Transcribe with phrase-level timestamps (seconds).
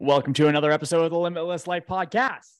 [0.00, 2.52] Welcome to another episode of the Limitless Life Podcast.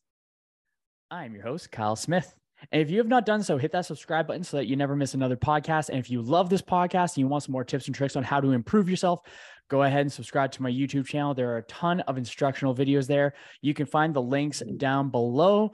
[1.08, 2.34] I'm your host, Kyle Smith.
[2.72, 4.96] And if you have not done so, hit that subscribe button so that you never
[4.96, 5.88] miss another podcast.
[5.88, 8.24] And if you love this podcast and you want some more tips and tricks on
[8.24, 9.20] how to improve yourself,
[9.68, 11.32] go ahead and subscribe to my YouTube channel.
[11.32, 13.34] There are a ton of instructional videos there.
[13.62, 15.70] You can find the links down below.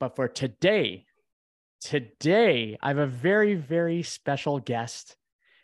[0.00, 1.06] But for today,
[1.80, 5.16] today, I have a very, very special guest.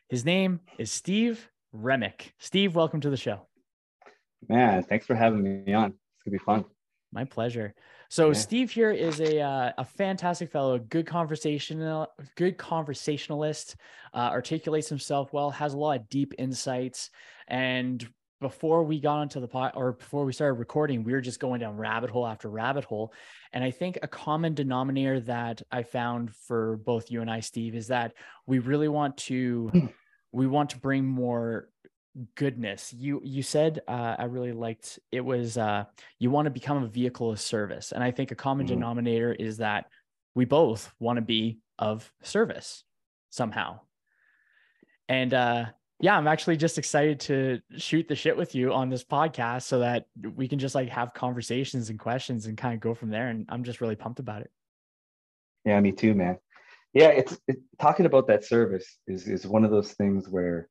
[0.08, 2.30] His name is Steve Roemmich.
[2.38, 3.46] Steve, welcome to the show.
[4.48, 5.90] Man, thanks for having me on.
[5.90, 6.64] It's gonna be fun.
[7.12, 7.74] My pleasure.
[8.08, 8.32] So Yeah.
[8.34, 13.76] Steve here is a uh, a fantastic fellow, a good conversational, good conversationalist,
[14.12, 17.10] uh, articulates himself well, has a lot of deep insights.
[17.48, 18.06] And
[18.40, 21.60] before we got onto the pot, or before we started recording, we were just going
[21.60, 23.12] down rabbit hole after rabbit hole.
[23.52, 27.74] And I think a common denominator that I found for both you and I, Steve,
[27.74, 28.12] is that
[28.46, 29.88] we really want to
[30.32, 31.68] we want to bring more
[32.36, 35.84] goodness you you said uh, i really liked it was uh
[36.20, 38.70] you want to become a vehicle of service and i think a common Mhm.
[38.70, 39.86] denominator is that
[40.36, 42.84] we both want to be of service
[43.30, 43.80] somehow
[45.08, 45.64] and uh
[46.00, 49.80] yeah i'm actually just excited to shoot the shit with you on this podcast so
[49.80, 50.06] that
[50.36, 53.44] we can just like have conversations and questions and kind of go from there and
[53.48, 54.50] i'm just really pumped about it
[55.64, 56.38] Yeah, me too, man.
[56.92, 60.68] Yeah, it's it, talking about that service is is one of those things where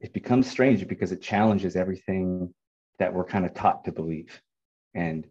[0.00, 2.52] it becomes strange because it challenges everything
[2.98, 4.40] that we're kind of taught to believe,
[4.94, 5.26] and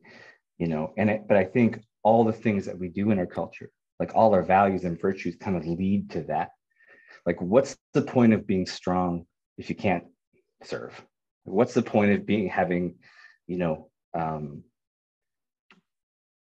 [0.58, 3.26] you know, and it, but I think all the things that we do in our
[3.26, 6.50] culture, like all our values and virtues, kind of lead to that.
[7.26, 9.26] Like, what's the point of being strong
[9.58, 10.04] if you can't
[10.64, 11.02] serve?
[11.46, 12.96] What's the point of being having,
[13.48, 14.64] you know, um,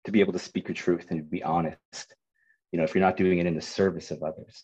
[0.08, 2.16] to be able to speak your truth and be honest
[2.72, 4.64] you know if you're not doing it in the service of others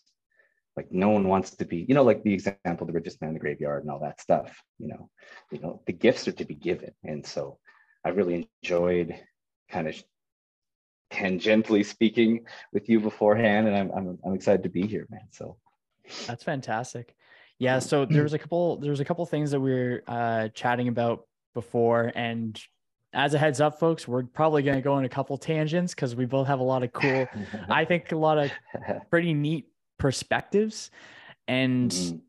[0.76, 3.34] like no one wants to be you know like the example the richest man in
[3.34, 5.10] the graveyard and all that stuff you know
[5.50, 7.58] you know the gifts are to be given and so
[8.04, 9.14] i really enjoyed
[9.70, 10.02] kind of
[11.12, 15.56] tangentially speaking with you beforehand and i'm i'm, I'm excited to be here man so
[16.26, 17.14] That's fantastic.
[17.58, 17.78] Yeah.
[17.78, 20.88] So there was a couple, there was a couple things that we were uh, chatting
[20.88, 22.60] about before, and
[23.12, 26.16] as a heads up, folks, we're probably going to go on a couple tangents because
[26.16, 27.28] we both have a lot of cool,
[27.68, 28.50] I think, a lot of
[29.08, 29.66] pretty neat
[29.98, 30.90] perspectives.
[31.48, 32.20] And Mhm.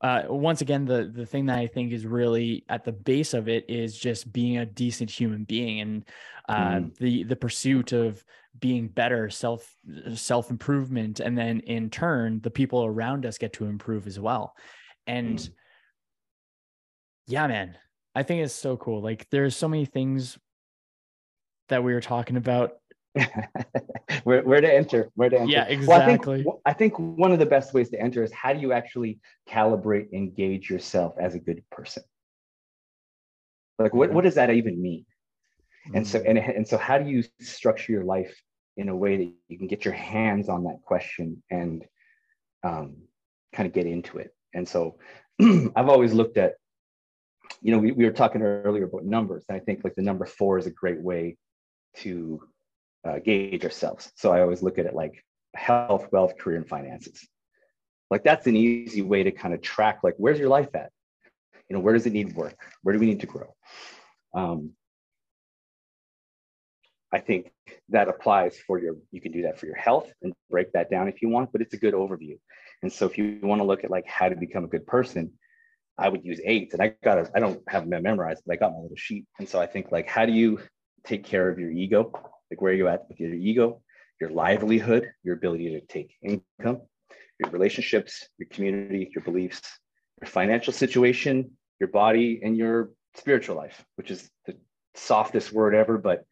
[0.00, 3.48] uh, once again, the the thing that I think is really at the base of
[3.48, 6.04] it is just being a decent human being and
[6.48, 6.96] uh, Mm.
[6.96, 8.24] the the pursuit of
[8.58, 9.74] being better, self
[10.14, 14.56] self improvement, and then in turn, the people around us get to improve as well.
[15.06, 15.52] And Mm.
[17.28, 17.78] yeah, man,
[18.14, 19.00] I think it's so cool.
[19.02, 20.36] Like there's so many things
[21.68, 22.81] that we were talking about.
[24.24, 25.50] where, where to enter where to enter.
[25.50, 26.46] Yeah, Well, I think, exactly.
[26.64, 30.12] I think one of the best ways to enter is how do you actually calibrate
[30.12, 32.02] engage yourself as a good person?
[33.78, 35.04] Like what, what does that even mean?
[35.94, 36.28] And so Mm.
[36.28, 38.40] and, and so how do you structure your life
[38.76, 41.84] in a way that you can get your hands on that question and
[42.62, 42.96] um,
[43.52, 44.34] kind of get into it?
[44.54, 44.96] And so
[45.76, 46.54] i've always looked at
[47.60, 50.26] you know we, we were talking earlier about numbers and i think like the number
[50.26, 51.36] four is a great way
[51.96, 52.40] to
[53.04, 55.24] uh, gauge ourselves so i always look at it like
[55.54, 57.28] health wealth career and finances
[58.10, 60.90] like that's an easy way to kind of track like where's your life at
[61.68, 63.54] you know where does it need work where do we need to grow
[64.34, 64.72] um,
[67.12, 67.52] I think
[67.90, 71.08] that applies for your, you can do that for your health and break that down
[71.08, 72.38] if you want, but it's a good overview.
[72.82, 75.32] And so if you want to look at like how to become a good person,
[75.98, 76.72] I would use eight.
[76.72, 79.26] And I got I don't have them memorized, but I got my little sheet.
[79.38, 80.58] And so I think like, how do you
[81.04, 82.12] take care of your ego?
[82.52, 83.80] Like where you're you at with your ego,
[84.20, 86.82] your livelihood, your ability to take income,
[87.38, 89.62] your relationships, your community, your beliefs,
[90.20, 94.54] your financial situation, your body, and your spiritual life, which is the
[94.94, 96.26] softest word ever, but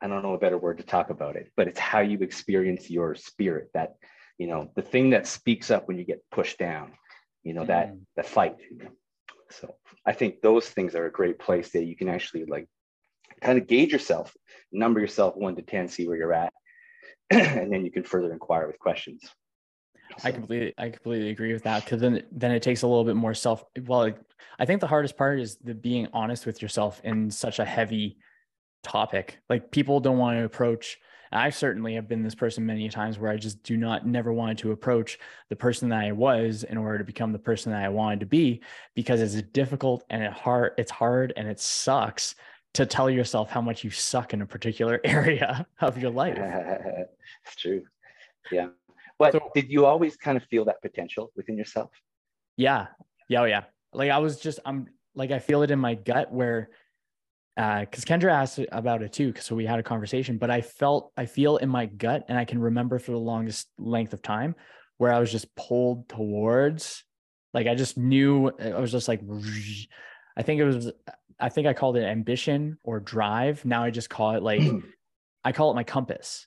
[0.00, 2.88] I don't know a better word to talk about it, but it's how you experience
[2.88, 3.96] your spirit that,
[4.38, 6.92] you know, the thing that speaks up when you get pushed down,
[7.42, 8.06] you know, that Mm.
[8.14, 8.54] that fight.
[9.50, 9.74] So
[10.06, 12.68] I think those things are a great place that you can actually like
[13.40, 14.36] kind of gauge yourself,
[14.72, 16.52] number yourself one to 10, see where you're at,
[17.30, 19.22] and then you can further inquire with questions.
[20.24, 23.16] I completely, I completely agree with that because then, then it takes a little bit
[23.16, 23.64] more self.
[23.86, 24.12] Well,
[24.58, 28.18] I think the hardest part is the being honest with yourself in such a heavy
[28.82, 29.38] topic.
[29.48, 30.98] Like people don't want to approach.
[31.30, 34.58] I certainly have been this person many times where I just do not never wanted
[34.58, 35.18] to approach
[35.50, 38.26] the person that I was in order to become the person that I wanted to
[38.26, 38.62] be
[38.94, 40.72] because it's difficult and it hard.
[40.78, 42.34] It's hard and it sucks
[42.78, 46.38] to tell yourself how much you suck in a particular area of your life.
[46.38, 47.82] it's true.
[48.50, 48.68] Yeah.
[49.18, 51.90] But So- did you always kind of feel that potential within yourself?
[52.56, 52.86] Yeah.
[53.28, 53.42] Yeah.
[53.42, 53.64] Oh, yeah.
[53.92, 56.70] Like I was just, I'm like I feel it in my gut where
[57.56, 60.38] uh, because uh, Kendra asked about it too, so we had a conversation.
[60.38, 63.66] But I felt, I feel in my gut, and I can remember for the longest
[63.76, 64.54] length of time
[64.98, 67.02] where I was just pulled towards,
[67.52, 69.22] like I just knew I was just like,
[70.36, 70.92] I think it was,
[71.40, 73.64] I think I called it ambition or drive.
[73.64, 74.62] Now I just call it like,
[75.44, 76.46] I call it my compass.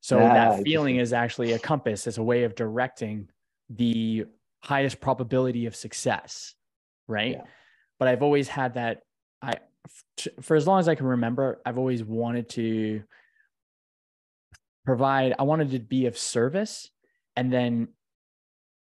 [0.00, 2.06] So ah, that feeling is actually a compass.
[2.06, 3.28] It's a way of directing
[3.70, 4.26] the
[4.60, 6.54] highest probability of success,
[7.06, 7.36] right?
[7.38, 7.44] Yeah.
[7.98, 9.02] But I've always had that.
[9.40, 9.54] I
[10.40, 13.02] for as long as I can remember, I've always wanted to
[14.84, 16.90] provide, I wanted to be of service.
[17.36, 17.88] And then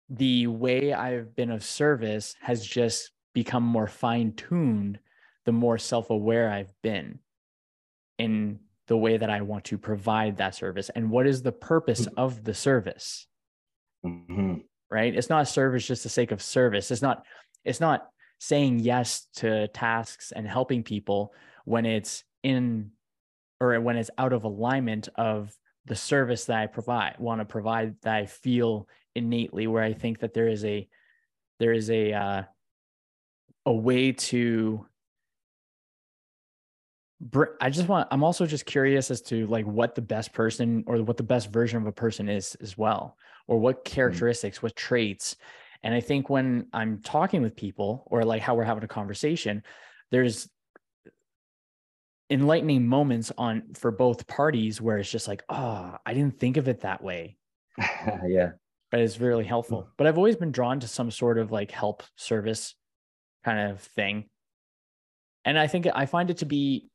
[0.09, 4.99] the way I've been of service has just become more fine tuned
[5.45, 7.19] the more self aware I've been
[8.17, 10.89] in the way that I want to provide that service.
[10.89, 12.19] And what is the purpose mm-hmm.
[12.19, 13.27] of the service?
[14.05, 14.55] Mm-hmm.
[14.91, 15.15] Right.
[15.15, 16.91] It's not service just the sake of service.
[16.91, 17.25] It's not,
[17.63, 18.07] it's not
[18.39, 21.33] saying yes to tasks and helping people
[21.65, 22.91] when it's in
[23.59, 25.55] or when it's out of alignment of
[25.85, 30.19] the service that I provide want to provide that I feel innately where I think
[30.19, 30.87] that there is a
[31.59, 32.43] there is a uh,
[33.65, 34.85] a way to
[37.61, 41.01] I just want I'm also just curious as to like what the best person or
[41.01, 43.17] what the best version of a person is as well
[43.47, 43.93] or what mm-hmm.
[43.93, 44.65] characteristics mm-hmm.
[44.65, 45.37] what traits
[45.85, 49.61] and I think when I'm talking with people or like how we're having a conversation,
[50.09, 50.49] there's
[52.31, 56.67] enlightening moments on for both parties where it's just like, oh, I didn't think of
[56.67, 57.37] it that way.
[58.25, 58.53] yeah.
[58.89, 59.83] But it's really helpful.
[59.83, 59.87] Mm.
[59.95, 62.73] But I've always been drawn to some sort of like help service
[63.43, 64.25] kind of thing.
[65.45, 66.89] And I think I find it to be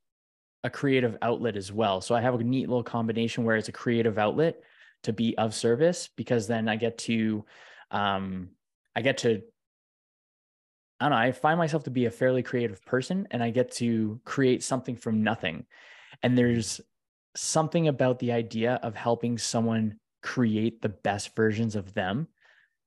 [0.62, 2.00] a creative outlet as well.
[2.00, 4.62] So I have a neat little combination where it's a creative outlet
[5.04, 7.44] to be of service because then I get to
[7.90, 8.50] um,
[8.94, 9.42] I get to
[11.00, 13.72] I don't know, I find myself to be a fairly creative person and I get
[13.76, 15.64] to create something from nothing.
[16.22, 16.82] And there's
[17.34, 22.28] something about the idea of helping someone create the best versions of them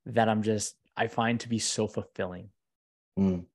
[0.05, 2.49] that I'm just I find to be so fulfilling.
[3.17, 3.45] Mm.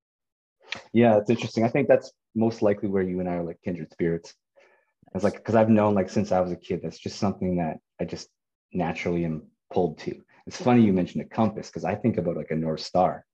[0.93, 1.64] Yeah, it's interesting.
[1.64, 4.35] I think that's most likely where you and I are like kindred spirits.
[5.15, 7.79] It's like because I've known like since I was a kid, that's just something that
[8.01, 8.29] I just
[8.73, 10.21] naturally am pulled to.
[10.47, 13.25] It's funny you mentioned a compass because I think about like a North Star.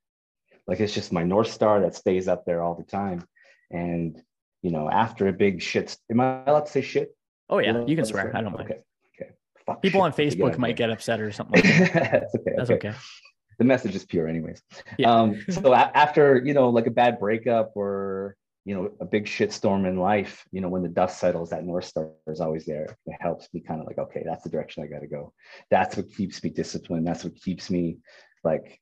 [0.67, 3.26] Like it's just my North Star that stays up there all the time.
[3.70, 4.20] And,
[4.62, 7.14] you know, after a big shit, am I allowed to say shit?
[7.50, 8.35] Oh, yeah, you, you can swear.
[8.35, 8.70] I don't mind.
[8.70, 8.81] Okay.
[9.20, 9.32] okay.
[9.67, 11.93] Fuck People on Facebook might get upset or something like that.
[12.12, 12.52] That's okay.
[12.56, 12.88] That's okay.
[12.88, 12.99] okay.
[13.58, 14.62] The message is pure, anyways.
[14.99, 15.12] Yeah.
[15.12, 19.87] Um, so after, you know, like a bad breakup or you know, a big shitstorm
[19.87, 22.96] in life, you know, when the dust settles, that North Star is always there.
[23.06, 25.32] It helps me kind of like, okay, that's the direction I got to go.
[25.70, 27.06] That's what keeps me disciplined.
[27.06, 27.99] That's what keeps me
[28.43, 28.81] like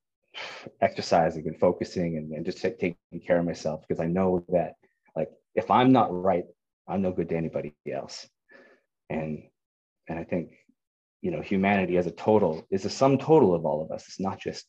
[0.80, 2.96] exercising and focusing and, and just t- taking
[3.26, 4.74] care of myself because I know that
[5.16, 6.44] like if I'm not right,
[6.88, 8.28] I'm no good to anybody else.
[9.10, 9.42] And
[10.08, 10.50] and I think
[11.22, 14.06] you know humanity as a total is a sum total of all of us.
[14.08, 14.64] It's not just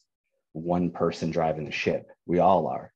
[0.53, 2.07] one person driving the ship.
[2.25, 2.92] We all are.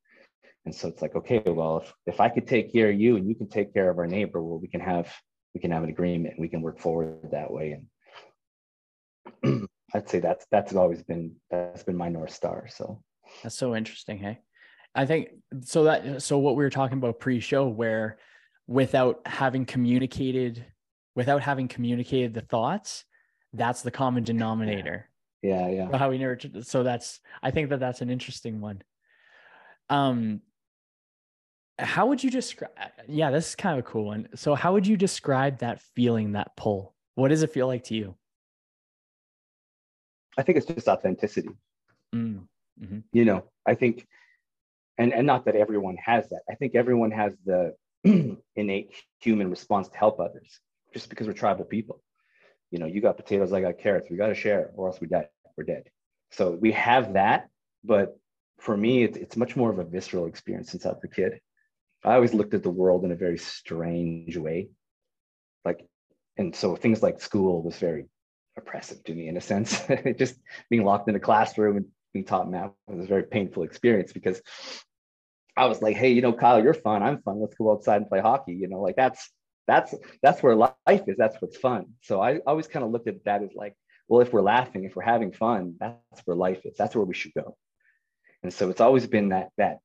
[0.68, 3.26] And so it's like, okay, well, if, if I could take care of you and
[3.26, 5.10] you can take care of our neighbor, well, we can have
[5.56, 7.80] we can have an agreement and we can work forward that way.
[9.42, 12.68] And I'd say that's that's always been that's been my north star.
[12.68, 13.02] So
[13.44, 14.18] that's so interesting.
[14.18, 14.40] Hey,
[14.94, 15.30] I think
[15.62, 18.18] so that so what we were talking about pre-show, where
[18.68, 20.66] without having communicated,
[21.16, 23.06] without having communicated the thoughts,
[23.54, 25.10] that's the common denominator.
[25.42, 25.98] Yeah, yeah.
[25.98, 26.38] How we never.
[26.64, 28.82] So that's I think that that's an interesting one.
[29.90, 30.42] Um,
[31.80, 32.72] how would you describe
[33.08, 34.30] yeah this is kind of a cool one.
[34.36, 36.94] So how would you describe that feeling that pull?
[37.16, 38.16] What does it feel like to you?
[40.38, 41.50] I think it's just authenticity.
[42.16, 42.48] Mm,
[42.82, 43.00] mm-hmm.
[43.12, 44.08] you know i think
[44.98, 46.40] and and not that everyone has that.
[46.50, 47.76] I think everyone has the
[48.56, 50.60] innate human response to help others
[50.94, 52.02] just because we're tribal people.
[52.72, 54.10] You know you got potatoes i got carrots.
[54.10, 55.28] We got to share or else we die.
[55.58, 55.90] We're dead.
[56.32, 57.50] So we have that
[57.84, 58.18] but
[58.60, 61.40] for me it's, it's much more of a visceral experience since i was a kid
[62.04, 64.70] I always looked at the world in a very strange way.
[65.66, 65.86] Like,
[66.38, 68.06] and so things like school was very
[68.58, 69.82] oppressive to me in a sense.
[70.18, 70.36] Just
[70.70, 74.42] being locked in a classroom and being taught math was a very painful experience because
[75.56, 77.02] I was like, hey, you know, Kyle, you're fun.
[77.02, 77.42] I'm fun.
[77.42, 78.54] Let's go outside and play hockey.
[78.54, 79.30] You know, like that's
[79.68, 80.74] that's that's where life
[81.08, 81.18] is.
[81.18, 81.88] That's what's fun.
[82.02, 83.76] So I always kind of looked at that as like,
[84.08, 86.78] well, if we're laughing, if we're having fun, that's where life is.
[86.78, 87.58] That's where we should go.
[88.44, 89.80] And so it's always been that that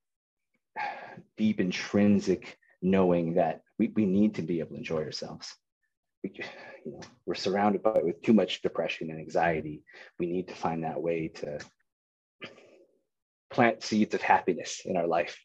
[1.36, 5.54] deep intrinsic knowing that we, we need to be able to enjoy ourselves.
[6.22, 6.32] We,
[6.84, 9.82] you know, we're surrounded by with too much depression and anxiety.
[10.18, 11.58] We need to find that way to
[13.50, 15.38] plant seeds of happiness in our life.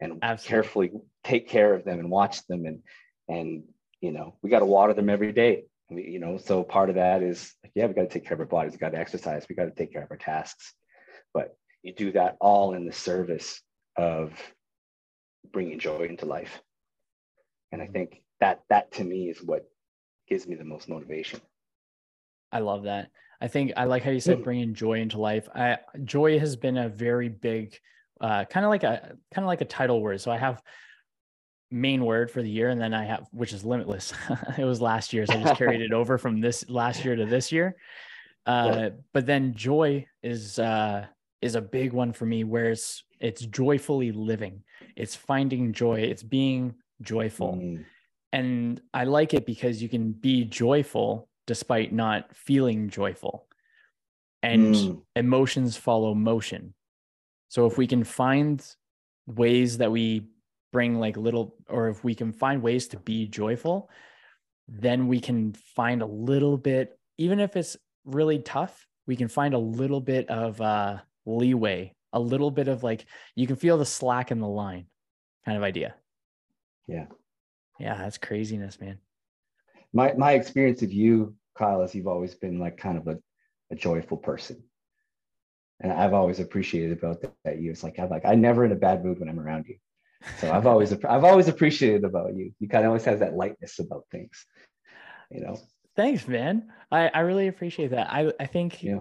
[0.00, 0.48] and Absolutely.
[0.48, 0.92] carefully
[1.24, 2.82] take care of them and watch them and
[3.28, 3.62] and
[4.00, 6.96] you know we got to water them every day we, you know so part of
[6.96, 8.98] that is like yeah we got to take care of our bodies we got to
[8.98, 10.74] exercise we got to take care of our tasks
[11.32, 13.60] but you do that all in the service
[13.96, 14.32] of
[15.52, 16.62] bringing joy into life
[17.72, 19.68] and i think that that to me is what
[20.28, 21.40] gives me the most motivation
[22.52, 23.10] I love that.
[23.40, 24.44] I think I like how you said Mm.
[24.44, 25.48] bringing joy into life.
[25.54, 27.78] I joy has been a very big,
[28.20, 30.20] uh, kind of like a kind of like a title word.
[30.20, 30.62] So I have
[31.70, 34.14] main word for the year, and then I have which is limitless.
[34.58, 37.26] it was last year, so I just carried it over from this last year to
[37.26, 37.76] this year.
[38.46, 41.06] Uh, but then joy is uh,
[41.42, 44.62] is a big one for me, where it's it's joyfully living.
[44.96, 46.00] It's finding joy.
[46.00, 47.84] It's being joyful Mm,
[48.32, 53.46] and I like it because you can be joyful despite not feeling joyful.
[54.42, 55.02] And Mm.
[55.14, 56.74] emotions follow motion.
[57.48, 58.62] So if we can find
[59.26, 60.28] ways that we
[60.72, 63.88] bring like little or if we can find ways to be joyful,
[64.68, 69.54] then we can find a little bit even if it's really tough, we can find
[69.54, 73.84] a little bit of uh leeway, a little bit of like you can feel the
[73.86, 74.86] slack in the line
[75.44, 75.94] kind of idea.
[76.86, 77.06] yeah
[77.78, 78.98] Yeah, that's craziness, man.
[79.92, 83.16] my my experience of you kyle is you've always been like kind of a,
[83.70, 84.56] a joyful person
[85.80, 88.72] and i've always appreciated about that, that you it's like i'm like i'm never in
[88.72, 89.76] a bad mood when i'm around you
[90.40, 93.78] so i've always i've always appreciated about you you kind of always have that lightness
[93.78, 94.46] about things
[95.30, 95.56] you know
[95.96, 96.70] Thanks, man.
[96.92, 98.12] I, I really appreciate that.
[98.12, 99.00] I, I think yeah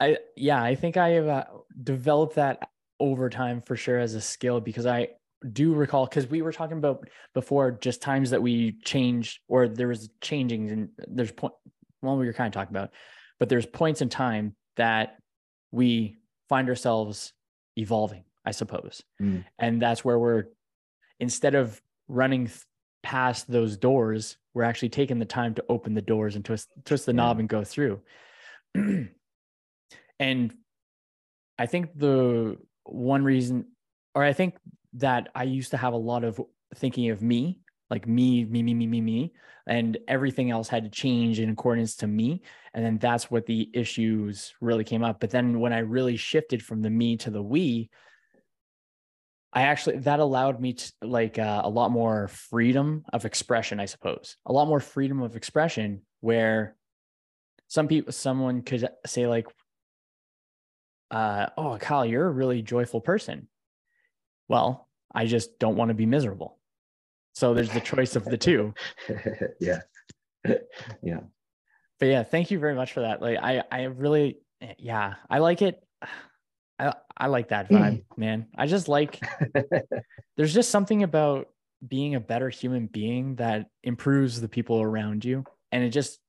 [0.00, 1.44] I yeah, I think I have uh,
[1.82, 2.68] developed that
[2.98, 5.08] over time for sure as a skill because I
[5.50, 9.88] do recall because we were talking about before just times that we changed or there
[9.88, 11.54] was changing and there's point
[12.00, 12.90] well we were kind of talking about
[13.40, 15.16] but there's points in time that
[15.72, 16.18] we
[16.48, 17.32] find ourselves
[17.76, 19.02] evolving i suppose.
[19.20, 19.44] Mm.
[19.58, 20.44] and that's where we're
[21.18, 22.60] instead of running th-
[23.02, 27.06] past those doors we're actually taking the time to open the doors and twist twist
[27.06, 28.00] the knob and go through
[30.22, 30.54] and
[31.58, 33.66] i think the one reason
[34.14, 34.56] or i think
[34.94, 36.40] that i used to have a lot of
[36.76, 37.58] thinking of me
[37.90, 39.32] like me me me me me me
[39.66, 42.42] and everything else had to change in accordance to me
[42.74, 46.62] and then that's what the issues really came up but then when i really shifted
[46.62, 47.90] from the me to the we
[49.54, 53.84] I actually that allowed me to like uh, a lot more freedom of expression, I
[53.84, 54.38] suppose.
[54.46, 56.74] A lot more freedom of expression where
[57.68, 59.46] some people someone could say like
[61.12, 63.48] uh oh Kyle, you're a really joyful person.
[64.48, 66.58] Well, I just don't want to be miserable.
[67.34, 68.74] So there's the choice of the two.
[69.60, 69.80] yeah
[71.02, 71.20] yeah
[72.00, 73.22] But yeah, thank you very much for that.
[73.22, 74.38] Like I I really
[74.78, 75.80] yeah, I like it.
[76.78, 78.48] I I like that vibe, man.
[78.56, 79.20] I just like
[80.36, 81.48] there's just something about
[81.86, 86.20] being a better human being that improves the people around you and it just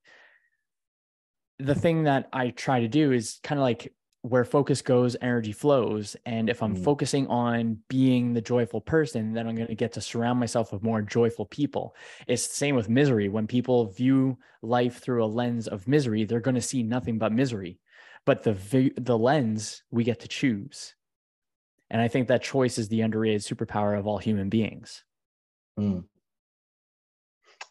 [1.60, 5.51] the thing that i try to do is kind of like where focus goes energy
[5.51, 6.84] flows and if i'm Mm.
[6.84, 10.82] focusing on being the joyful person then i'm going to get to surround myself with
[10.82, 11.94] more joyful people
[12.27, 16.39] it's the same with misery when people view life through a lens of misery they're
[16.39, 17.80] going to see nothing but misery
[18.25, 20.96] but the the lens we get to choose
[21.89, 25.03] and I think that choice is the underrated superpower of all human beings.
[25.80, 26.01] Mm.
[26.01, 26.08] Do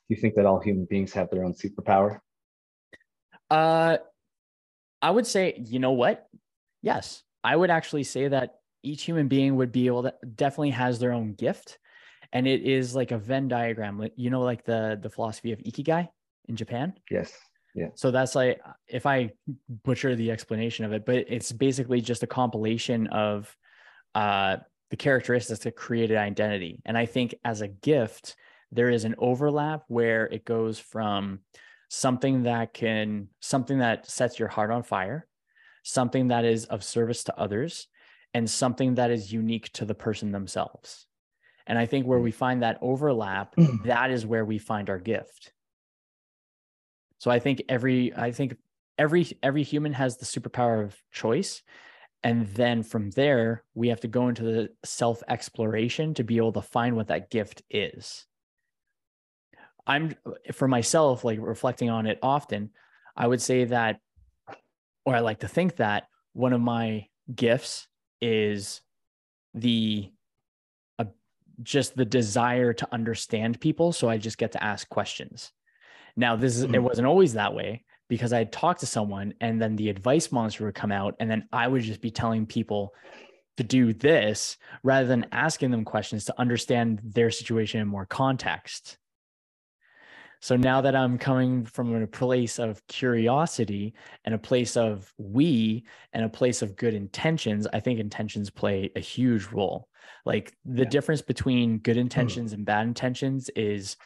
[0.09, 2.21] you think that all human beings have their own superpower?
[3.51, 3.97] Uh,
[5.03, 6.29] I would say, you know what?
[6.83, 10.99] Yes, I would actually say that each human being would be able to definitely has
[10.99, 11.79] their own gift,
[12.33, 14.07] and it is like a Venn diagram.
[14.17, 16.09] You know, like the the philosophy of ikigai
[16.49, 16.95] in Japan.
[17.11, 17.33] Yes.
[17.75, 17.89] Yeah.
[17.95, 19.31] So that's like if I
[19.85, 23.57] butcher the explanation of it, but it's basically just a compilation of
[24.15, 24.59] uh,
[24.91, 26.83] the characteristics that created identity.
[26.85, 28.37] And I think as a gift,
[28.73, 31.41] there is an overlap where it goes from
[31.89, 35.27] something that can something that sets your heart on fire,
[35.83, 37.89] something that is of service to others,
[38.35, 41.07] and something that is unique to the person themselves.
[41.67, 42.37] And I think where we mm.
[42.37, 43.85] find that overlap, mm.
[43.85, 45.53] that is where we find our gift.
[47.19, 48.57] So I think every I think
[48.99, 51.63] every every human has the superpower of choice
[52.25, 56.53] and then from there we have to go into the self exploration to be able
[56.53, 58.27] to find what that gift is.
[59.87, 60.15] I'm
[60.53, 62.71] for myself like reflecting on it often,
[63.17, 63.99] I would say that
[65.05, 67.87] or I like to think that one of my gifts
[68.21, 68.81] is
[69.55, 70.11] the
[70.99, 71.05] uh,
[71.63, 75.53] just the desire to understand people so I just get to ask questions.
[76.17, 76.83] Now, this is it Mhm.
[76.83, 80.75] wasn't always that way because I'd talk to someone and then the advice monster would
[80.75, 82.95] come out and then I would just be telling people
[83.57, 88.99] to do this rather than asking them questions to understand their situation in more context.
[90.43, 93.95] So now that I'm coming from a place of curiosity
[94.25, 98.91] and a place of we and a place of good intentions, I think intentions play
[98.97, 99.89] a huge role.
[100.27, 100.89] Like the yeah.
[100.89, 102.01] difference between good hmm.
[102.01, 103.97] intentions and bad intentions is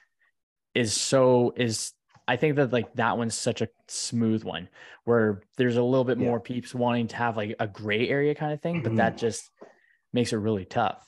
[0.74, 1.94] is so is
[2.28, 4.68] I think that like that one's such a smooth one
[5.04, 6.26] where there's a little bit yeah.
[6.26, 9.20] more peeps wanting to have like a gray area kind of thing, but that mm-hmm.
[9.20, 9.50] just
[10.12, 11.02] makes it really tough.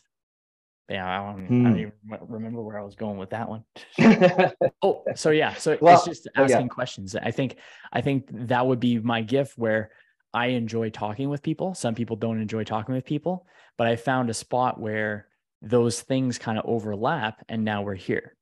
[0.88, 1.66] Yeah, I don't, hmm.
[1.66, 1.92] I don't, even
[2.28, 3.64] remember where I was going with that one.
[4.82, 6.66] oh, so yeah, so well, it's just asking oh, yeah.
[6.68, 7.14] questions.
[7.14, 7.56] I think
[7.92, 9.90] I think that would be my gift where
[10.32, 11.74] I enjoy talking with people.
[11.74, 15.28] Some people don't enjoy talking with people, but I found a spot where
[15.60, 18.34] those things kind of overlap, and now we're here.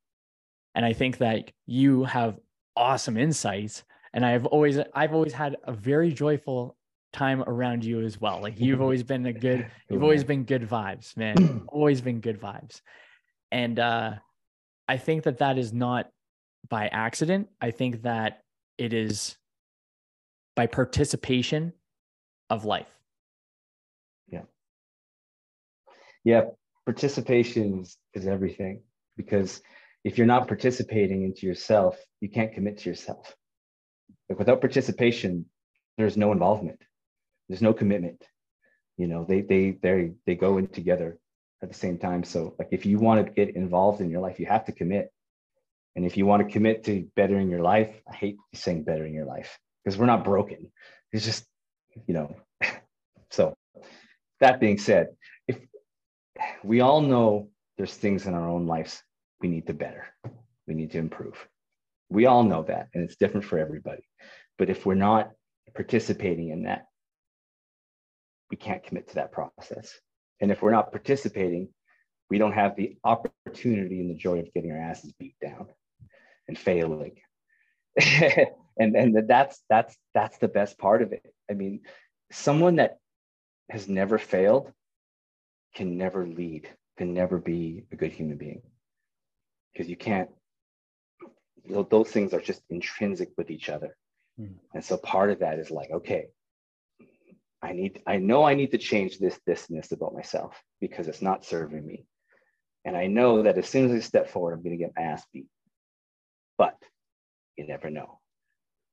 [0.77, 2.39] And I think that you have
[2.77, 6.76] awesome insights and i've always i've always had a very joyful
[7.17, 8.41] time around you as well.
[8.41, 11.65] Like you've always been a good you've always been good vibes man.
[11.69, 12.81] Always been good vibes.
[13.51, 14.13] And uh
[14.89, 16.11] i think that that is not
[16.69, 17.49] by accident.
[17.61, 18.43] I think that
[18.79, 19.37] it is
[20.55, 21.73] by participation
[22.51, 22.93] of life.
[24.29, 24.43] Yeah.
[26.25, 26.43] Yeah
[26.87, 28.81] participation is, is everything.
[29.17, 29.61] Because
[30.05, 33.35] if you're not participating into yourself, you can't commit to yourself.
[34.31, 35.45] Like without participation,
[35.99, 36.81] there's no involvement.
[37.49, 38.23] There's no commitment.
[38.97, 41.19] You know, they they they they go in together
[41.63, 42.25] at the same time.
[42.25, 45.13] So like if you want to get involved in your life, you have to commit.
[45.95, 49.25] And if you want to commit to bettering your life, I hate saying bettering your
[49.25, 50.71] life because we're not broken.
[51.13, 51.47] It's just,
[52.07, 52.37] you know,
[53.31, 53.55] so
[54.41, 55.09] that being said,
[55.49, 55.59] if
[56.63, 57.49] we all know
[57.79, 59.03] there's things in our own lives
[59.41, 60.07] we need to better.
[60.67, 61.47] We need to improve.
[62.09, 64.03] We all know that, and it's different for everybody.
[64.59, 65.31] But if we're not
[65.75, 66.87] participating in that,
[68.51, 69.99] we can't commit to that process.
[70.41, 71.69] And if we're not participating,
[72.31, 75.67] we don't have the opportunity and the joy of getting our asses beat down
[76.49, 77.17] and failing.
[77.99, 81.23] and and that's that's that's the best part of it.
[81.51, 81.81] I mean,
[82.31, 82.99] someone that
[83.71, 84.73] has never failed
[85.75, 88.63] can never lead, can never be a good human being
[89.77, 90.31] because you can't
[91.69, 93.97] those things are just intrinsic with each other
[94.41, 94.55] mm.
[94.73, 96.27] and so part of that is like okay
[97.67, 101.09] i need i know i need to change this this and this about myself because
[101.09, 102.05] it's not serving me
[102.85, 105.03] and i know that as soon as i step forward i'm going to get my
[105.03, 105.47] ass beat
[106.59, 106.77] but
[107.57, 108.19] you never know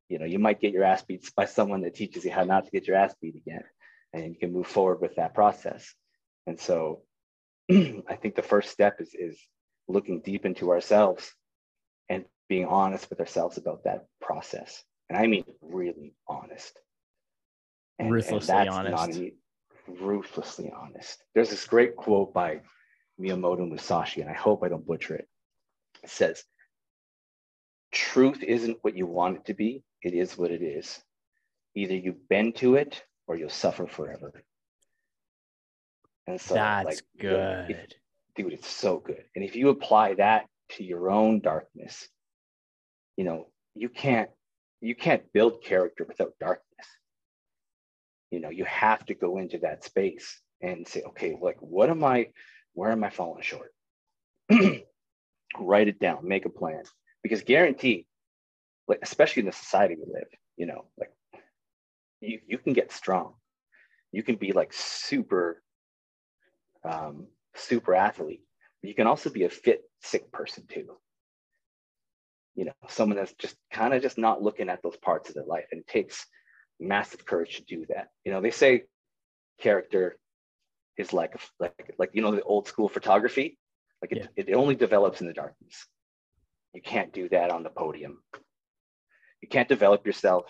[0.10, 2.66] you know you might get your ass beat by someone that teaches you how not
[2.66, 3.64] to get your ass beat again
[4.14, 5.94] and you can move forward with that process
[6.48, 7.02] and so
[7.72, 9.40] i think the first step is is
[9.88, 11.34] looking deep into ourselves
[12.10, 14.84] and being honest with ourselves about that process.
[15.10, 16.78] And I mean really honest.
[18.00, 19.22] And, ruthlessly and honest.
[19.88, 21.24] ruthlessly honest.
[21.34, 22.62] There's this great quote by
[23.20, 25.28] Miyamoto Musashi, and I hope I don't butcher it.
[26.04, 26.44] It says,
[27.92, 31.00] Truth isn't what you want it to be, it is what it is.
[31.76, 34.44] Either you bend to it or you'll suffer forever.
[36.28, 37.70] And so that's like, good.
[37.70, 37.88] If,
[38.36, 39.24] dude, it's so good.
[39.36, 42.08] And if you apply that to your own darkness,
[43.18, 44.30] you know, you can't
[44.82, 46.88] you can't build character without darkness.
[48.34, 52.04] You know, you have to go into that space and say, okay, like what am
[52.04, 52.30] I,
[52.74, 53.72] where am I falling short?
[55.60, 56.82] Write it down, make a plan.
[57.22, 58.08] Because guarantee,
[58.88, 61.12] like especially in the society we live, you know, like
[62.22, 63.36] you, you can get strong.
[64.12, 65.62] You can be like super
[66.84, 68.42] um, super athlete.
[68.82, 70.98] But you can also be a fit, sick person too.
[72.56, 75.46] You know, someone that's just kind of just not looking at those parts of their
[75.46, 75.66] life.
[75.72, 76.26] And it takes
[76.84, 78.10] massive courage to do that.
[78.26, 78.84] You know, they say
[79.60, 80.18] character
[80.98, 83.58] is like like like you know the old school photography.
[84.02, 84.44] Like it, yeah.
[84.48, 85.88] it only develops in the darkness.
[86.74, 88.22] You can't do that on the podium.
[89.42, 90.46] You can't develop yourself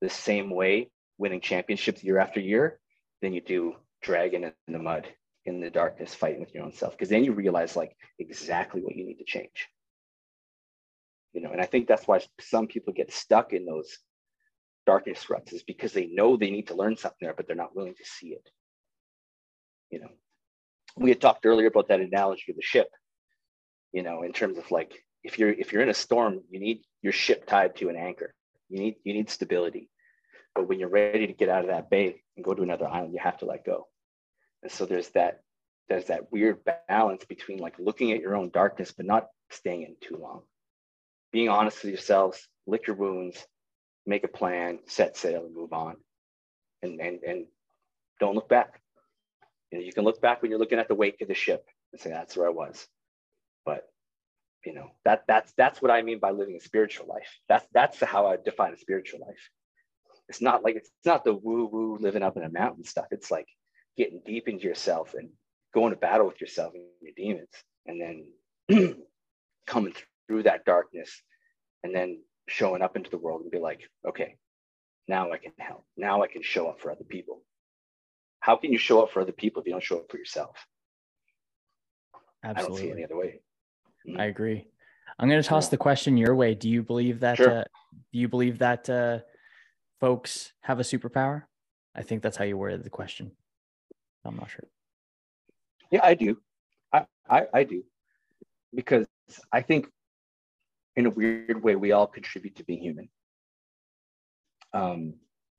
[0.00, 2.78] the same way winning championships year after year
[3.20, 5.06] than you do dragging in the mud
[5.44, 8.94] in the darkness fighting with your own self because then you realize like exactly what
[8.96, 9.68] you need to change
[11.32, 13.98] you know and i think that's why some people get stuck in those
[14.86, 17.76] darkness ruts is because they know they need to learn something there but they're not
[17.76, 18.48] willing to see it.
[19.90, 20.08] You know
[20.96, 22.88] we had talked earlier about that analogy of the ship
[23.92, 24.92] you know in terms of like
[25.24, 28.34] if you're if you're in a storm you need your ship tied to an anchor.
[28.68, 29.90] You need you need stability.
[30.54, 33.12] But when you're ready to get out of that bay and go to another island
[33.12, 33.88] you have to let go.
[34.62, 35.40] And so there's that
[35.88, 39.96] there's that weird balance between like looking at your own darkness but not staying in
[40.00, 40.42] too long.
[41.32, 43.44] Being honest with yourselves lick your wounds
[44.06, 45.96] make a plan set sail and move on
[46.82, 47.46] and and, and
[48.20, 48.80] don't look back
[49.72, 51.66] You know, you can look back when you're looking at the wake of the ship
[51.92, 52.88] and say, that's where I was.
[53.66, 53.84] But
[54.66, 57.28] you know, that that's that's what I mean by living a spiritual life.
[57.48, 59.50] That's that's how I define a spiritual life.
[60.28, 63.06] It's not like it's not the woo-woo living up in a mountain stuff.
[63.12, 63.48] It's like
[63.98, 65.30] getting deep into yourself and
[65.74, 67.50] going to battle with yourself and your demons,
[67.86, 68.00] and
[68.68, 68.96] then
[69.66, 69.94] coming
[70.28, 71.22] through that darkness,
[71.84, 74.36] and then showing up into the world and be like, okay,
[75.08, 75.84] now I can help.
[75.96, 77.42] Now I can show up for other people.
[78.40, 80.56] How can you show up for other people if you don't show up for yourself?
[82.44, 82.64] Absolutely.
[82.64, 83.40] I don't see any other way.
[84.08, 84.20] Mm-hmm.
[84.20, 84.66] I agree.
[85.18, 85.70] I'm going to toss yeah.
[85.70, 86.54] the question your way.
[86.54, 87.36] Do you believe that?
[87.36, 87.60] Sure.
[87.60, 87.64] Uh,
[88.12, 89.18] do you believe that uh,
[90.00, 91.44] folks have a superpower?
[91.94, 93.30] I think that's how you worded the question.
[94.24, 94.66] I'm not sure.
[95.90, 96.38] Yeah, I do.
[96.92, 97.84] I, I, I do.
[98.74, 99.06] Because
[99.52, 99.88] I think
[100.96, 103.08] in a weird way, we all contribute to being human.
[104.74, 105.14] Um,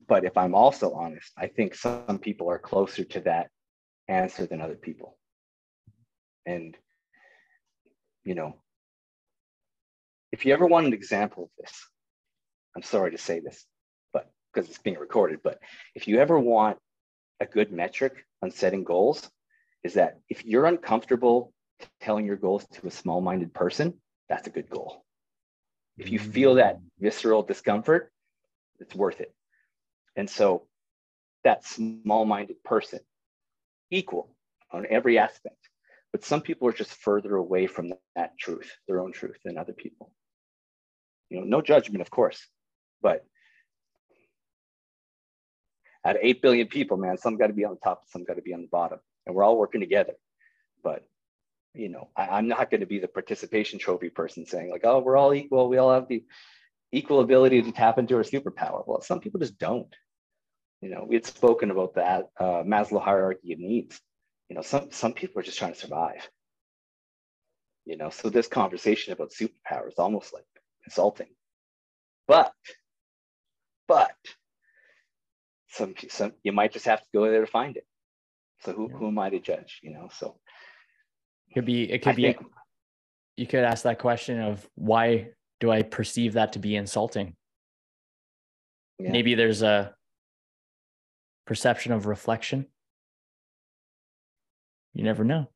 [0.07, 3.49] but if I'm also honest, I think some people are closer to that
[4.07, 5.17] answer than other people.
[6.45, 6.75] And,
[8.23, 8.55] you know,
[10.31, 11.87] if you ever want an example of this,
[12.75, 13.65] I'm sorry to say this,
[14.11, 15.59] but because it's being recorded, but
[15.95, 16.77] if you ever want
[17.39, 19.29] a good metric on setting goals,
[19.83, 21.53] is that if you're uncomfortable
[22.01, 23.93] telling your goals to a small minded person,
[24.27, 25.03] that's a good goal.
[25.97, 26.33] If you mm.
[26.33, 28.11] feel that visceral discomfort,
[28.79, 29.33] it's worth it.
[30.15, 30.67] And so
[31.43, 32.99] that small minded person,
[33.91, 34.35] equal
[34.71, 35.57] on every aspect.
[36.11, 39.73] But some people are just further away from that truth, their own truth, than other
[39.73, 40.13] people.
[41.29, 42.47] You know, no judgment, of course,
[43.01, 43.25] but
[46.05, 48.35] out of 8 billion people, man, some got to be on the top, some got
[48.35, 48.99] to be on the bottom.
[49.25, 50.13] And we're all working together.
[50.83, 51.03] But
[51.73, 54.99] you know, I, am not going to be the participation trophy person saying like, oh,
[54.99, 55.69] we're all equal.
[55.69, 56.23] We all have the
[56.91, 58.83] equal ability to tap into our superpower.
[58.85, 59.93] Well, some people just don't.
[60.81, 63.99] You know, we had spoken about that uh, Maslow hierarchy of needs.
[64.49, 66.27] You know, some some people are just trying to survive.
[67.85, 70.45] You know, so this conversation about superpower is almost like
[70.85, 71.29] insulting.
[72.27, 72.53] But,
[73.87, 74.15] but
[75.69, 77.85] some some you might just have to go there to find it.
[78.61, 78.97] So who, yeah.
[78.97, 79.79] who am I to judge?
[79.81, 80.37] You know, so
[81.53, 82.45] could be it could I be think,
[83.37, 87.35] you could ask that question of why do I perceive that to be insulting?
[88.99, 89.11] Yeah.
[89.11, 89.93] Maybe there's a
[91.45, 92.67] perception of reflection.
[94.93, 95.49] You never know.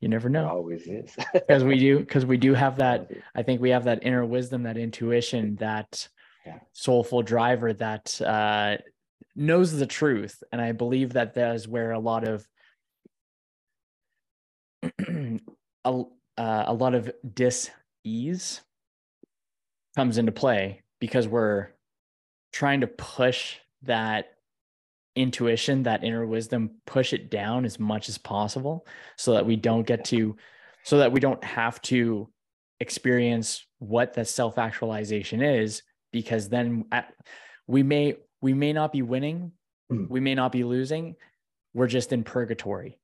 [0.00, 0.42] You never know.
[0.42, 1.16] There always is.
[1.32, 3.10] Because we do, because we do have that.
[3.34, 6.08] I think we have that inner wisdom, that intuition, that
[6.44, 6.58] yeah.
[6.72, 8.76] soulful driver that uh,
[9.36, 10.42] knows the truth.
[10.52, 12.46] And I believe that that is where a lot of
[15.84, 16.02] a,
[16.38, 18.60] uh, a lot of dis-ease
[19.96, 21.68] comes into play because we're
[22.52, 24.36] trying to push that
[25.14, 29.86] intuition, that inner wisdom, push it down as much as possible so that we don't
[29.86, 30.36] get to,
[30.84, 32.28] so that we don't have to
[32.80, 37.12] experience what that self actualization is, because then at,
[37.66, 39.52] we may, we may not be winning,
[39.90, 40.08] mm.
[40.08, 41.14] we may not be losing,
[41.74, 42.98] we're just in purgatory.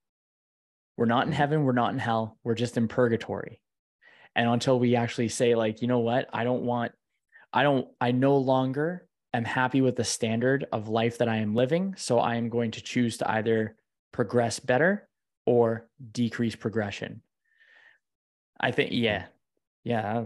[0.98, 3.60] We're not in heaven, we're not in hell, we're just in purgatory.
[4.34, 6.90] And until we actually say, like, you know what, I don't want,
[7.52, 11.54] I don't, I no longer am happy with the standard of life that I am
[11.54, 11.94] living.
[11.96, 13.76] So I am going to choose to either
[14.10, 15.08] progress better
[15.46, 17.22] or decrease progression.
[18.60, 19.26] I think, yeah,
[19.84, 20.24] yeah,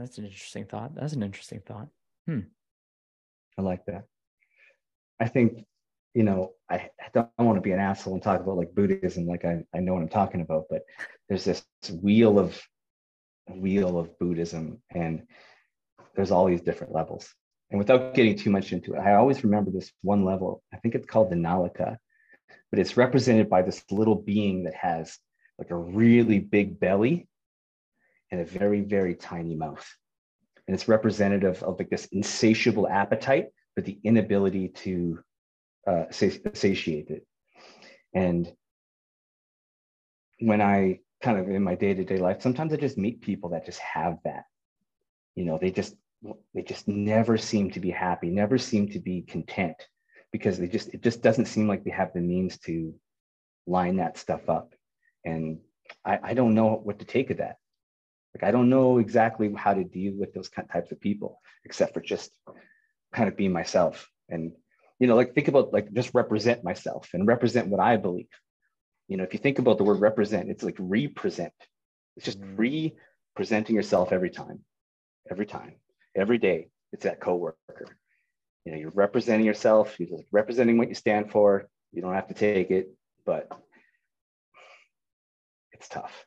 [0.00, 0.96] that's an interesting thought.
[0.96, 1.86] That's an interesting thought.
[2.26, 2.40] Hmm.
[3.56, 4.06] I like that.
[5.20, 5.66] I think
[6.14, 9.44] you know, I, don't want to be an asshole and talk about like Buddhism, like
[9.44, 10.82] I, I know what I'm talking about, but
[11.28, 11.64] there's this
[12.02, 12.60] wheel of
[13.48, 15.26] wheel of Buddhism and
[16.14, 17.32] there's all these different levels.
[17.70, 20.62] And without getting too much into it, I always remember this one level.
[20.72, 21.96] I think it's called the Nalika,
[22.70, 25.16] but it's represented by this little being that has
[25.58, 27.28] like a really big belly
[28.30, 29.86] and a very, very tiny mouth.
[30.66, 35.20] And it's representative of like this insatiable appetite, but the inability to
[35.86, 37.22] uh, satiated.
[38.14, 38.50] And
[40.40, 43.50] when I kind of in my day to day life, sometimes I just meet people
[43.50, 44.44] that just have that.
[45.34, 45.94] You know, they just
[46.54, 49.76] they just never seem to be happy, never seem to be content
[50.32, 52.94] because they just it just doesn't seem like they have the means to
[53.66, 54.74] line that stuff up.
[55.24, 55.60] And
[56.04, 57.56] I, I don't know what to take of that.
[58.34, 62.00] Like I don't know exactly how to deal with those types of people, except for
[62.00, 62.30] just
[63.12, 64.52] kind of being myself and
[65.00, 68.28] you know, like think about like just represent myself and represent what I believe.
[69.08, 71.54] You know, if you think about the word represent, it's like represent.
[72.16, 72.56] It's just mm-hmm.
[72.56, 74.60] re-presenting yourself every time,
[75.28, 75.76] every time,
[76.14, 76.68] every day.
[76.92, 77.96] It's that coworker.
[78.64, 79.98] You know, you're representing yourself.
[79.98, 81.68] You're representing what you stand for.
[81.92, 83.50] You don't have to take it, but
[85.72, 86.26] it's tough.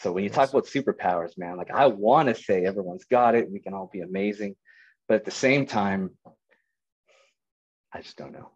[0.00, 3.50] So when you talk about superpowers, man, like I want to say everyone's got it,
[3.50, 4.56] we can all be amazing,
[5.08, 6.10] but at the same time,
[7.92, 8.48] I just don't know.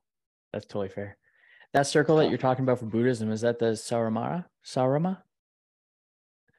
[0.53, 1.17] That's totally fair.
[1.73, 4.47] That circle that you're talking about for Buddhism is that the Saramara?
[4.65, 5.19] Sarama?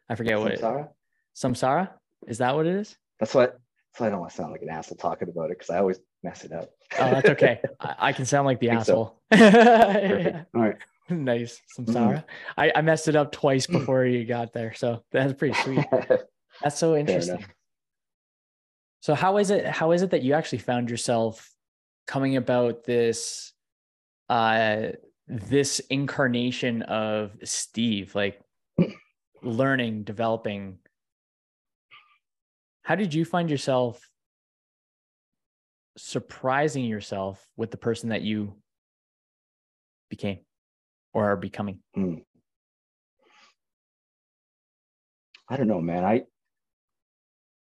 [0.10, 0.86] I forget what Samsara?
[0.86, 0.92] it.
[1.36, 1.90] Samsara?
[2.28, 2.98] Is that what it is?
[3.20, 3.60] That's what.
[3.94, 5.80] That's why I don't want to sound like an asshole talking about it because I
[5.80, 6.70] always mess it up.
[7.00, 7.60] Oh, that's okay.
[7.80, 9.16] I, I can sound like the Think so.
[9.32, 10.46] asshole.
[10.54, 10.76] All right.
[11.10, 11.62] nice.
[11.80, 11.98] Mm-hmm.
[11.98, 12.24] Samsara.
[12.58, 14.74] I, I messed it up twice before you got there.
[14.76, 15.86] So that's pretty sweet.
[16.62, 17.44] That's so interesting.
[19.00, 21.50] So how is it how is it that you actually found yourself
[22.08, 23.54] coming about this
[24.30, 24.88] uh
[25.28, 28.42] this incarnation of Steve like
[29.44, 30.80] learning developing
[32.82, 34.02] how did you find yourself
[35.98, 38.56] surprising yourself with the person that you
[40.10, 40.40] became
[41.14, 42.16] or are becoming Hmm.
[45.50, 46.04] I don't know, man.
[46.04, 46.24] I,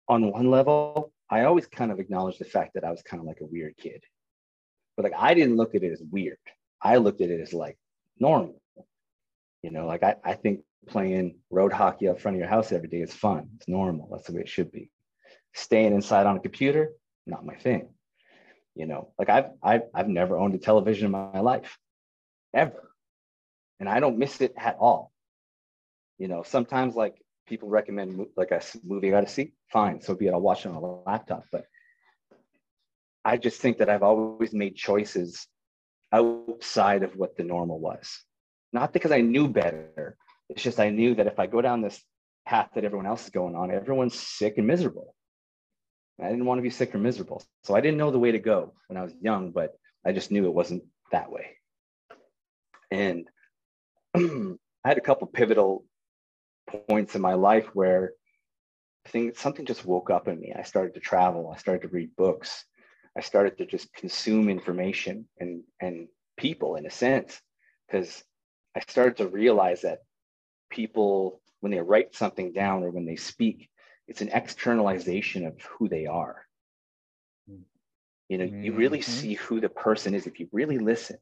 [0.08, 3.26] on one level, I always kind of acknowledge the fact that I was kind of
[3.26, 4.02] like a weird kid.
[4.98, 6.38] But like, I didn't look at it as weird.
[6.82, 7.78] I looked at it as like
[8.18, 8.61] normal.
[9.62, 12.88] You know, like I, I think playing road hockey out front of your house every
[12.88, 13.48] day is fun.
[13.58, 14.08] It's normal.
[14.11, 14.90] That's the way it should be.
[15.54, 16.90] Staying inside on a computer,
[17.28, 17.90] not my thing.
[18.74, 21.78] You know, like I've, I've, I've never owned a television in my life,
[22.52, 22.90] ever.
[23.78, 25.12] And I don't miss it at all.
[26.18, 30.16] You know, sometimes like people recommend like a movie I got to see, fine, so
[30.16, 30.32] be it.
[30.32, 31.44] I'll watch it on a laptop.
[31.52, 31.66] But
[33.28, 35.46] I just think that I've always made choices
[36.10, 38.24] outside of what the normal was.
[38.72, 40.16] Not because I knew better.
[40.48, 42.02] It's just I knew that if I go down this
[42.46, 45.14] path that everyone else is going on, everyone's sick and miserable.
[46.18, 47.42] I didn't want to be sick or miserable.
[47.64, 49.74] So I didn't know the way to go when I was young, but
[50.06, 51.50] I just knew it wasn't that way.
[52.90, 53.28] And
[54.16, 55.84] I had a couple pivotal
[56.66, 58.12] points in my life where
[59.04, 60.54] I think something just woke up in me.
[60.58, 61.52] I started to travel.
[61.54, 62.64] I started to read books.
[63.18, 67.40] I started to just consume information and and people in a sense,
[67.87, 68.22] because
[68.76, 69.98] I started to realize that
[70.70, 73.68] people, when they write something down or when they speak,
[74.07, 76.46] it's an externalization of who they are.
[78.28, 79.02] You know, you really Mhm.
[79.02, 81.18] see who the person is if you really listen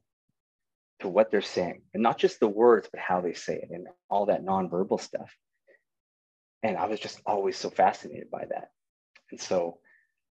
[0.99, 3.87] to what they're saying, and not just the words, but how they say it and
[4.09, 5.35] all that nonverbal stuff.
[6.61, 8.69] And I was just always so fascinated by that.
[9.31, 9.79] And so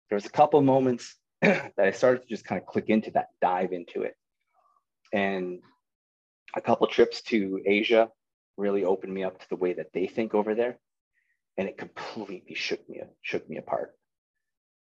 [0.09, 3.27] there was a couple moments that I started to just kind of click into that,
[3.41, 4.15] dive into it.
[5.11, 5.59] And
[6.55, 8.09] a couple trips to Asia
[8.55, 10.77] really opened me up to the way that they think over there.
[11.57, 13.91] And it completely shook me, shook me apart.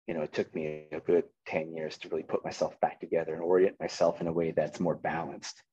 [0.07, 3.33] You know, it took me a good 10 years to really put myself back together
[3.33, 5.63] and orient myself in a way that's more balanced.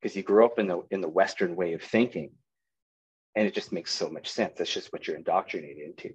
[0.00, 2.30] Because you grew up in the in the Western way of thinking,
[3.36, 4.54] and it just makes so much sense.
[4.56, 6.14] That's just what you're indoctrinated into.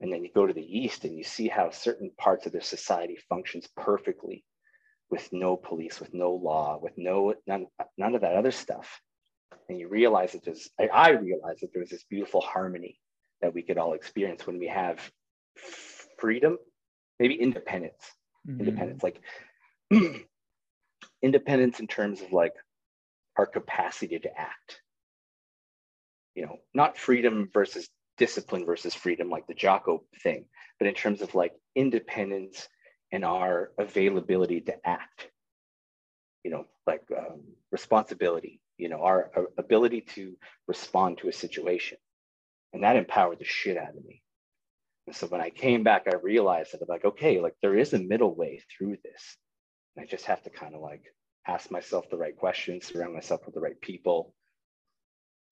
[0.00, 2.60] And then you go to the East and you see how certain parts of their
[2.60, 4.44] society functions perfectly
[5.10, 9.00] with no police, with no law, with no none, none of that other stuff.
[9.68, 13.00] And you realize that there's, I, I realized that there's this beautiful harmony
[13.40, 15.00] that we could all experience when we have
[16.18, 16.58] freedom,
[17.18, 18.02] maybe independence,
[18.46, 18.60] Mhm.
[18.60, 19.20] independence, like
[21.22, 22.54] independence in terms of like
[23.36, 24.80] our capacity to act.
[26.34, 30.44] You know, not freedom versus discipline versus freedom, like the Jocko thing,
[30.78, 32.68] but in terms of like independence
[33.12, 35.28] and our availability to act.
[36.44, 38.60] You know, like um, responsibility.
[38.76, 41.98] You know, our, our ability to respond to a situation,
[42.72, 44.22] and that empowered the shit out of me.
[45.06, 47.92] And so when I came back, I realized that I'm like, okay, like there is
[47.92, 49.36] a middle way through this.
[49.96, 51.02] And I just have to kind of like
[51.46, 54.34] ask myself the right questions, surround myself with the right people,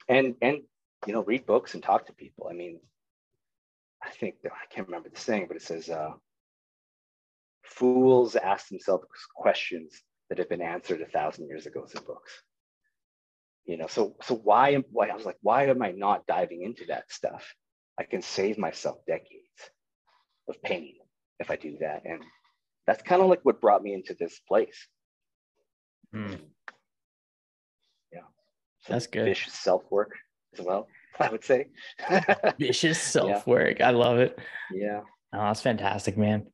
[0.08, 0.58] and and
[1.06, 2.48] you know, read books and talk to people.
[2.50, 2.80] I mean,
[4.02, 6.12] I think that I can't remember the saying, but it says, uh,
[7.64, 12.42] "Fools ask themselves questions that have been answered a thousand years ago in books."
[13.64, 16.62] You know, so so why am why I was like, why am I not diving
[16.62, 17.54] into that stuff?
[17.98, 19.70] I can save myself decades
[20.48, 20.94] of pain
[21.40, 22.22] if I do that, and
[22.86, 24.86] that's kind of like what brought me into this place.
[26.14, 26.38] Mm.
[28.86, 29.24] Some That's good.
[29.24, 30.12] Vicious self work
[30.58, 30.88] as well,
[31.20, 31.68] I would say.
[32.58, 33.80] Vicious self work.
[33.80, 34.38] I love it.
[34.72, 35.00] yeah.
[35.32, 36.46] Oh, that's fantastic, man.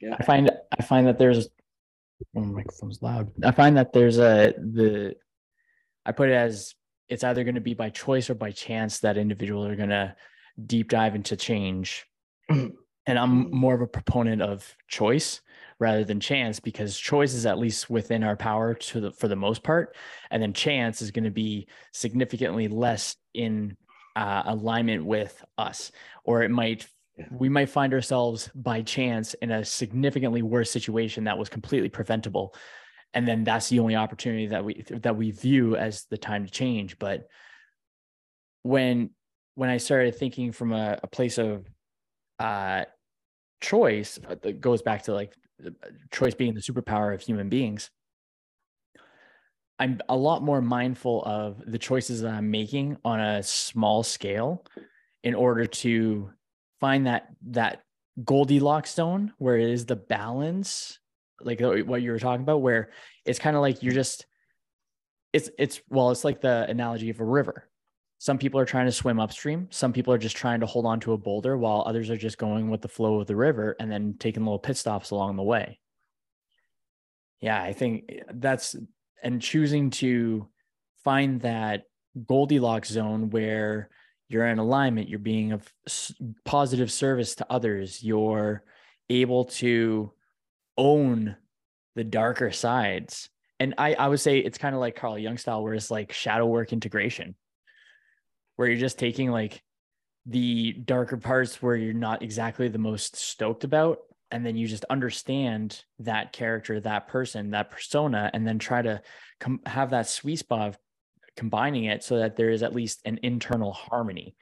[0.00, 0.16] Yeah.
[0.18, 1.48] I find I find that there's
[2.36, 3.30] oh, my microphone's loud.
[3.44, 5.14] I find that there's a the
[6.04, 6.74] I put it as
[7.08, 10.14] it's either going to be by choice or by chance that individuals are going to
[10.64, 12.06] deep dive into change.
[13.10, 15.40] and I'm more of a proponent of choice
[15.80, 19.36] rather than chance because choice is at least within our power to the, for the
[19.36, 19.96] most part.
[20.30, 23.76] And then chance is going to be significantly less in
[24.14, 25.90] uh, alignment with us,
[26.24, 26.86] or it might
[27.30, 32.54] we might find ourselves by chance in a significantly worse situation that was completely preventable
[33.12, 36.50] and then that's the only opportunity that we that we view as the time to
[36.50, 37.28] change but
[38.62, 39.10] when
[39.54, 41.66] when i started thinking from a, a place of
[42.38, 42.84] uh
[43.60, 45.34] choice uh, that goes back to like
[46.10, 47.90] choice being the superpower of human beings
[49.78, 54.64] i'm a lot more mindful of the choices that i'm making on a small scale
[55.22, 56.30] in order to
[56.80, 57.82] find that that
[58.24, 60.98] goldilocks zone where it is the balance
[61.42, 62.90] like what you were talking about where
[63.24, 64.26] it's kind of like you're just
[65.32, 67.69] it's it's well it's like the analogy of a river
[68.20, 69.66] some people are trying to swim upstream.
[69.70, 72.38] Some people are just trying to hold on to a boulder while others are just
[72.38, 75.42] going with the flow of the river and then taking little pit stops along the
[75.42, 75.80] way.
[77.40, 78.76] Yeah i think that's
[79.22, 80.46] and choosing to
[81.02, 81.84] find that
[82.26, 83.88] goldilocks zone where
[84.28, 85.66] you're in alignment you're being of
[86.44, 88.62] positive service to others you're
[89.10, 90.12] able to
[90.78, 91.36] own
[91.94, 93.28] the darker sides.
[93.58, 96.12] And I, I would say it's kind of like Carl Jung style, where it's like
[96.12, 97.34] shadow work integration,
[98.60, 99.62] where you're just taking like
[100.26, 104.00] the darker parts where you're not exactly the most stoked about.
[104.30, 109.00] And then you just understand that character, that person, that persona, and then try to
[109.38, 110.78] com- have that sweet spot of
[111.38, 114.36] combining it so that there is at least an internal harmony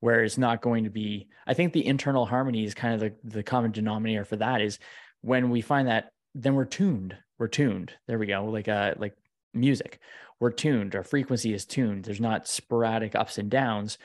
[0.00, 3.36] where it's not going to be i think the internal harmony is kind of the,
[3.36, 4.78] the common denominator for that is
[5.20, 9.12] when we find that then we're tuned we're tuned there we go like uh like
[9.54, 10.00] music.
[10.38, 12.04] We're tuned our frequency is tuned.
[12.04, 13.98] There's not sporadic ups and downs.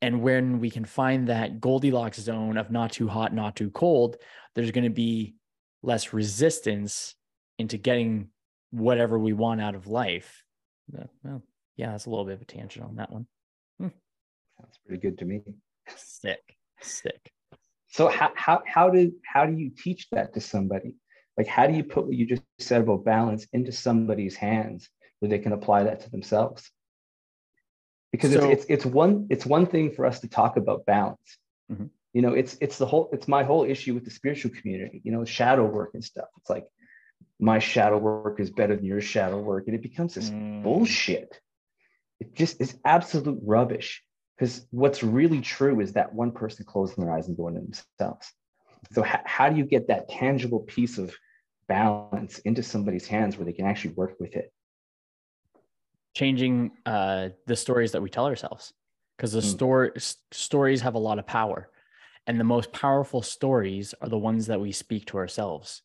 [0.00, 4.16] And when we can find that goldilocks zone of not too hot not too cold
[4.54, 5.34] there's going to be
[5.82, 7.14] less resistance
[7.58, 8.28] into getting
[8.70, 10.42] whatever we want out of life.
[11.22, 11.42] Well
[11.76, 13.26] yeah that's a little bit of a tangent on that one.
[13.78, 13.88] Hmm.
[14.58, 15.42] sounds pretty good to me.
[15.96, 17.32] Sick sick.
[17.88, 20.96] So how, how, how do how do you teach that to somebody?
[21.36, 24.88] Like how do you put what you just said about balance into somebody's hands
[25.20, 26.70] where they can apply that to themselves?
[28.12, 31.38] Because so, it's, it's it's one it's one thing for us to talk about balance.
[31.70, 31.86] Mm-hmm.
[32.12, 35.00] You know, it's it's the whole it's my whole issue with the spiritual community.
[35.04, 36.28] You know, shadow work and stuff.
[36.38, 36.66] It's like
[37.40, 40.62] my shadow work is better than your shadow work, and it becomes this mm.
[40.62, 41.40] bullshit.
[42.20, 44.02] It just is absolute rubbish.
[44.36, 48.32] Because what's really true is that one person closing their eyes and going to themselves.
[48.90, 51.14] So, h- how do you get that tangible piece of
[51.68, 54.52] balance into somebody's hands where they can actually work with it?
[56.14, 58.72] Changing uh, the stories that we tell ourselves,
[59.16, 59.44] because the mm.
[59.44, 59.90] story
[60.32, 61.70] stories have a lot of power,
[62.26, 65.82] and the most powerful stories are the ones that we speak to ourselves,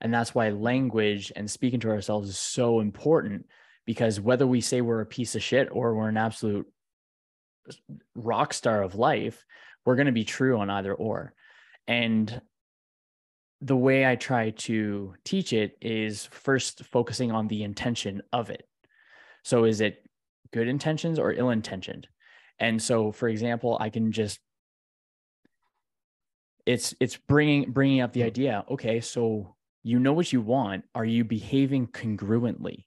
[0.00, 3.46] and that's why language and speaking to ourselves is so important.
[3.86, 6.66] Because whether we say we're a piece of shit or we're an absolute
[8.14, 9.44] rock star of life,
[9.84, 11.32] we're going to be true on either or.
[11.86, 12.40] And
[13.60, 18.66] the way I try to teach it is first focusing on the intention of it.
[19.44, 20.06] So is it
[20.52, 22.08] good intentions or ill intentioned?
[22.58, 24.40] And so for example, I can just
[26.66, 28.26] it's it's bringing bringing up the hmm.
[28.26, 32.84] idea, okay, so you know what you want, are you behaving congruently?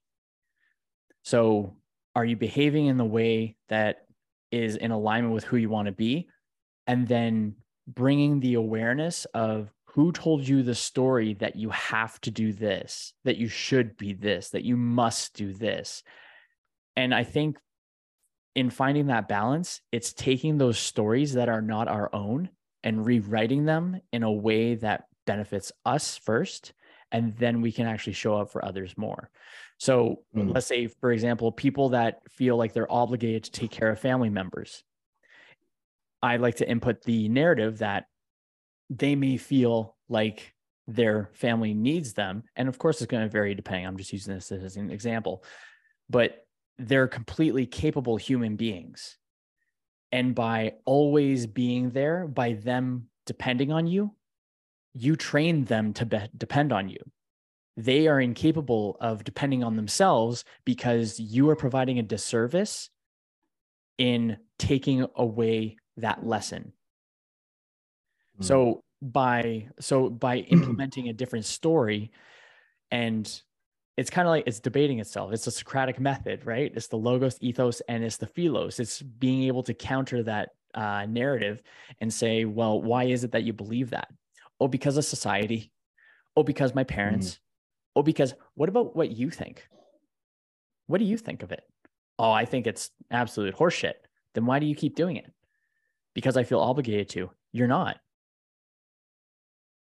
[1.24, 1.76] So
[2.16, 4.06] are you behaving in the way that
[4.52, 6.30] is in alignment with who you want to be
[6.86, 7.56] and then
[7.88, 13.14] bringing the awareness of who told you the story that you have to do this
[13.26, 16.04] that you should be this that you must do this
[16.96, 17.58] and i think
[18.56, 22.50] in finding that balance it's taking those stories that are not our own
[22.84, 26.74] and rewriting them in a way that benefits us first
[27.12, 29.30] and then we can actually show up for others more
[29.84, 30.54] so mm.
[30.54, 34.30] let's say, for example, people that feel like they're obligated to take care of family
[34.30, 34.84] members.
[36.24, 38.06] I like to input the narrative that
[38.90, 40.54] they may feel like
[40.88, 42.44] their family needs them.
[42.56, 43.86] And of course, it's going to vary depending.
[43.86, 45.44] I'm just using this as an example,
[46.10, 46.48] but
[46.80, 49.18] they're completely capable human beings.
[50.12, 54.16] And by always being there, by them depending on you,
[54.94, 57.00] you train them to be- depend on you
[57.78, 62.90] they are incapable of depending on themselves because you are providing a disservice
[63.98, 66.74] in taking away that lesson.
[68.40, 68.46] Mm.
[68.46, 72.12] So by so by implementing a different story
[72.92, 73.42] and
[73.98, 75.34] it's kind of like it's debating itself.
[75.34, 76.72] It's a Socratic method, right?
[76.76, 78.80] It's the logos, ethos, and it's the philos.
[78.80, 81.62] It's being able to counter that uh, narrative
[82.02, 84.08] and say, well, why is it that you believe that?
[84.60, 85.72] Oh, because of society.
[86.36, 87.34] Oh, because my parents.
[87.34, 87.40] Mm.
[87.98, 89.68] Oh, because what about what you think?
[90.88, 91.64] What do you think of it?
[92.18, 93.94] Oh, I think it's absolute horseshit.
[94.34, 95.32] Then why do you keep doing it?
[96.14, 97.32] Because I feel obligated to.
[97.52, 97.98] You're not.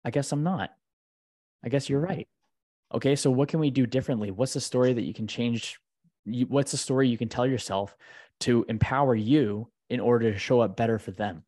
[0.05, 0.70] I guess I'm not.
[1.64, 2.29] I guess you're right.
[2.93, 4.31] Okay, so what can we do differently?
[4.31, 5.79] What's the story that you can change?
[6.25, 7.97] What's the story you can tell yourself
[8.41, 11.45] to empower you in order to show up better for them?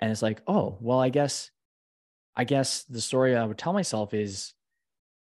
[0.00, 1.50] And it's like, oh, well, I guess,
[2.36, 4.52] I guess the story I would tell myself is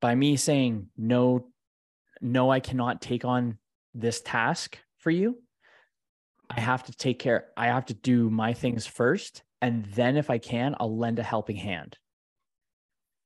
[0.00, 1.48] by me saying no,
[2.20, 3.58] no, I cannot take on
[3.94, 5.38] this task for you.
[6.50, 9.42] I have to take care, I have to do my things first.
[9.62, 11.96] And then if I can, I'll lend a helping hand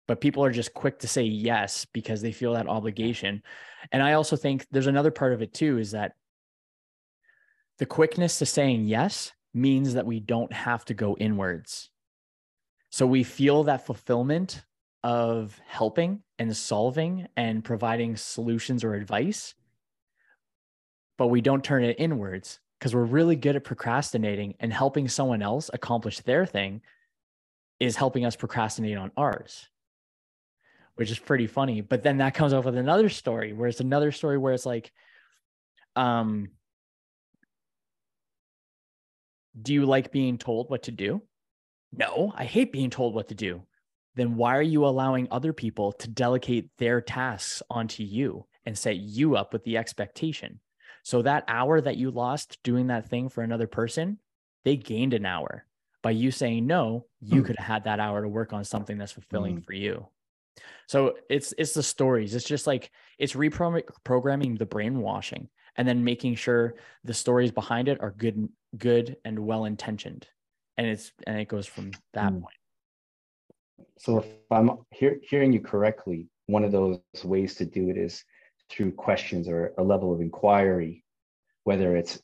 [0.09, 3.43] but people are just quick to say yes because they feel that obligation.
[3.93, 6.15] And I also think there's another part of it too is that
[7.79, 11.91] the quickness to saying yes means that we don't have to go inwards.
[12.91, 14.65] So we feel that fulfillment
[15.05, 19.55] of helping and solving and providing solutions or advice,
[21.19, 25.43] but we don't turn it inwards because we're really good at procrastinating and helping someone
[25.43, 26.81] else accomplish their thing
[27.81, 29.69] is helping us procrastinate on ours
[30.99, 31.81] which is pretty funny.
[31.81, 34.91] But then that comes up with another story where it's another story where it's like,
[35.95, 36.49] um,
[39.63, 41.23] do you like being told what to do?
[41.93, 43.63] No, I hate being told what to do.
[44.17, 48.97] Then why are you allowing other people to delegate their tasks onto you and set
[48.97, 50.59] you up with the expectation?
[51.09, 54.19] So that hour that you lost doing that thing for another person,
[54.67, 55.65] they gained an hour.
[56.03, 57.47] By you saying no, you mm.
[57.47, 59.65] could have had that hour to work on something that's fulfilling mm.
[59.65, 60.07] for you.
[60.87, 62.35] So it's it's the stories.
[62.35, 68.03] It's just like it's reprogramming the brainwashing and then making sure the stories behind it
[68.03, 68.47] are good
[68.77, 70.27] good and well intentioned.
[70.77, 72.43] And it's and it goes from that mm.
[72.43, 73.89] point.
[73.99, 78.23] So if I'm hear, hearing you correctly, one of those ways to do it is
[78.71, 81.05] through questions or a level of inquiry,
[81.65, 82.21] whether it's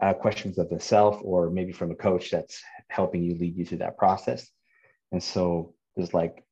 [0.00, 3.64] uh, questions of the self or maybe from a coach that's helping you lead you
[3.64, 4.48] through that process.
[5.10, 6.42] And so there's like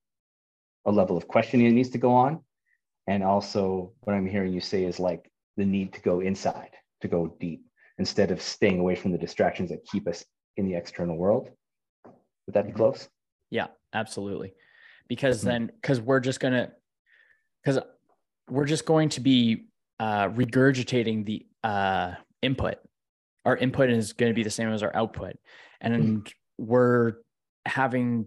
[0.86, 2.40] a level of questioning that needs to go on.
[3.06, 6.70] And also, what I'm hearing you say is like the need to go inside,
[7.00, 7.64] to go deep,
[7.98, 10.24] instead of staying away from the distractions that keep us
[10.56, 11.50] in the external world.
[12.04, 12.76] Would that be mm-hmm.
[12.76, 13.08] close?
[13.50, 14.54] Yeah, absolutely.
[15.08, 15.48] Because mm-hmm.
[15.48, 16.70] then, because we're just going to,
[17.64, 17.82] because
[18.50, 19.66] we're just going to be
[19.98, 22.76] uh, regurgitating the uh, input.
[23.44, 25.36] Our input is going to be the same as our output.
[25.80, 26.64] And mm-hmm.
[26.64, 27.14] we're
[27.66, 28.26] having,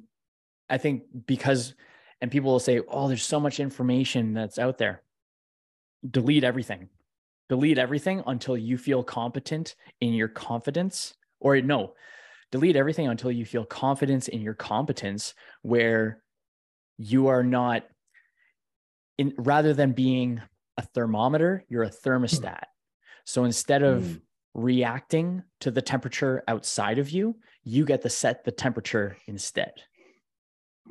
[0.70, 1.76] I think, because
[2.22, 5.04] and people will say, "Oh, there's so much information that's out there."
[6.10, 6.90] Delete everything.
[7.50, 11.94] Delete everything until you feel competent in your confidence or no.
[12.52, 16.24] Delete everything until you feel confidence in your competence where
[16.98, 17.84] you are not
[19.18, 20.42] in rather than being
[20.78, 22.64] a thermometer, you're a thermostat.
[23.26, 24.22] So instead of mm.
[24.54, 29.74] reacting to the temperature outside of you, you get to set the temperature instead.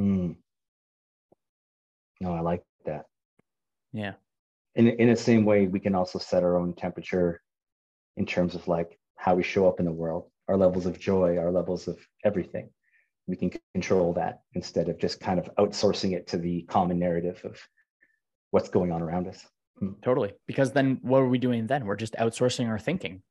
[0.01, 0.37] Mm.
[2.21, 3.07] No, I like that.
[3.93, 4.13] Yeah.
[4.75, 7.43] In in the same way, we can also set our own temperature
[8.17, 11.37] in terms of like how we show up in the world, our levels of joy,
[11.37, 12.71] our levels of everything.
[13.27, 17.41] We can control that instead of just kind of outsourcing it to the common narrative
[17.45, 17.61] of
[18.53, 19.45] what's going on around us.
[19.79, 19.95] Hmm.
[20.03, 20.33] Totally.
[20.47, 21.85] Because then what are we doing then?
[21.85, 23.23] We're just outsourcing our thinking.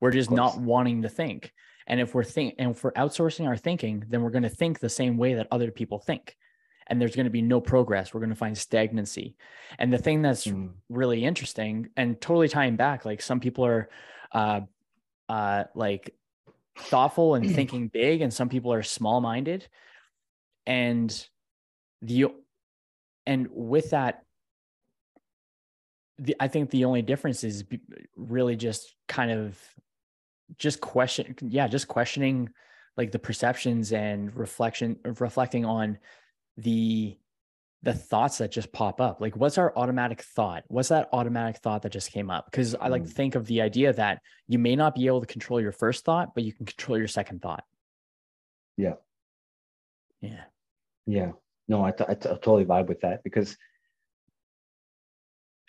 [0.00, 1.52] We're just not wanting to think.
[1.86, 4.78] And if we're think and if we're outsourcing our thinking, then we're going to think
[4.78, 6.36] the same way that other people think
[6.88, 8.12] and there's going to be no progress.
[8.12, 9.36] We're going to find stagnancy.
[9.78, 10.70] And the thing that's mm.
[10.88, 13.88] really interesting and totally tying back, like some people are
[14.32, 14.60] uh,
[15.28, 16.14] uh, like
[16.78, 19.68] thoughtful and thinking big, and some people are small minded.
[20.66, 21.28] And
[22.02, 22.26] the
[23.26, 24.24] and with that,
[26.18, 27.64] the, I think the only difference is
[28.16, 29.58] really just kind of
[30.56, 32.50] just question, yeah, just questioning
[32.96, 35.98] like the perceptions and reflection, reflecting on
[36.56, 37.16] the
[37.84, 39.20] the thoughts that just pop up.
[39.20, 40.64] Like what's our automatic thought?
[40.66, 42.46] What's that automatic thought that just came up?
[42.50, 43.12] Because i like to mm.
[43.12, 46.34] think of the idea that you may not be able to control your first thought
[46.34, 47.62] but you can control your second thought.
[48.76, 48.94] Yeah.
[50.20, 50.44] Yeah.
[51.06, 51.32] Yeah.
[51.68, 53.56] No I, t- I, t- I totally vibe with that because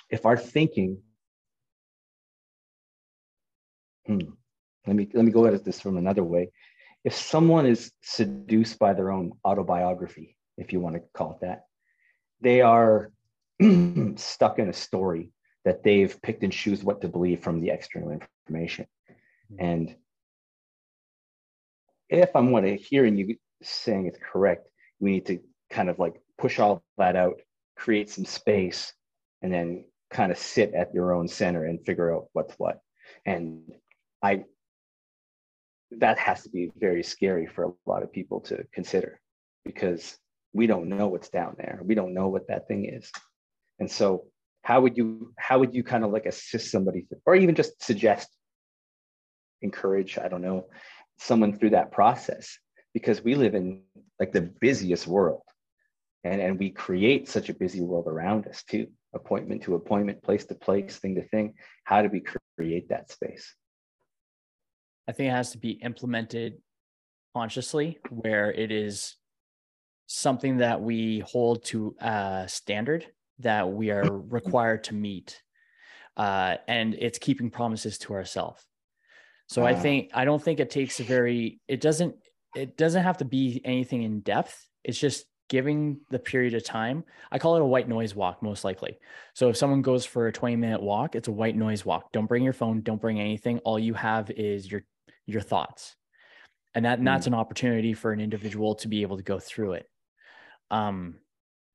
[0.09, 1.01] if our thinking
[4.05, 4.19] hmm,
[4.87, 6.51] let me let me go at this from another way
[7.03, 11.63] if someone is seduced by their own autobiography if you want to call it that.
[12.41, 13.11] They are
[14.15, 15.31] stuck in a story
[15.65, 18.85] that they've picked and choose what to believe from the external information.
[19.51, 19.65] Mm-hmm.
[19.65, 19.95] And
[22.09, 24.67] if I'm what I hearing you saying it's correct,
[24.99, 25.39] we need to
[25.69, 27.41] kind of like push all that out,
[27.75, 28.93] create some space,
[29.41, 32.79] and then kind of sit at your own center and figure out what's what.
[33.25, 33.61] And
[34.21, 34.43] I
[35.91, 39.19] that has to be very scary for a lot of people to consider
[39.65, 40.17] because
[40.53, 41.79] we don't know what's down there.
[41.83, 43.11] We don't know what that thing is.
[43.79, 44.25] And so
[44.63, 48.29] how would you how would you kind of like assist somebody or even just suggest
[49.61, 50.67] encourage, I don't know,
[51.17, 52.57] someone through that process
[52.93, 53.81] because we live in
[54.19, 55.43] like the busiest world
[56.23, 60.45] and and we create such a busy world around us too appointment to appointment place
[60.45, 61.53] to place thing to thing
[61.83, 62.23] how do we
[62.57, 63.55] create that space?
[65.07, 66.61] I think it has to be implemented
[67.35, 69.15] consciously where it is
[70.05, 73.05] something that we hold to a standard
[73.39, 75.41] that we are required to meet
[76.17, 78.63] uh, and it's keeping promises to ourselves.
[79.47, 82.15] So uh, i think i don't think it takes a very it doesn't
[82.55, 84.67] it doesn't have to be anything in depth.
[84.83, 88.63] It's just giving the period of time i call it a white noise walk most
[88.63, 88.97] likely.
[89.33, 92.11] So if someone goes for a 20 minute walk it's a white noise walk.
[92.11, 93.59] Don't bring your phone don't bring anything.
[93.59, 94.83] All you have is your
[95.25, 95.95] your thoughts.
[96.73, 97.33] And that and that's hmm.
[97.33, 99.89] an opportunity for an individual to be able to go through it.
[100.71, 101.15] Um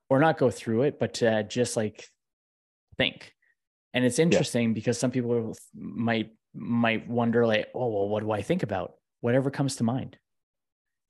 [0.08, 2.08] or not go through it but to just like
[2.96, 3.34] think.
[3.92, 4.74] And it's interesting yeah.
[4.74, 8.94] because some people might might wonder like oh well what do i think about?
[9.20, 10.18] Whatever comes to mind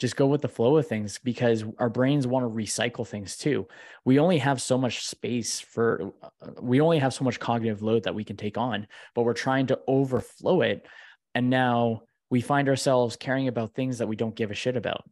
[0.01, 3.66] just go with the flow of things because our brains want to recycle things too.
[4.05, 8.03] We only have so much space for, uh, we only have so much cognitive load
[8.05, 10.86] that we can take on, but we're trying to overflow it.
[11.34, 15.09] And now we find ourselves caring about things that we don't give a shit about.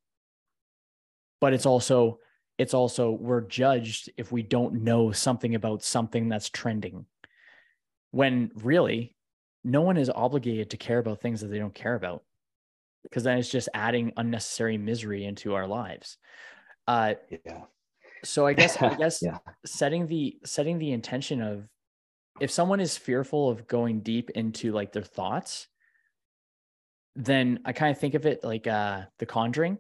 [1.41, 2.19] But it's also,
[2.59, 7.07] it's also, we're judged if we don't know something about something that's trending.
[8.11, 9.15] When really,
[9.65, 12.25] no one is obligated to care about things that they don't care about
[13.03, 16.19] because then it's just adding unnecessary misery into our lives.
[16.87, 17.63] Uh, yeah.
[18.25, 19.39] So I guess I guess yeah.
[19.67, 21.69] setting the setting the intention of
[22.41, 25.69] if someone is fearful of going deep into like their thoughts,
[27.15, 29.79] then I kind of think of it like uh, The Conjuring,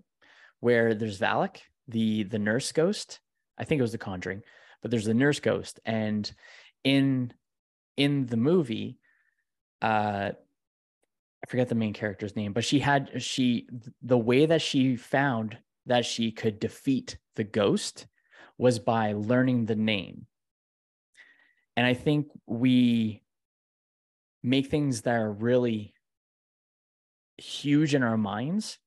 [0.61, 1.59] where there's Valak,
[1.89, 3.21] the the nurse ghost.
[3.59, 4.43] I think it was The Conjuring,
[4.81, 6.31] but there's the nurse ghost, and
[6.85, 7.33] in
[7.97, 8.99] in the movie,
[9.81, 10.33] uh,
[11.43, 13.69] I forget the main character's name, but she had she
[14.03, 18.07] the way that she found that she could defeat the ghost
[18.59, 20.27] was by learning the name.
[21.77, 23.23] And I think we
[24.43, 25.95] make things that are really
[27.39, 28.79] huge in our minds,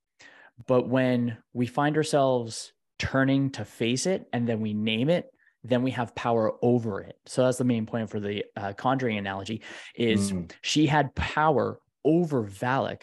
[0.68, 5.30] but when we find ourselves turning to face it and then we name it,
[5.64, 7.18] then we have power over it.
[7.26, 9.62] So that's the main point for the uh, conjuring analogy
[9.96, 10.52] is mm.
[10.62, 13.02] she had power over Valak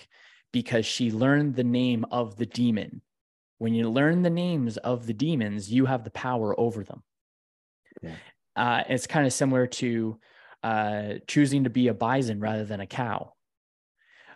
[0.52, 3.02] because she learned the name of the demon.
[3.58, 7.02] When you learn the names of the demons, you have the power over them.
[8.00, 8.14] Yeah.
[8.56, 10.18] Uh, it's kind of similar to
[10.62, 13.34] uh, choosing to be a bison rather than a cow.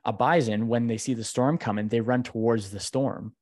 [0.05, 3.35] A bison, when they see the storm coming, they run towards the storm,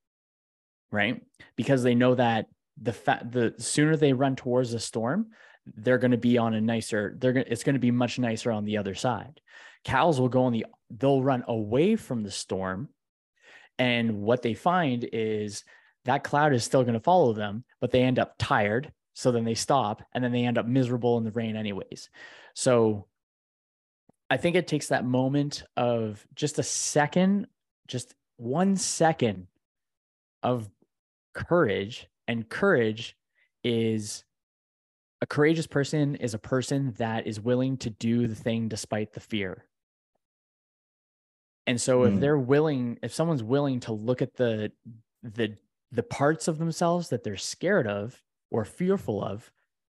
[0.91, 1.23] right?
[1.57, 2.47] Because they know that
[2.81, 5.29] the fa- the sooner they run towards the storm,
[5.67, 7.15] they're going to be on a nicer.
[7.19, 7.47] They're going.
[7.49, 9.41] It's going to be much nicer on the other side.
[9.85, 10.65] Cows will go on the
[10.99, 12.89] they'll run away from the storm.
[13.79, 15.65] And what they find is
[16.05, 18.93] that cloud is still going to follow them, but they end up tired.
[19.15, 22.11] So then they stop and then they end up miserable in the rain, anyways.
[22.55, 23.07] So
[24.29, 27.47] I think it takes that moment of just a second,
[27.87, 29.47] just one second
[30.43, 30.69] of
[31.33, 32.09] courage.
[32.27, 33.17] And courage
[33.63, 34.25] is
[35.21, 39.21] a courageous person is a person that is willing to do the thing despite the
[39.21, 39.65] fear.
[41.67, 42.21] And so if mm.
[42.21, 44.73] they're willing, if someone's willing to look at the
[45.23, 45.57] the
[45.93, 49.51] the parts of themselves that they're scared of or fearful of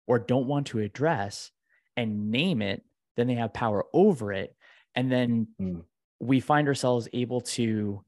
[0.06, 1.50] or don't want to address
[1.96, 2.82] and name it,
[3.16, 4.54] then they have power over it.
[4.94, 5.82] And then mm.
[6.20, 8.04] we find ourselves able to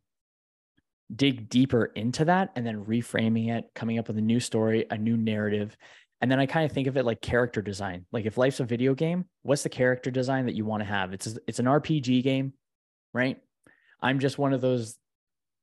[1.14, 4.98] dig deeper into that and then reframing it, coming up with a new story, a
[4.98, 5.76] new narrative.
[6.20, 8.04] And then I kind of think of it like character design.
[8.12, 11.12] Like if life's a video game, what's the character design that you want to have?
[11.12, 12.52] It's it's an RPG game,
[13.14, 13.38] right?
[14.00, 14.96] I'm just one of those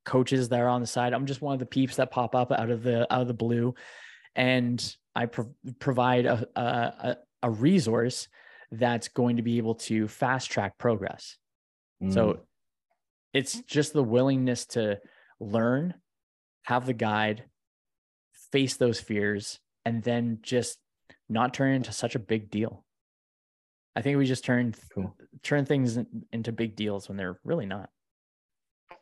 [0.04, 1.12] coaches that are on the side.
[1.12, 3.34] I'm just one of the peeps that pop up out of the out of the
[3.34, 3.74] blue,
[4.34, 8.28] and I pro- provide a, a a resource
[8.72, 11.36] that's going to be able to fast track progress.
[12.02, 12.12] Mm.
[12.12, 12.40] So
[13.32, 14.98] it's just the willingness to
[15.40, 15.94] learn,
[16.64, 17.44] have the guide,
[18.52, 20.78] face those fears, and then just
[21.28, 22.84] not turn into such a big deal.
[23.94, 25.16] I think we just turn cool.
[25.42, 25.98] turn things
[26.32, 27.88] into big deals when they're really not.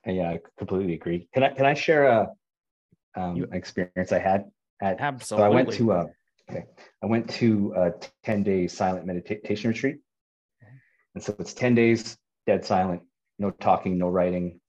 [0.07, 1.29] Yeah, I completely agree.
[1.33, 2.31] Can I can I share a
[3.17, 4.45] um, you, experience I had
[4.83, 5.45] at absolutely?
[5.45, 6.07] So I went to a
[6.51, 6.67] okay,
[7.03, 7.93] I went to a
[8.23, 9.99] ten day silent meditation retreat,
[11.15, 13.03] and so it's ten days dead silent,
[13.39, 14.61] no talking, no writing,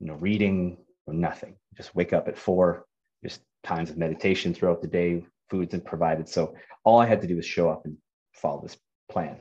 [0.00, 1.54] no reading, no nothing.
[1.76, 2.84] Just wake up at four,
[3.22, 6.28] just times of meditation throughout the day, foods and provided.
[6.28, 6.54] So
[6.84, 7.96] all I had to do was show up and
[8.32, 8.76] follow this
[9.08, 9.38] plan,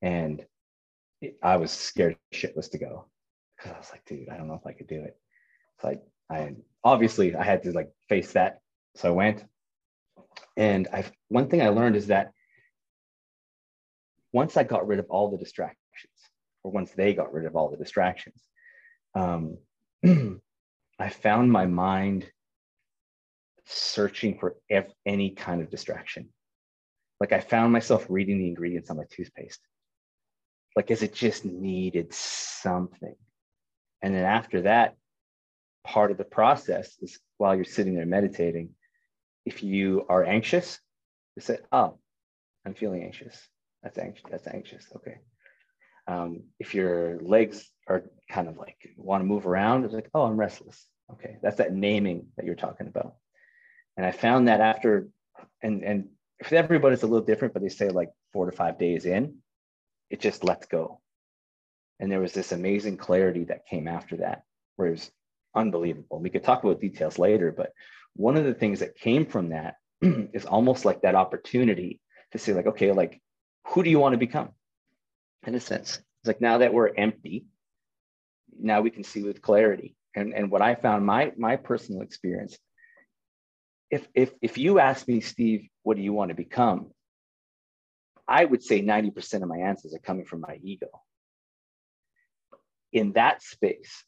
[0.00, 0.44] and
[1.44, 3.06] I was scared shitless to go
[3.62, 5.16] because I was like, dude, I don't know if I could do it.
[5.80, 8.60] So I, I obviously I had to like face that.
[8.94, 9.44] So I went,
[10.56, 12.32] and I one thing I learned is that
[14.32, 15.78] once I got rid of all the distractions,
[16.62, 18.40] or once they got rid of all the distractions,
[19.14, 19.58] um,
[20.04, 22.26] I found my mind
[23.66, 26.28] searching for ev- any kind of distraction.
[27.20, 29.60] Like I found myself reading the ingredients on my toothpaste
[30.76, 33.14] like as it just needed something.
[34.02, 34.96] And then after that,
[35.84, 38.70] part of the process is while you're sitting there meditating,
[39.44, 40.78] if you are anxious,
[41.36, 41.98] you say, Oh,
[42.64, 43.40] I'm feeling anxious.
[43.82, 44.24] That's anxious.
[44.30, 44.86] That's anxious.
[44.96, 45.18] Okay.
[46.06, 50.22] Um, if your legs are kind of like want to move around, it's like, Oh,
[50.22, 50.86] I'm restless.
[51.12, 51.36] Okay.
[51.42, 53.14] That's that naming that you're talking about.
[53.96, 55.08] And I found that after,
[55.62, 56.08] and, and
[56.42, 59.36] for everybody, it's a little different, but they say like four to five days in,
[60.10, 61.01] it just lets go.
[62.02, 64.42] And there was this amazing clarity that came after that,
[64.74, 65.10] where it was
[65.54, 66.18] unbelievable.
[66.18, 67.70] We could talk about details later, but
[68.14, 72.00] one of the things that came from that is almost like that opportunity
[72.32, 73.22] to say, like, okay, like,
[73.68, 74.48] who do you want to become?
[75.46, 77.44] In a sense, it's like now that we're empty,
[78.58, 79.94] now we can see with clarity.
[80.16, 82.58] And, and what I found, my my personal experience,
[83.92, 86.90] if if if you ask me, Steve, what do you want to become?
[88.26, 90.88] I would say 90% of my answers are coming from my ego.
[92.92, 94.04] In that space,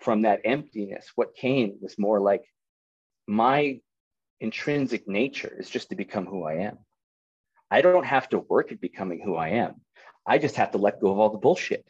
[0.00, 2.42] from that emptiness, what came was more like
[3.26, 3.80] my
[4.40, 6.78] intrinsic nature is just to become who I am.
[7.70, 9.80] I don't have to work at becoming who I am.
[10.26, 11.84] I just have to let go of all the bullshit.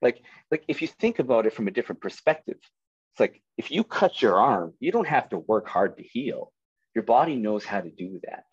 [0.00, 2.58] Like, like if you think about it from a different perspective,
[3.12, 6.52] it's like if you cut your arm, you don't have to work hard to heal.
[6.94, 8.44] Your body knows how to do that.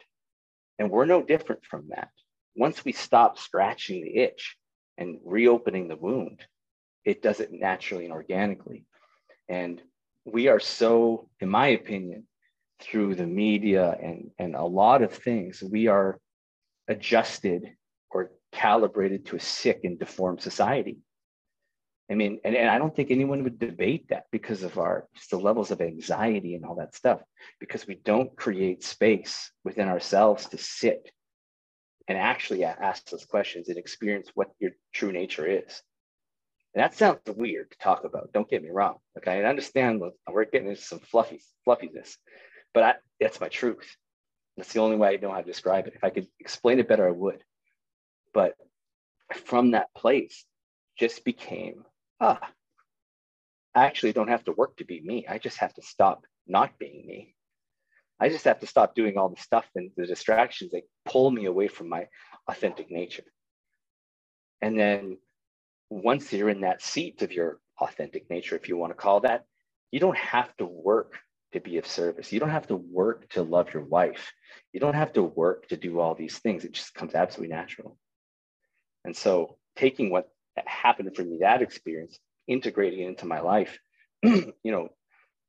[0.80, 2.10] And we're no different from that.
[2.56, 4.58] Once we stop scratching the itch
[4.98, 6.46] and reopening the wound,
[7.04, 8.86] it does it naturally and organically.
[9.48, 9.82] And
[10.26, 12.28] we are so, in my opinion,
[12.80, 16.20] through the media and, and a lot of things, we are
[16.88, 17.64] adjusted
[18.10, 20.98] or calibrated to a sick and deformed society.
[22.10, 25.38] I mean, and, and I don't think anyone would debate that because of our the
[25.38, 27.22] levels of anxiety and all that stuff,
[27.60, 31.12] because we don't create space within ourselves to sit
[32.08, 35.82] and actually ask those questions and experience what your true nature is.
[36.74, 38.32] And that sounds weird to talk about.
[38.34, 38.98] Don't get me wrong.
[39.18, 42.18] Okay, I understand we're getting into some fluffy fluffiness,
[42.74, 43.96] but I, that's my truth.
[44.58, 45.94] That's the only way I know how to describe it.
[45.96, 47.42] If I could explain it better, I would.
[48.34, 48.56] But
[49.46, 50.46] from that place,
[50.98, 51.86] just became
[52.20, 52.40] ah,
[53.74, 55.26] I actually don't have to work to be me.
[55.28, 57.36] I just have to stop not being me.
[58.20, 61.46] I just have to stop doing all the stuff and the distractions that pull me
[61.46, 62.08] away from my
[62.48, 63.26] authentic nature.
[64.62, 65.18] And then
[65.90, 69.46] once you're in that seat of your authentic nature, if you want to call that,
[69.92, 71.20] you don't have to work
[71.54, 72.32] to be of service.
[72.32, 74.32] You don't have to work to love your wife.
[74.74, 76.66] You don't have to work to do all these things.
[76.66, 77.98] It just comes absolutely natural.
[79.04, 80.30] And so taking what
[80.66, 83.78] happened for me, that experience, integrating it into my life,
[84.24, 84.90] you know,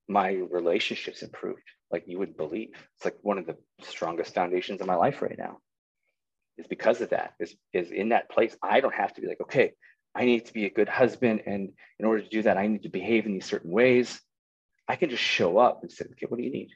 [0.08, 2.70] my relationships improved like you would believe.
[2.96, 5.58] It's like one of the strongest foundations of my life right now.
[6.58, 7.34] Is because of that.
[7.38, 8.56] Is is in that place.
[8.62, 9.72] I don't have to be like, okay,
[10.14, 12.84] I need to be a good husband, and in order to do that, I need
[12.84, 14.20] to behave in these certain ways.
[14.88, 16.70] I can just show up and say, okay, what do you need?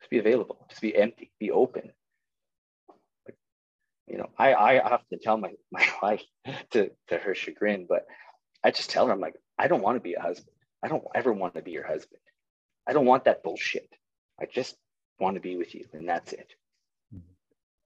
[0.00, 0.66] Just be available.
[0.70, 1.30] Just be empty.
[1.38, 1.92] Be open
[4.10, 6.22] you know, I, I often tell my, my wife
[6.72, 8.04] to, to her chagrin, but
[8.62, 10.56] I just tell her, I'm like, I don't want to be a husband.
[10.82, 12.20] I don't ever want to be your husband.
[12.90, 13.88] I don't want that bullshit.
[14.40, 14.74] I just
[15.20, 16.52] want to be with you, and that's it.
[17.14, 17.22] Mm-hmm.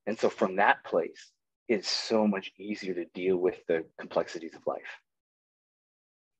[0.06, 1.30] And so from that place,
[1.68, 4.80] it's so much easier to deal with the complexities of life.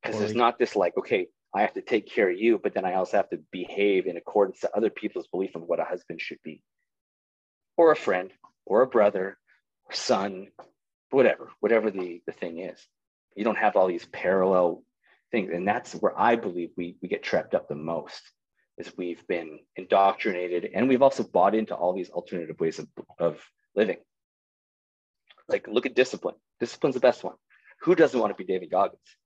[0.03, 2.87] Because it's not this like, okay, I have to take care of you, but then
[2.87, 6.23] I also have to behave in accordance to other people's belief of what a husband
[6.23, 6.63] should be,
[7.77, 8.31] or a friend,
[8.65, 9.37] or a brother,
[9.85, 10.49] or son,
[11.11, 12.81] whatever, whatever the, the thing is.
[13.37, 14.83] You don't have all these parallel
[15.31, 15.51] things.
[15.53, 18.23] And that's where I believe we, we get trapped up the most
[18.79, 23.41] is we've been indoctrinated and we've also bought into all these alternative ways of, of
[23.75, 23.99] living.
[25.49, 26.37] Like look at discipline.
[26.61, 27.35] Discipline's the best one.
[27.83, 29.17] Who doesn't want to be David Goggins?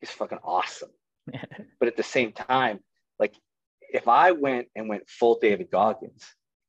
[0.00, 0.90] He's fucking awesome.
[1.26, 2.80] but at the same time,
[3.18, 3.34] like
[3.80, 6.24] if I went and went full David Goggins,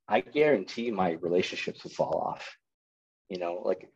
[0.07, 2.57] I guarantee my relationships would fall off.
[3.29, 3.89] You know, like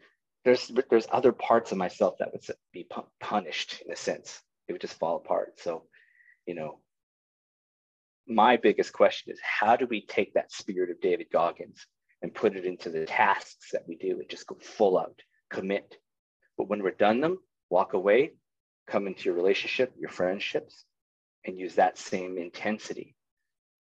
[0.45, 2.43] there's there's other parts of myself that would
[2.73, 2.87] be
[3.19, 4.41] punished in a sense.
[4.67, 5.59] It would just fall apart.
[5.59, 5.83] So,
[6.45, 6.79] you know,
[8.29, 11.85] my biggest question is how do we take that spirit of David Goggins
[12.21, 15.97] and put it into the tasks that we do and just go full out, commit.
[16.57, 18.33] But when we're done them, walk away,
[18.87, 20.83] come into your relationship, your friendships,
[21.45, 23.15] and use that same intensity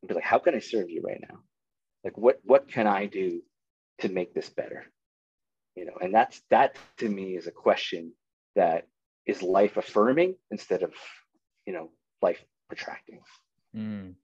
[0.01, 1.39] and be like, how can I serve you right now?
[2.03, 3.41] Like what what can I do
[3.99, 4.85] to make this better?
[5.75, 8.13] You know, and that's that to me is a question
[8.55, 8.87] that
[9.25, 10.93] is life affirming instead of,
[11.65, 11.91] you know,
[12.21, 13.19] life protracting.
[13.75, 14.15] Mm.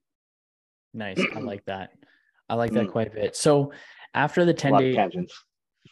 [0.96, 1.20] Nice.
[1.34, 1.90] I like that.
[2.48, 2.92] I like that mm.
[2.92, 3.36] quite a bit.
[3.36, 3.72] So
[4.14, 5.10] after the 10 day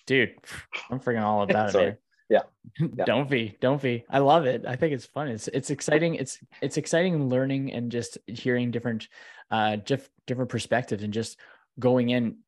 [0.06, 0.34] dude,
[0.90, 2.00] I'm freaking all about it.
[2.30, 2.40] Yeah.
[2.96, 3.04] yeah.
[3.04, 4.04] don't be, don't be.
[4.08, 4.64] I love it.
[4.66, 5.28] I think it's fun.
[5.28, 6.14] It's it's exciting.
[6.14, 9.08] It's it's exciting learning and just hearing different
[9.50, 11.38] uh diff, different perspectives and just
[11.78, 12.38] going in.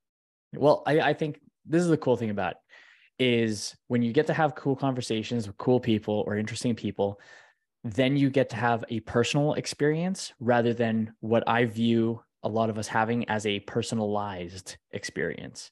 [0.55, 2.55] Well, I, I think this is the cool thing about
[3.19, 7.21] it, is when you get to have cool conversations with cool people or interesting people,
[7.85, 12.71] then you get to have a personal experience rather than what I view a lot
[12.71, 15.71] of us having as a personalized experience.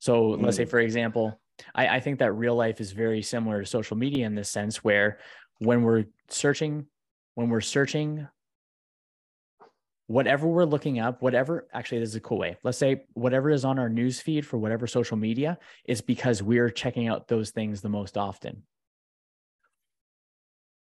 [0.00, 0.42] So mm.
[0.42, 0.70] let's say, mm.
[0.70, 1.40] for example,
[1.74, 4.84] I, I think that real life is very similar to social media in this sense,
[4.84, 5.18] where
[5.58, 6.86] when we're searching,
[7.34, 8.28] when we're searching
[10.08, 12.56] whatever we're looking up, whatever actually this is a cool way.
[12.64, 16.70] Let's say whatever is on our news feed for whatever social media is because we're
[16.70, 18.62] checking out those things the most often.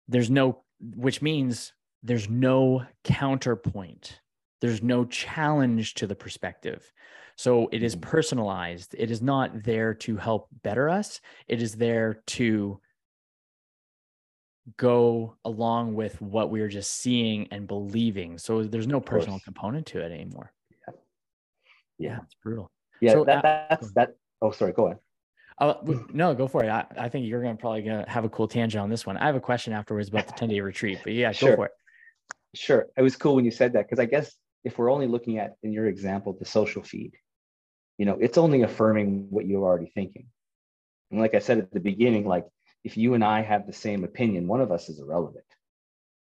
[0.09, 4.21] There's no, which means there's no counterpoint
[4.61, 6.92] there's no challenge to the perspective.
[7.36, 8.02] So it is mm.
[8.02, 8.94] personalized.
[8.98, 11.20] It is not there to help better us.
[11.46, 12.80] It is there to
[14.76, 18.38] go along with what we're just seeing and believing.
[18.38, 20.52] So there's no personal component to it anymore.
[20.70, 20.94] Yeah.
[21.98, 22.18] Yeah.
[22.24, 22.70] It's brutal.
[23.00, 23.12] Yeah.
[23.12, 24.16] So, that, uh, that's that.
[24.42, 24.72] Oh, sorry.
[24.72, 24.98] Go ahead.
[25.61, 26.68] Oh, no, go for it.
[26.68, 29.16] I, I think you're going to probably gonna have a cool tangent on this one.
[29.16, 31.50] I have a question afterwards about the 10 day retreat, but yeah, sure.
[31.50, 31.72] go for it.
[32.54, 32.86] Sure.
[32.96, 34.34] It was cool when you said that because I guess
[34.64, 37.12] if we're only looking at in your example the social feed
[37.98, 40.28] you know it's only affirming what you're already thinking.
[41.11, 42.46] And like i said at the beginning like
[42.84, 45.44] if you and i have the same opinion one of us is irrelevant.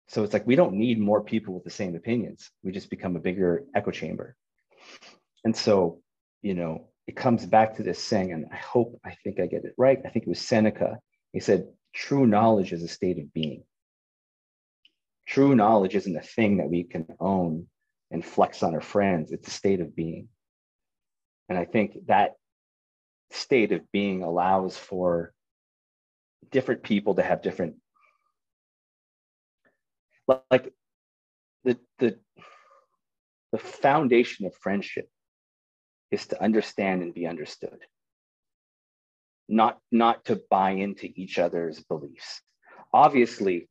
[0.10, 2.52] So it's like we don't need more people with the same opinions.
[2.62, 4.36] We just become a bigger echo chamber.
[5.46, 6.02] And so
[6.42, 9.66] you know it comes back to this saying and i hope i think i get
[9.66, 10.00] it right.
[10.06, 11.00] I think it was seneca.
[11.32, 13.64] He said true knowledge is a state of being.
[15.26, 17.68] True knowledge isn't a thing that we can own
[18.14, 19.32] and flex on our friends.
[19.32, 20.30] It's a state of being.
[21.50, 22.34] And I think that
[23.32, 25.34] state of being allows for
[26.52, 27.76] different people to have different
[30.28, 30.72] like
[31.64, 32.18] the the
[33.52, 35.10] the foundation of friendship
[36.12, 37.80] is to understand and be understood
[39.50, 42.42] not not to buy into each other's beliefs
[42.94, 43.68] obviously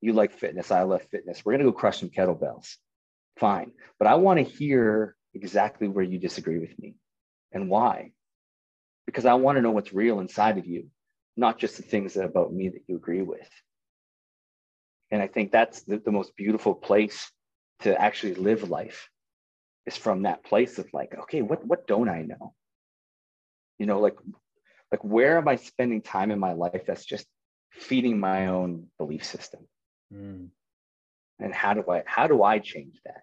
[0.00, 2.76] you like fitness i love fitness we're going to go crush some kettlebells
[3.40, 3.72] fine.
[3.98, 6.94] But I want to hear exactly where you disagree with me
[7.52, 8.12] and why.
[9.06, 10.88] Because I want to know what's real inside of you,
[11.36, 13.48] not just the things about me that you agree with.
[15.10, 17.32] And I think that's the, the most beautiful place
[17.80, 19.08] to actually live life
[19.86, 22.54] is from that place of like, okay, what what don't I know?
[23.78, 24.16] You know, like
[24.92, 27.26] like where am I spending time in my life that's just
[27.72, 29.66] feeding my own belief system?
[30.14, 30.48] Mm.
[31.40, 33.22] And how do I how do I change that?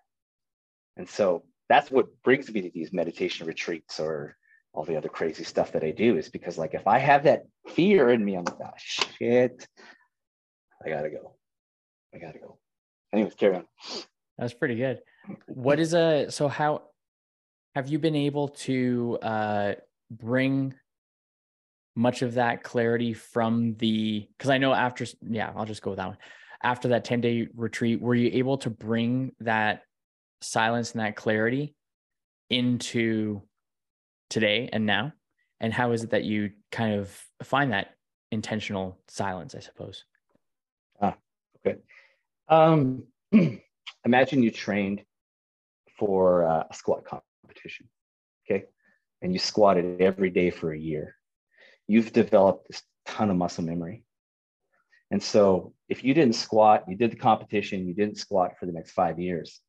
[0.98, 4.36] And so that's what brings me to these meditation retreats or
[4.74, 7.44] all the other crazy stuff that I do is because like if I have that
[7.68, 9.68] fear in me, I'm like, oh shit,
[10.86, 11.36] I gotta go.
[12.14, 12.58] I gotta go.
[13.14, 13.66] Anyways, carry on.
[14.38, 15.00] That's pretty good.
[15.48, 16.84] What is a so how
[17.76, 19.74] have you been able to uh
[20.12, 20.74] bring
[21.96, 25.98] much of that clarity from the because I know after yeah, I'll just go with
[25.98, 26.18] that one.
[26.64, 29.82] After that 10 day retreat, were you able to bring that
[30.42, 31.76] silence and that clarity
[32.50, 33.42] into
[34.30, 35.14] today and now?
[35.60, 37.10] And how is it that you kind of
[37.44, 37.96] find that
[38.32, 40.04] intentional silence, I suppose?
[41.02, 41.16] Ah,
[41.66, 41.80] okay.
[42.48, 43.04] Um,
[44.06, 45.02] imagine you trained
[45.98, 47.88] for uh, a squat competition,
[48.46, 48.66] okay?
[49.22, 51.16] And you squatted every day for a year.
[51.88, 54.04] You've developed this ton of muscle memory.
[55.10, 58.74] And so if you didn't squat, you did the competition, you didn't squat for the
[58.74, 59.62] next five years,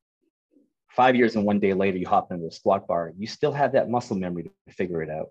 [0.91, 3.72] five years and one day later you hop into a squat bar you still have
[3.72, 5.30] that muscle memory to figure it out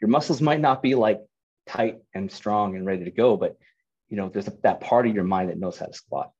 [0.00, 1.20] your muscles might not be like
[1.66, 3.56] tight and strong and ready to go but
[4.10, 6.32] you know, there's a, that part of your mind that knows how to squat.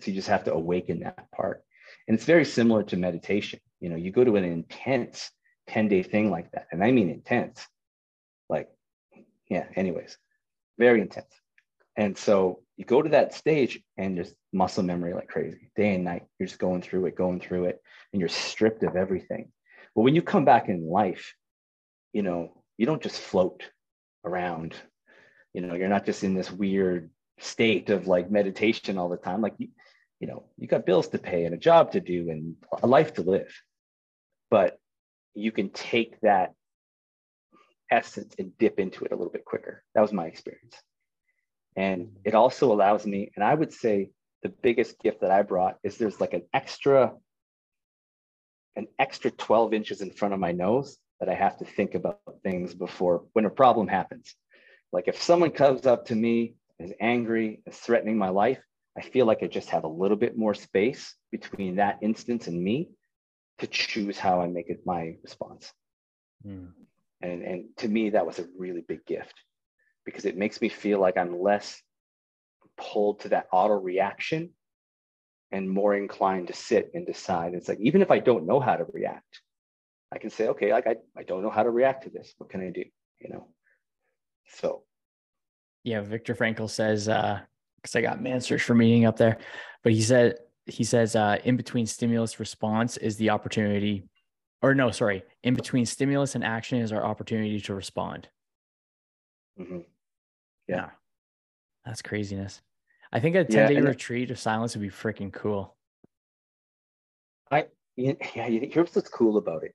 [0.00, 1.62] So you just have to awaken that part.
[2.08, 3.60] And it's very similar to meditation.
[3.80, 5.30] You know, you go to an intense
[5.68, 6.66] 10 day thing like that.
[6.72, 7.64] And I mean intense.
[8.48, 8.68] Like,
[9.48, 10.16] yeah, anyways,
[10.78, 11.26] very intense.
[11.96, 16.04] And so you go to that stage and just muscle memory like crazy, day and
[16.04, 16.24] night.
[16.38, 17.80] You're just going through it, going through it,
[18.12, 19.52] and you're stripped of everything.
[19.94, 21.34] But when you come back in life,
[22.12, 23.62] you know, you don't just float
[24.24, 24.74] around.
[25.52, 29.40] You know, you're not just in this weird state of like meditation all the time.
[29.40, 29.68] Like you,
[30.18, 33.14] you know, you got bills to pay and a job to do and a life
[33.14, 33.52] to live.
[34.50, 34.78] But
[35.34, 36.54] you can take that
[37.90, 39.84] essence and dip into it a little bit quicker.
[39.94, 40.74] That was my experience.
[41.76, 44.10] And it also allows me, and I would say
[44.42, 47.12] the biggest gift that I brought is there's like an extra,
[48.76, 52.20] an extra 12 inches in front of my nose that I have to think about
[52.42, 54.34] things before when a problem happens.
[54.92, 58.60] Like if someone comes up to me, is angry, is threatening my life,
[58.96, 62.62] I feel like I just have a little bit more space between that instance and
[62.62, 62.90] me
[63.58, 65.72] to choose how I make it my response.
[66.46, 66.72] Mm.
[67.20, 69.34] And, and to me, that was a really big gift
[70.04, 71.80] because it makes me feel like I'm less
[72.76, 74.50] pulled to that auto reaction
[75.52, 77.54] and more inclined to sit and decide.
[77.54, 79.40] It's like, even if I don't know how to react,
[80.12, 82.34] I can say, okay, like I, I don't know how to react to this.
[82.38, 82.84] What can I do?
[83.20, 83.48] You know?
[84.48, 84.82] So.
[85.84, 86.00] Yeah.
[86.00, 87.40] Viktor Frankl says, uh,
[87.82, 89.38] cause I got man search for meaning up there,
[89.82, 90.36] but he said,
[90.66, 94.08] he says, uh, in between stimulus response is the opportunity
[94.64, 98.28] or no, sorry, in between stimulus and action is our opportunity to respond.
[99.60, 99.80] Mm-hmm.
[100.68, 100.90] Yeah.
[101.84, 102.62] That's craziness.
[103.12, 105.76] I think a 10 day yeah, retreat of silence would be freaking cool.
[107.50, 109.74] I, yeah, here's what's cool about it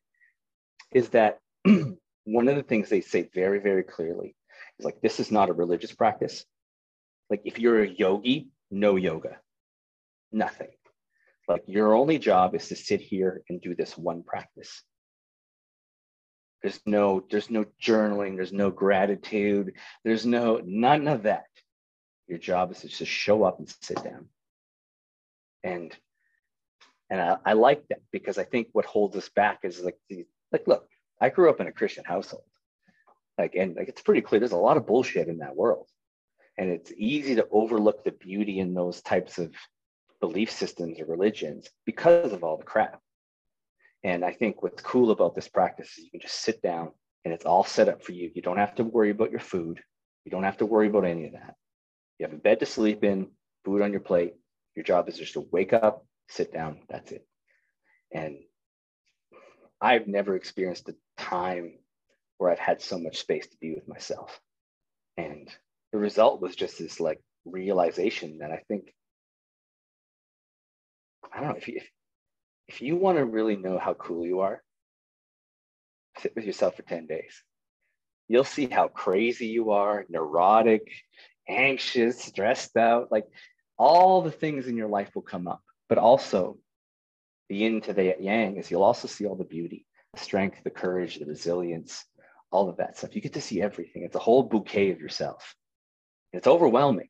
[0.92, 1.40] is that
[2.24, 4.36] one of the things they say very, very clearly
[4.80, 6.46] is like, this is not a religious practice.
[7.30, 9.38] Like, if you're a yogi, no yoga,
[10.32, 10.70] nothing.
[11.48, 14.84] Like your only job is to sit here and do this one practice.
[16.62, 21.46] There's no, there's no journaling, there's no gratitude, there's no none of that.
[22.28, 24.28] Your job is to just show up and sit down.
[25.64, 25.96] And
[27.10, 30.28] and I, I like that because I think what holds us back is like the,
[30.52, 30.88] like look,
[31.20, 32.44] I grew up in a Christian household.
[33.38, 35.88] Like and like it's pretty clear there's a lot of bullshit in that world.
[36.58, 39.54] And it's easy to overlook the beauty in those types of
[40.20, 43.02] belief systems or religions because of all the crap.
[44.04, 46.92] And I think what's cool about this practice is you can just sit down
[47.26, 48.32] and it's all set up for you.
[48.34, 49.82] You don't have to worry about your food.
[50.24, 51.56] You don't have to worry about any of that.
[52.18, 53.28] You have a bed to sleep in,
[53.66, 54.36] food on your plate.
[54.76, 56.80] Your job is just to wake up, sit down.
[56.90, 57.28] That's it.
[58.14, 58.38] And
[59.82, 61.80] I've never experienced a time
[62.38, 64.40] where I've had so much space to be with myself.
[65.18, 65.50] And
[65.92, 68.94] the result was just this like realization that I think
[71.32, 71.90] I don't know if you, if,
[72.70, 74.62] if you want to really know how cool you are,
[76.20, 77.44] sit with yourself for 10 days.
[78.28, 80.88] You'll see how crazy you are, neurotic,
[81.48, 83.12] anxious, stressed out.
[83.12, 83.26] Like
[83.76, 85.64] all the things in your life will come up.
[85.90, 86.60] But also,
[87.50, 90.70] the yin to the yang is you'll also see all the beauty, the strength, the
[90.70, 92.06] courage, the resilience,
[92.52, 93.16] all of that stuff.
[93.16, 94.04] You get to see everything.
[94.04, 95.56] It's a whole bouquet of yourself.
[96.34, 97.10] It's overwhelming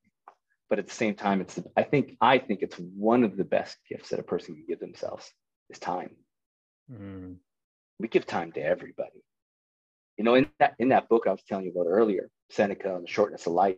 [0.69, 3.75] but at the same time it's i think i think it's one of the best
[3.89, 5.33] gifts that a person can give themselves
[5.69, 6.11] is time
[6.91, 7.35] mm.
[7.99, 9.23] we give time to everybody
[10.17, 13.03] you know in that in that book i was telling you about earlier seneca and
[13.03, 13.77] the shortness of life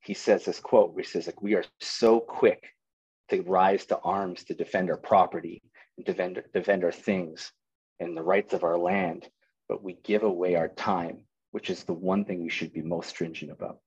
[0.00, 2.62] he says this quote where he says like we are so quick
[3.28, 5.62] to rise to arms to defend our property
[5.96, 7.52] and defend, defend our things
[8.00, 9.28] and the rights of our land
[9.68, 13.08] but we give away our time which is the one thing we should be most
[13.08, 13.78] stringent about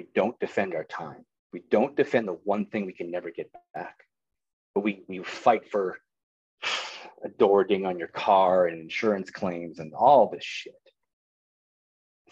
[0.00, 1.26] we don't defend our time.
[1.52, 3.96] We don't defend the one thing we can never get back.
[4.80, 5.98] But we, we fight for
[7.22, 10.72] a door ding on your car and insurance claims and all this shit.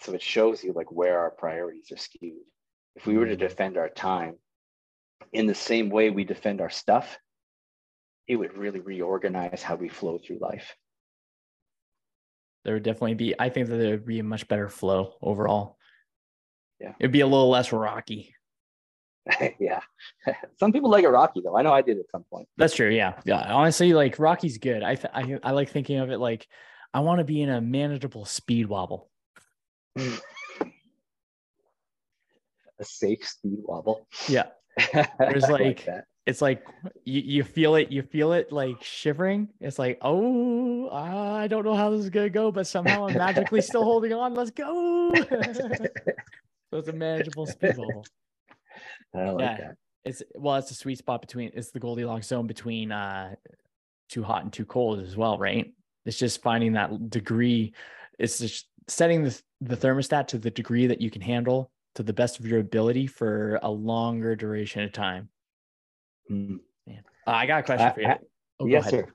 [0.01, 2.41] So it shows you like where our priorities are skewed.
[2.95, 3.39] If we were to mm-hmm.
[3.39, 4.37] defend our time
[5.31, 7.19] in the same way we defend our stuff,
[8.25, 10.75] it would really reorganize how we flow through life.
[12.65, 15.77] There would definitely be, I think that there would be a much better flow overall
[16.79, 18.33] yeah it'd be a little less rocky
[19.59, 19.81] yeah.
[20.59, 21.57] Some people like it rocky though.
[21.57, 22.47] I know i did at some point.
[22.57, 22.89] That's true.
[22.89, 23.19] Yeah.
[23.25, 23.53] Yeah.
[23.53, 24.83] Honestly like rocky's good.
[24.83, 26.47] I th- I, I like thinking of it like
[26.93, 29.09] i want to be in a manageable speed wobble.
[32.81, 34.07] A safe speed wobble.
[34.29, 34.45] Yeah.
[35.19, 36.65] There's like, like it's like
[37.03, 39.49] you, you feel it you feel it like shivering.
[39.59, 43.59] It's like oh i don't know how this is gonna go but somehow i'm magically
[43.61, 44.33] still holding on.
[44.33, 45.11] Let's go.
[46.71, 48.05] So it's a manageable speed bubble.
[49.13, 49.57] I like Yeah.
[49.57, 49.75] that.
[50.05, 53.35] It's well, it's a sweet spot between it's the Goldilocks zone between uh
[54.07, 55.73] too hot and too cold as well, right?
[56.05, 57.73] It's just finding that degree.
[58.17, 62.13] It's just setting the the thermostat to the degree that you can handle to the
[62.13, 65.29] best of your ability for a longer duration of time.
[66.31, 66.59] Mm.
[66.89, 68.07] Uh, I got a question for you.
[68.59, 69.05] Oh, go yes, ahead.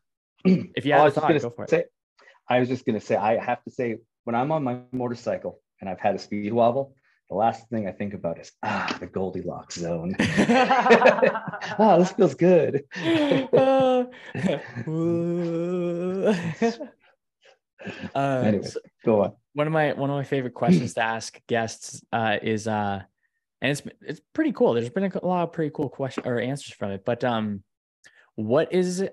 [0.45, 0.63] sir.
[0.77, 1.91] If you Oh, have a thought, go for it.
[2.49, 5.89] I was just gonna say, I have to say, when I'm on my motorcycle and
[5.89, 6.95] I've had a speed wobble,
[7.35, 10.15] the last thing I think about is ah, the Goldilocks zone.
[10.21, 12.85] ah, this feels good.
[18.15, 18.67] Uh, Anyway.
[18.67, 19.33] so Go on.
[19.53, 23.03] one of my one of my favorite questions to ask guests uh, is uh,
[23.61, 24.73] and it's it's pretty cool.
[24.73, 27.63] There's been a lot of pretty cool questions or answers from it, but um,
[28.37, 29.07] what is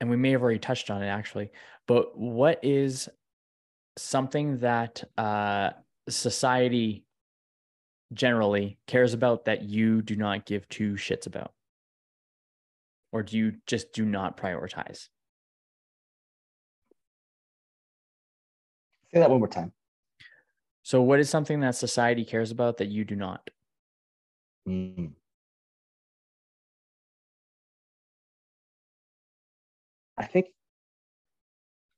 [0.00, 1.50] and we may have already touched on it actually,
[1.86, 3.10] but what is
[3.98, 5.70] something that uh,
[6.08, 7.04] society
[8.12, 11.52] generally cares about that you do not give two shits about?
[13.12, 15.08] Or do you just do not prioritize?
[19.12, 19.72] Say that one more time.
[20.82, 23.48] So, what is something that society cares about that you do not?
[24.66, 25.12] Mm.
[30.16, 30.46] I think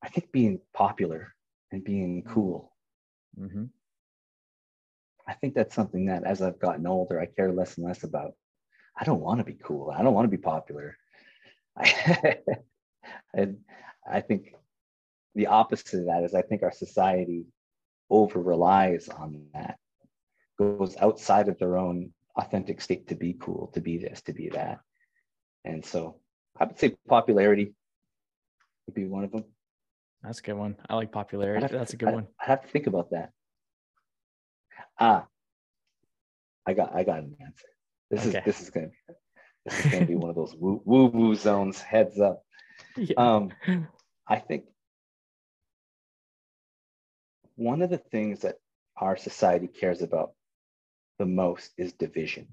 [0.02, 1.34] I think being popular
[1.72, 2.72] and being cool.
[3.36, 3.64] hmm
[5.26, 8.32] I think that's something that as I've gotten older, I care less and less about.
[8.98, 9.90] I don't want to be cool.
[9.96, 10.96] I don't want to be popular.
[11.76, 12.38] I,
[13.34, 13.58] and
[14.10, 14.54] I think
[15.34, 17.46] the opposite of that is I think our society
[18.10, 19.78] over relies on that,
[20.58, 24.48] goes outside of their own authentic state to be cool, to be this, to be
[24.50, 24.80] that.
[25.64, 26.16] And so
[26.58, 27.72] I would say popularity
[28.86, 29.44] would be one of them.
[30.22, 30.76] That's a good one.
[30.88, 31.66] I like popularity.
[31.66, 32.26] That's to- a good I- one.
[32.40, 33.30] I have to think about that.
[34.98, 35.26] Ah,
[36.66, 37.68] I got I got an answer.
[38.10, 38.38] This Okay.
[38.38, 39.14] is this is gonna be
[39.64, 41.80] this is gonna be one of those woo woo zones.
[41.80, 42.42] Heads up.
[42.96, 43.16] Yeah.
[43.16, 43.52] Um,
[44.28, 44.64] I think
[47.56, 48.56] one of the things that
[48.96, 50.32] our society cares about
[51.18, 52.48] the most is division.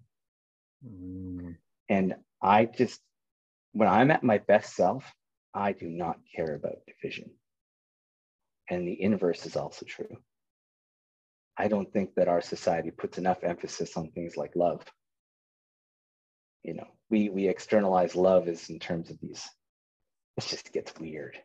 [0.86, 1.56] Mm,
[1.90, 3.02] And I just,
[3.74, 5.06] when I'm at my best self,
[5.54, 7.32] I do not care about division.
[8.70, 10.18] And the inverse is also true.
[11.58, 14.84] I don't think that our society puts enough emphasis on things like love.
[16.64, 19.48] You know, we we externalize love as in terms of these.
[20.38, 21.38] It just gets weird.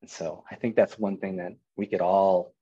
[0.00, 2.54] And so I think that's one thing that we could all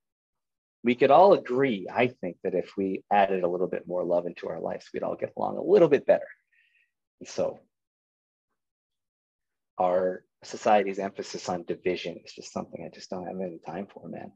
[0.82, 4.26] we could all agree, I think, that if we added a little bit more love
[4.26, 6.26] into our lives, we'd all get along a little bit better.
[7.20, 7.60] And so
[9.78, 14.08] our society's emphasis on division is just something I just don't have any time for,
[14.08, 14.32] man.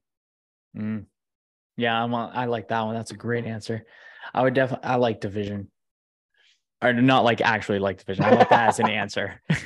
[0.76, 1.06] mm.
[1.76, 2.94] Yeah, I'm I like that one.
[2.94, 3.84] That's a great answer.
[4.32, 5.70] I would definitely I like division.
[6.82, 8.24] Or not like actually like division.
[8.24, 9.40] I like that as an answer.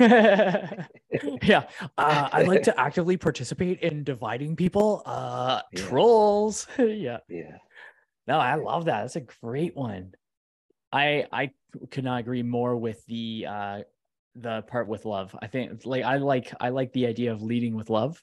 [1.43, 1.65] yeah.
[1.97, 5.03] Uh, I like to actively participate in dividing people.
[5.05, 5.81] Uh Yeah.
[5.81, 6.67] trolls.
[6.79, 7.19] yeah.
[7.29, 7.57] Yeah.
[8.27, 9.03] No, I love that.
[9.03, 10.13] That's a great one.
[10.93, 11.51] I I
[11.91, 13.81] could not agree more with the uh
[14.37, 15.35] the part with love.
[15.43, 18.23] I think like I like I like the idea of leading with love.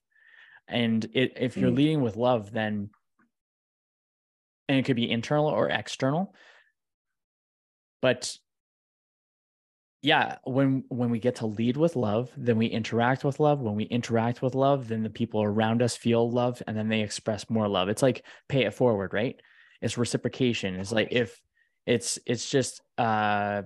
[0.68, 1.76] And it if you're Mm.
[1.76, 2.90] leading with love, then
[4.68, 6.34] and it could be internal or external.
[8.02, 8.38] But
[10.02, 13.62] yeah, when when we get to lead with love, then we interact with love.
[13.62, 17.02] When we interact with love, then the people around us feel love and then they
[17.02, 17.90] express more love.
[17.90, 19.36] It's like pay it forward, right?
[19.82, 20.76] It's reciprocation.
[20.76, 21.42] It's like if
[21.88, 23.64] it's it's just uh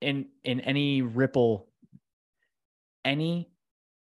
[0.00, 1.68] in in any ripple
[3.04, 3.48] any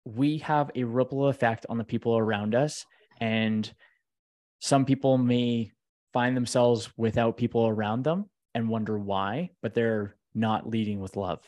[0.04, 2.86] we have a ripple effect on the people around us
[3.20, 3.72] and
[4.60, 5.70] some people may
[6.12, 11.40] find themselves without people around them and wonder why but they're not leading with love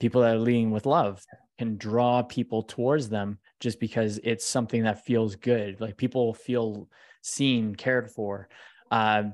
[0.00, 1.24] people that are leading with love
[1.58, 6.88] can draw people towards them just because it's something that feels good like people feel
[7.22, 8.48] seen cared for
[8.90, 9.24] uh,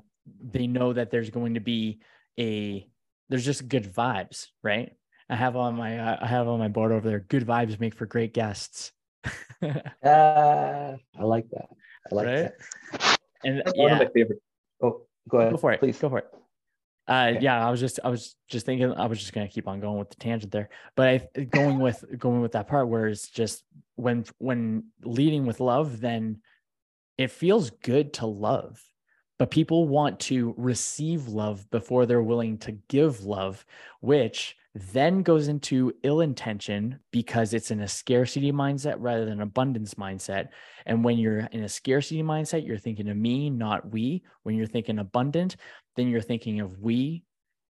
[0.50, 2.00] they know that there's going to be
[2.38, 2.88] a
[3.28, 4.92] there's just good vibes right
[5.28, 7.94] i have on my uh, i have on my board over there good vibes make
[7.94, 8.92] for great guests
[9.62, 9.72] Uh,
[11.18, 11.66] I like that.
[12.10, 12.52] I like Right?
[13.00, 13.10] that.
[13.44, 14.42] and That's one of my favorite.
[15.28, 15.52] Go ahead.
[15.52, 15.98] go for it please.
[15.98, 16.26] go for it
[17.08, 17.40] uh Okay.
[17.44, 19.80] yeah i was just i was just thinking i was just going to keep on
[19.80, 23.28] going with the tangent there but i going with going with that part where it's
[23.28, 23.62] just
[23.96, 26.40] when when leading with love then
[27.18, 28.82] it feels good to love
[29.38, 33.66] but people want to receive love before they're willing to give love,
[34.00, 39.94] which then goes into ill intention because it's in a scarcity mindset rather than abundance
[39.94, 40.48] mindset.
[40.84, 44.24] And when you're in a scarcity mindset, you're thinking of me, not we.
[44.42, 45.56] When you're thinking abundant,
[45.94, 47.22] then you're thinking of we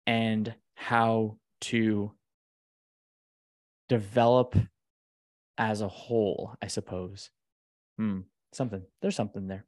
[0.06, 2.12] and how to
[3.90, 4.56] develop
[5.58, 7.30] as a whole, I suppose.
[7.98, 8.20] Hmm,
[8.52, 8.82] something.
[9.02, 9.66] There's something there.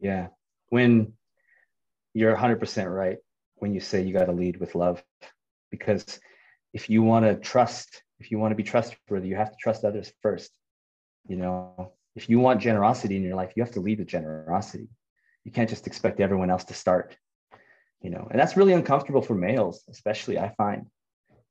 [0.00, 0.28] Yeah.
[0.70, 1.12] When
[2.14, 3.18] you're 100% right
[3.56, 5.02] when you say you got to lead with love
[5.70, 6.20] because
[6.72, 9.84] if you want to trust if you want to be trustworthy you have to trust
[9.84, 10.50] others first
[11.28, 11.92] you know?
[12.14, 14.88] If you want generosity in your life you have to lead with generosity.
[15.44, 17.16] You can't just expect everyone else to start
[18.02, 18.26] you know?
[18.30, 20.86] And that's really uncomfortable for males especially i find.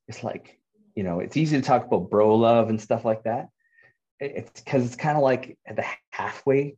[0.07, 0.59] It's like
[0.95, 3.49] you know it's easy to talk about bro love and stuff like that.
[4.19, 6.77] It's because it's kind of like at the halfway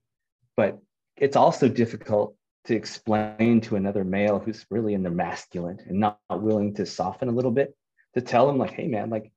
[0.55, 0.79] but
[1.15, 2.35] it's also difficult
[2.67, 7.29] to explain to another male who's really in the masculine and not willing to soften
[7.29, 7.75] a little bit
[8.13, 9.31] to tell him like hey man like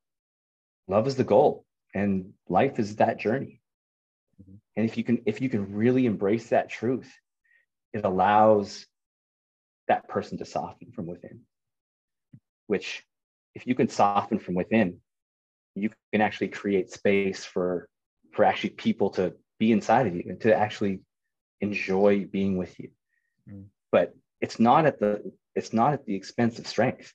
[0.87, 1.65] love is the goal
[1.95, 3.61] and life is that journey
[4.41, 4.55] mm-hmm.
[4.75, 7.11] and if you can if you can really embrace that truth
[7.93, 8.85] it allows
[9.87, 11.41] that person to soften from within
[12.67, 13.03] which
[13.55, 14.97] if you can soften from within
[15.75, 17.87] you can actually create space for
[18.33, 20.99] for actually people to be inside of you and to actually
[21.61, 22.89] enjoy being with you
[23.49, 23.65] Mm.
[23.91, 27.13] But it's not at the it's not at the expense of strength.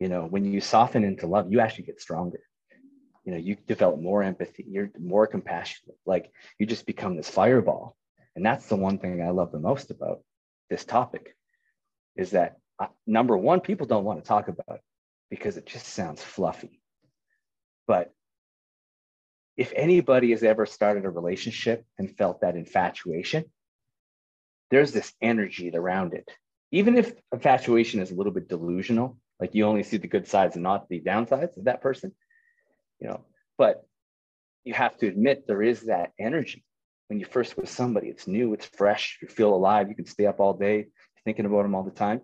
[0.00, 2.40] You know, when you soften into love, you actually get stronger.
[3.24, 5.96] You know, you develop more empathy, you're more compassionate.
[6.04, 7.96] Like you just become this fireball.
[8.36, 10.20] And that's the one thing I love the most about
[10.68, 11.36] this topic
[12.16, 14.80] is that uh, number one, people don't want to talk about it
[15.30, 16.80] because it just sounds fluffy.
[17.86, 18.12] But
[19.56, 23.44] if anybody has ever started a relationship and felt that infatuation,
[24.70, 26.28] there's this energy around it.
[26.72, 30.56] Even if infatuation is a little bit delusional, like you only see the good sides
[30.56, 32.12] and not the downsides of that person,
[33.00, 33.24] you know,
[33.58, 33.86] but
[34.64, 36.64] you have to admit there is that energy
[37.08, 38.08] when you first with somebody.
[38.08, 40.86] It's new, it's fresh, you feel alive, you can stay up all day
[41.24, 42.20] thinking about them all the time.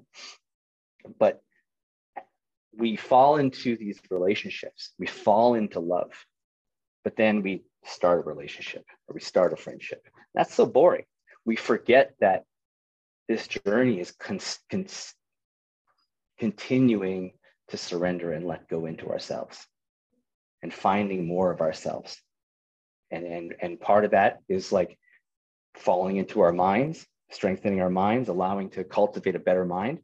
[1.19, 1.43] But
[2.77, 6.13] we fall into these relationships, we fall into love,
[7.05, 10.07] but then we start a relationship or we start a friendship.
[10.35, 11.05] That's so boring
[11.45, 12.45] we forget that
[13.29, 14.87] this journey is con- con-
[16.39, 17.33] continuing
[17.69, 19.67] to surrender and let go into ourselves
[20.63, 22.21] and finding more of ourselves.
[23.11, 24.99] And and and part of that is like
[25.77, 30.01] falling into our minds strengthening our minds allowing to cultivate a better mind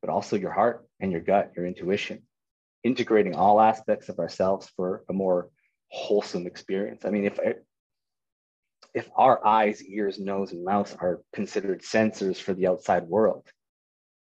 [0.00, 2.22] but also your heart and your gut your intuition
[2.84, 5.48] integrating all aspects of ourselves for a more
[5.90, 7.04] wholesome experience.
[7.04, 7.38] I mean if
[8.96, 13.46] if our eyes, ears, nose, and mouth are considered sensors for the outside world,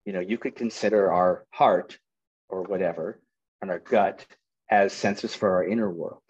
[0.04, 1.98] you know, you could consider our heart
[2.50, 3.22] or whatever
[3.62, 4.26] and our gut
[4.70, 6.22] as sensors for our inner world.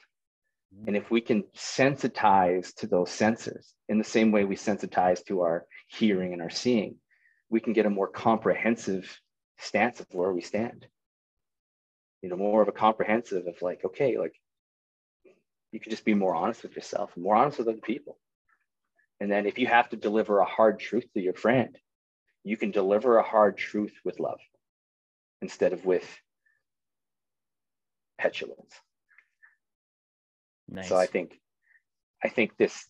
[0.86, 5.42] And if we can sensitize to those sensors in the same way we sensitize to
[5.42, 6.98] our hearing and our seeing,
[7.50, 9.20] we can get a more comprehensive
[9.58, 10.86] stance of where we stand.
[12.22, 14.36] You know, more of a comprehensive of like, okay, like
[15.72, 18.20] you can just be more honest with yourself more honest with other people.
[19.20, 21.78] And then if you have to deliver a hard truth to your friend,
[22.44, 24.40] you can deliver a hard truth with love
[25.42, 26.06] instead of with
[28.18, 28.74] petulance.
[30.70, 30.90] Nice.
[30.90, 31.40] So I think
[32.24, 32.88] I think this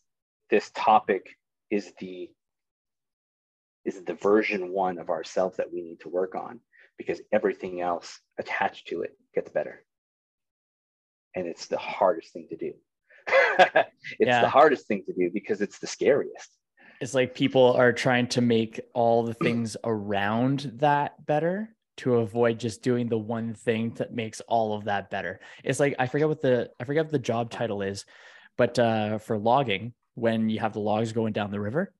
[0.49, 1.37] this topic
[1.69, 2.29] is the
[3.85, 6.59] is the version one of ourselves that we need to work on
[6.97, 9.83] because everything else attached to it gets better.
[11.35, 12.73] And it's the hardest thing to do.
[13.27, 13.87] it's
[14.19, 14.41] yeah.
[14.41, 16.51] the hardest thing to do because it's the scariest.
[16.99, 22.59] It's like people are trying to make all the things around that better to avoid
[22.59, 25.39] just doing the one thing that makes all of that better.
[25.63, 28.05] It's like I forget what the I forget what the job title is,
[28.57, 31.93] but uh, for logging, when you have the logs going down the river,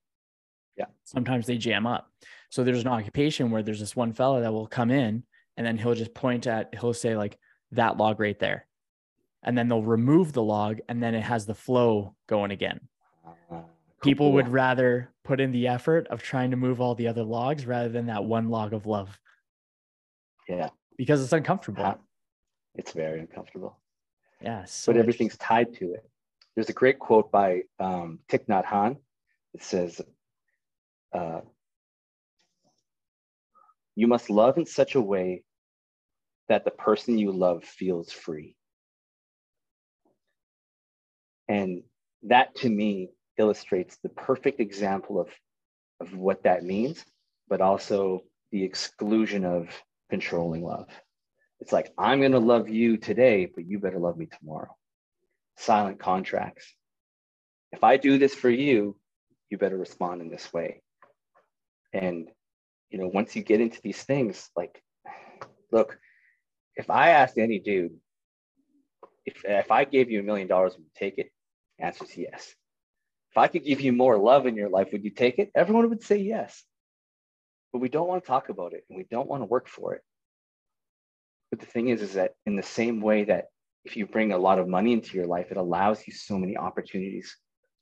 [0.78, 2.12] yeah, sometimes they jam up.
[2.50, 5.24] So there's an occupation where there's this one fellow that will come in
[5.58, 7.38] and then he'll just point at he'll say like
[7.72, 8.67] that log right there
[9.48, 12.82] and then they'll remove the log and then it has the flow going again.
[13.50, 13.62] Uh,
[14.02, 17.66] People would rather put in the effort of trying to move all the other logs
[17.66, 19.18] rather than that one log of love.
[20.50, 20.70] Yeah.
[20.98, 21.98] Because it's uncomfortable.
[22.76, 23.80] It's very uncomfortable.
[24.42, 24.66] Yeah.
[24.66, 26.04] So but everything's tied to it.
[26.56, 28.98] There's a great quote by um, Thich Nhat Hanh.
[29.54, 30.02] It says,
[31.14, 31.40] uh,
[33.96, 35.44] You must love in such a way
[36.50, 38.57] that the person you love feels free.
[41.48, 41.84] And
[42.24, 45.30] that to me illustrates the perfect example of
[46.00, 47.04] of what that means,
[47.48, 49.70] but also the exclusion of
[50.10, 50.88] controlling love.
[51.60, 54.76] It's like, I'm going to love you today, but you better love me tomorrow.
[55.58, 56.72] Silent contracts.
[57.72, 58.96] If I do this for you,
[59.50, 60.82] you better respond in this way.
[61.94, 62.28] And,
[62.90, 64.82] you know, once you get into these things, like,
[65.72, 65.98] look,
[66.76, 67.98] if I asked any dude,
[69.26, 71.32] if, if I gave you a million dollars, would you take it?
[71.80, 72.56] Answer is yes.
[73.32, 75.52] If I could give you more love in your life, would you take it?
[75.54, 76.64] Everyone would say yes.
[77.72, 79.94] But we don't want to talk about it and we don't want to work for
[79.94, 80.02] it.
[81.52, 83.46] But the thing is, is that in the same way that
[83.86, 86.58] if you bring a lot of money into your life, it allows you so many
[86.58, 87.38] opportunities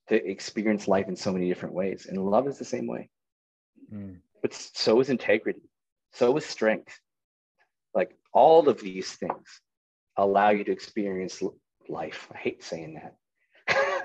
[0.10, 2.06] to experience life in so many different ways.
[2.06, 3.10] And love is the same way.
[3.92, 4.18] Mm.
[4.42, 5.68] But so is integrity,
[6.14, 7.00] so is strength.
[7.96, 9.62] Like all of these things
[10.18, 11.42] allow you to experience
[11.90, 12.28] life.
[12.34, 13.16] I hate saying that,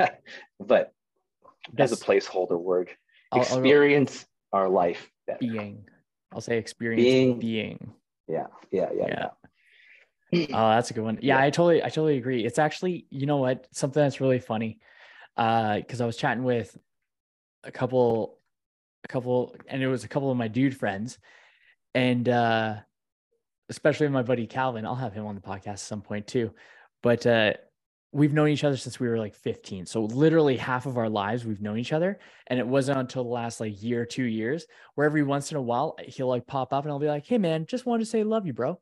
[0.60, 0.92] but
[1.78, 2.90] as a placeholder word,
[3.32, 5.38] I'll, experience I'll, our life better.
[5.40, 5.84] Being.
[6.32, 7.38] I'll say experience being.
[7.38, 7.94] being.
[8.28, 9.28] Yeah, yeah, yeah, yeah.
[10.32, 10.46] yeah.
[10.54, 11.18] oh, that's a good one.
[11.20, 12.44] Yeah, yeah, I totally, I totally agree.
[12.44, 14.78] It's actually, you know what, something that's really funny.
[15.36, 16.76] Uh, because I was chatting with
[17.64, 18.38] a couple,
[19.04, 21.18] a couple, and it was a couple of my dude friends,
[21.94, 22.76] and uh,
[23.68, 24.84] especially my buddy Calvin.
[24.84, 26.52] I'll have him on the podcast at some point too.
[27.02, 27.54] But uh,
[28.12, 29.86] we've known each other since we were like 15.
[29.86, 32.18] So literally half of our lives we've known each other.
[32.48, 35.56] And it wasn't until the last like year, or two years, where every once in
[35.56, 38.04] a while uh, he'll like pop up and I'll be like, hey man, just wanted
[38.04, 38.80] to say love you, bro.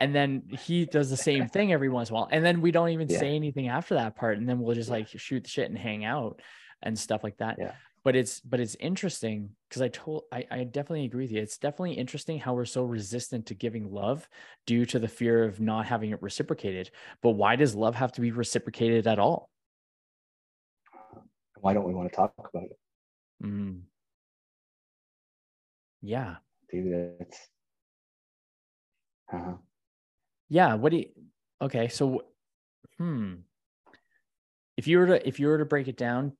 [0.00, 2.28] And then he does the same thing every once in a while.
[2.30, 3.18] And then we don't even yeah.
[3.18, 4.38] say anything after that part.
[4.38, 6.40] And then we'll just like shoot the shit and hang out
[6.82, 7.56] and stuff like that.
[7.58, 7.72] Yeah
[8.04, 11.40] but it's but it's interesting because I told I, I definitely agree with you.
[11.40, 14.28] It's definitely interesting how we're so resistant to giving love
[14.66, 16.90] due to the fear of not having it reciprocated.
[17.22, 19.48] But why does love have to be reciprocated at all?
[21.60, 22.78] Why don't we want to talk about it?
[23.44, 23.82] Mm.
[26.00, 26.36] Yeah.
[26.70, 27.48] Dude, that's
[29.32, 29.54] uh-huh.
[30.48, 30.74] Yeah.
[30.74, 31.06] What do you
[31.60, 32.24] okay, so
[32.98, 33.34] hmm.
[34.76, 36.32] If you were to if you were to break it down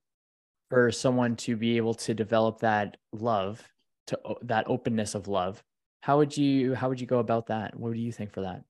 [0.72, 3.62] for someone to be able to develop that love
[4.06, 5.62] to that openness of love
[6.00, 8.64] how would you how would you go about that what do you think for that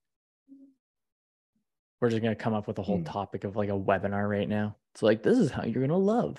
[2.01, 3.05] we're just going to come up with a whole hmm.
[3.05, 5.97] topic of like a webinar right now it's like this is how you're going to
[5.97, 6.39] love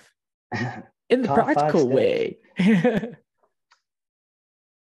[1.08, 3.16] in the practical way the,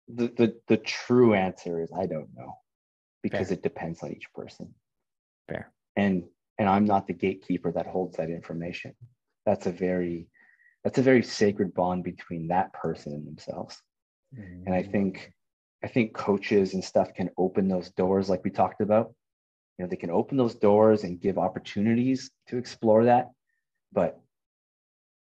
[0.07, 2.53] the the true answer is i don't know
[3.21, 3.57] because Fair.
[3.57, 4.73] it depends on each person
[5.47, 5.71] Fair.
[5.95, 6.23] And
[6.59, 8.93] and I'm not the gatekeeper that holds that information.
[9.45, 10.27] That's a very
[10.83, 13.81] that's a very sacred bond between that person and themselves
[14.35, 14.63] mm-hmm.
[14.65, 15.31] and i think
[15.83, 19.13] i think coaches and stuff can open those doors like we talked about
[19.77, 23.29] you know they can open those doors and give opportunities to explore that
[23.91, 24.19] but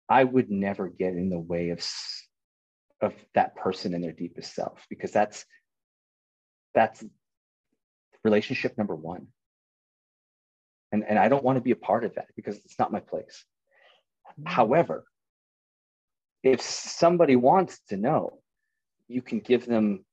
[0.09, 1.87] i would never get in the way of
[3.01, 5.45] of that person in their deepest self because that's
[6.75, 7.05] that's
[8.25, 9.27] relationship number one
[10.93, 13.01] and and i don't want to be a part of that because it's not my
[13.01, 13.45] place
[14.33, 14.51] mm-hmm.
[14.51, 15.05] however
[16.43, 18.39] if somebody wants to know,
[19.09, 20.05] you can give them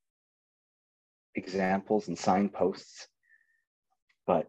[1.35, 3.07] examples and signposts.
[4.25, 4.47] But,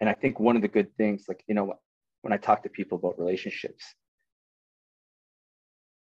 [0.00, 1.74] and I think one of the good things, like, you know,
[2.22, 3.84] when I talk to people about relationships,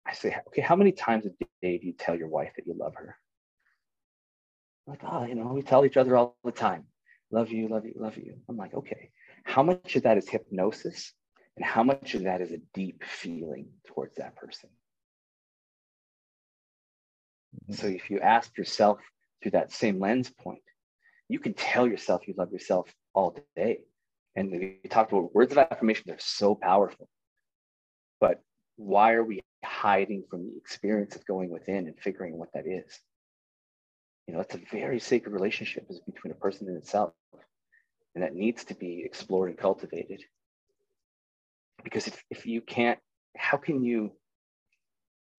[0.05, 1.29] I say, okay, how many times a
[1.61, 3.17] day do you tell your wife that you love her?
[4.87, 6.85] Like, oh, you know, we tell each other all the time,
[7.29, 8.37] love you, love you, love you.
[8.47, 9.11] I'm like, okay,
[9.43, 11.13] how much of that is hypnosis
[11.57, 14.69] and how much of that is a deep feeling towards that person.
[17.63, 17.73] Mm-hmm.
[17.73, 18.99] So if you ask yourself
[19.41, 20.61] through that same lens point,
[21.27, 23.79] you can tell yourself you love yourself all day.
[24.35, 27.09] And you talked about words of affirmation, they're so powerful.
[28.21, 28.39] But
[28.75, 32.99] why are we hiding from the experience of going within and figuring what that is?
[34.27, 37.13] You know, it's a very sacred relationship is between a person and itself.
[38.13, 40.21] And that needs to be explored and cultivated
[41.83, 42.99] because if, if you can't
[43.35, 44.11] how can you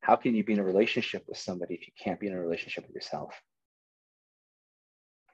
[0.01, 2.41] how can you be in a relationship with somebody if you can't be in a
[2.41, 3.35] relationship with yourself?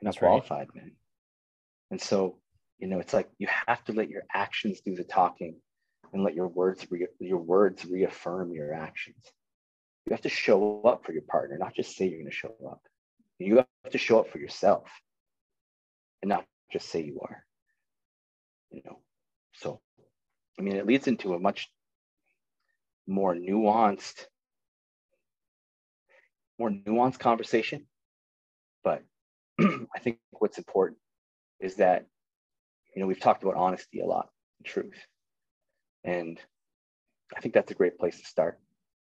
[0.00, 0.82] You're not qualified right.
[0.82, 0.92] man.
[1.90, 2.38] And so
[2.78, 5.56] you know it's like you have to let your actions do the talking
[6.12, 9.24] and let your words re- your words reaffirm your actions.
[10.06, 12.54] You have to show up for your partner not just say you're going to show
[12.70, 12.80] up.
[13.38, 14.88] You have to show up for yourself
[16.22, 17.44] and not just say you are
[18.74, 18.98] you know?
[19.54, 19.80] So
[20.58, 21.70] I mean, it leads into a much
[23.06, 24.26] more nuanced,
[26.58, 27.86] more nuanced conversation.
[28.84, 29.02] But
[29.60, 30.98] I think what's important
[31.60, 32.06] is that,
[32.94, 34.28] you know, we've talked about honesty a lot,
[34.64, 34.98] truth.
[36.04, 36.40] And
[37.36, 38.60] I think that's a great place to start.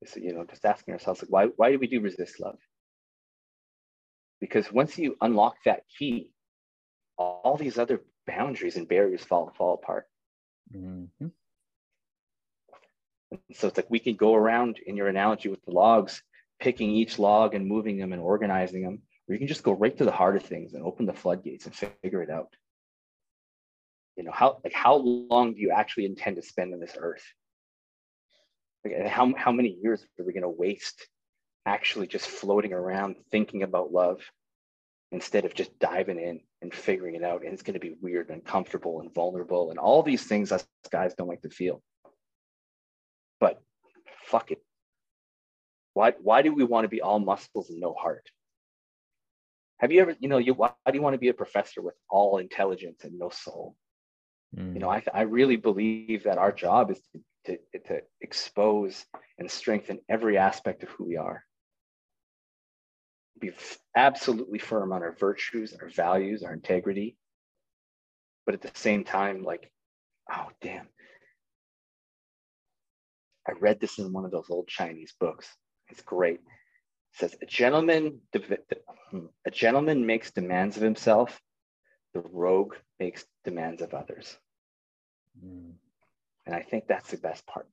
[0.02, 2.58] is you know just asking ourselves like why why do we do resist love
[4.40, 6.32] because once you unlock that key
[7.18, 10.06] all these other boundaries and barriers fall fall apart
[10.74, 11.26] mm-hmm.
[13.52, 16.22] so it's like we can go around in your analogy with the logs
[16.60, 19.96] picking each log and moving them and organizing them or you can just go right
[19.96, 22.48] to the heart of things and open the floodgates and figure it out.
[24.16, 27.22] You know how like how long do you actually intend to spend on this earth?
[28.84, 31.06] Like, how, how many years are we going to waste
[31.64, 34.20] actually just floating around thinking about love
[35.12, 38.28] instead of just diving in and figuring it out and it's going to be weird
[38.28, 41.82] and uncomfortable and vulnerable and all these things us guys don't like to feel
[43.40, 43.62] but
[44.24, 44.62] fuck it
[45.94, 48.28] why why do we want to be all muscles and no heart
[49.78, 51.94] have you ever you know you why do you want to be a professor with
[52.08, 53.74] all intelligence and no soul
[54.56, 54.74] Mm.
[54.74, 57.00] You know, I, I really believe that our job is
[57.46, 59.04] to, to, to expose
[59.38, 61.44] and strengthen every aspect of who we are.
[63.40, 63.52] Be
[63.96, 67.16] absolutely firm on our virtues, our values, our integrity.
[68.46, 69.70] But at the same time, like,
[70.30, 70.86] oh, damn.
[73.48, 75.48] I read this in one of those old Chinese books.
[75.88, 76.40] It's great.
[76.40, 78.20] It says a gentleman
[79.10, 81.40] hmm, a gentleman makes demands of himself
[82.14, 84.36] the rogue makes demands of others.
[85.44, 85.72] Mm.
[86.46, 87.68] And I think that's the best part.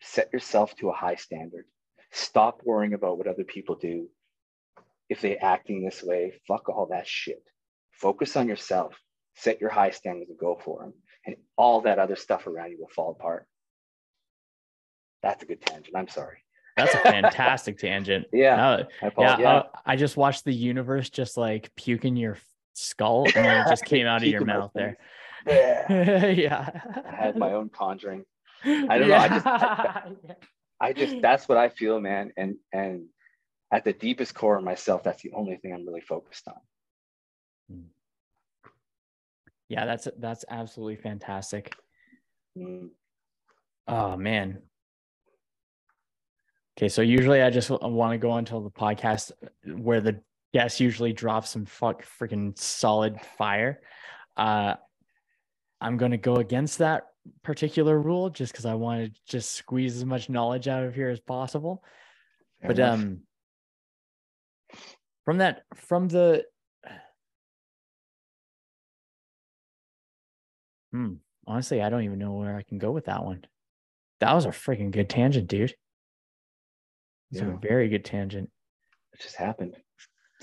[0.00, 1.66] Set yourself to a high standard.
[2.12, 4.08] Stop worrying about what other people do.
[5.08, 7.42] If they're acting this way, fuck all that shit.
[7.92, 8.94] Focus on yourself.
[9.36, 10.94] Set your high standards and go for them.
[11.26, 13.46] And all that other stuff around you will fall apart.
[15.22, 15.96] That's a good tangent.
[15.96, 16.38] I'm sorry.
[16.76, 18.26] That's a fantastic tangent.
[18.32, 18.66] Yeah.
[18.66, 19.38] Uh, I yeah.
[19.38, 19.52] yeah.
[19.52, 22.38] Uh, I just watched the universe just like puke in your
[22.74, 24.96] skull and it just came out of your mouth there.
[25.46, 26.26] Yeah.
[26.30, 26.70] yeah.
[27.08, 28.24] I had my own conjuring.
[28.64, 29.08] I don't yeah.
[29.08, 29.16] know.
[29.16, 30.12] I just, I,
[30.80, 32.32] I just, that's what I feel, man.
[32.36, 33.06] And, and
[33.72, 36.54] at the deepest core of myself, that's the only thing I'm really focused on.
[37.70, 37.86] Hmm.
[39.68, 41.74] Yeah, that's, that's absolutely fantastic.
[42.56, 42.90] Mm.
[43.88, 44.62] Oh man.
[46.76, 49.32] Okay, so usually I just want to go until the podcast
[49.64, 50.20] where the
[50.52, 53.80] guest usually drops some fuck freaking solid fire.
[54.36, 54.74] Uh,
[55.80, 57.08] I'm going to go against that
[57.42, 61.10] particular rule just because I want to just squeeze as much knowledge out of here
[61.10, 61.84] as possible.
[62.60, 62.94] Fair but enough.
[62.94, 63.20] um,
[65.24, 66.44] from that, from the,
[70.92, 71.14] hmm,
[71.46, 73.44] honestly, I don't even know where I can go with that one.
[74.20, 75.74] That was a freaking good tangent, dude.
[77.30, 77.48] It's yeah.
[77.48, 78.50] a very good tangent.
[79.12, 79.76] It just happened.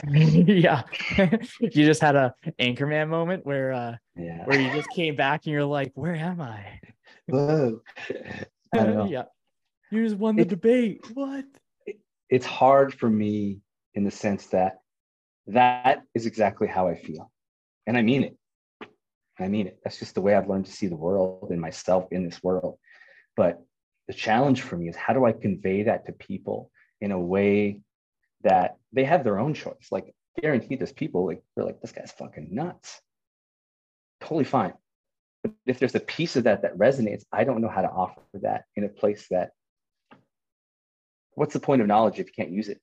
[0.10, 0.84] yeah.
[1.60, 4.45] you just had a anchorman moment where uh yeah.
[4.45, 6.80] where you just came back and you're like, where am I?
[7.28, 7.82] Whoa.
[8.74, 9.24] I yeah.
[9.91, 11.06] You just won the it, debate.
[11.14, 11.45] What?
[12.30, 13.60] it's hard for me
[13.93, 14.80] in the sense that
[15.47, 17.31] that is exactly how I feel.
[17.88, 18.38] And I mean it.
[19.39, 19.80] I mean it.
[19.84, 22.77] That's just the way I've learned to see the world and myself in this world.
[23.35, 23.61] But
[24.07, 26.69] the challenge for me is how do I convey that to people
[26.99, 27.80] in a way
[28.43, 29.88] that they have their own choice.
[29.91, 33.01] Like guaranteed there's people like they're like, this guy's fucking nuts.
[34.19, 34.73] Totally fine.
[35.43, 38.22] But if there's a piece of that that resonates, I don't know how to offer
[38.41, 39.51] that in a place that
[41.34, 42.80] what's the point of knowledge if you can't use it?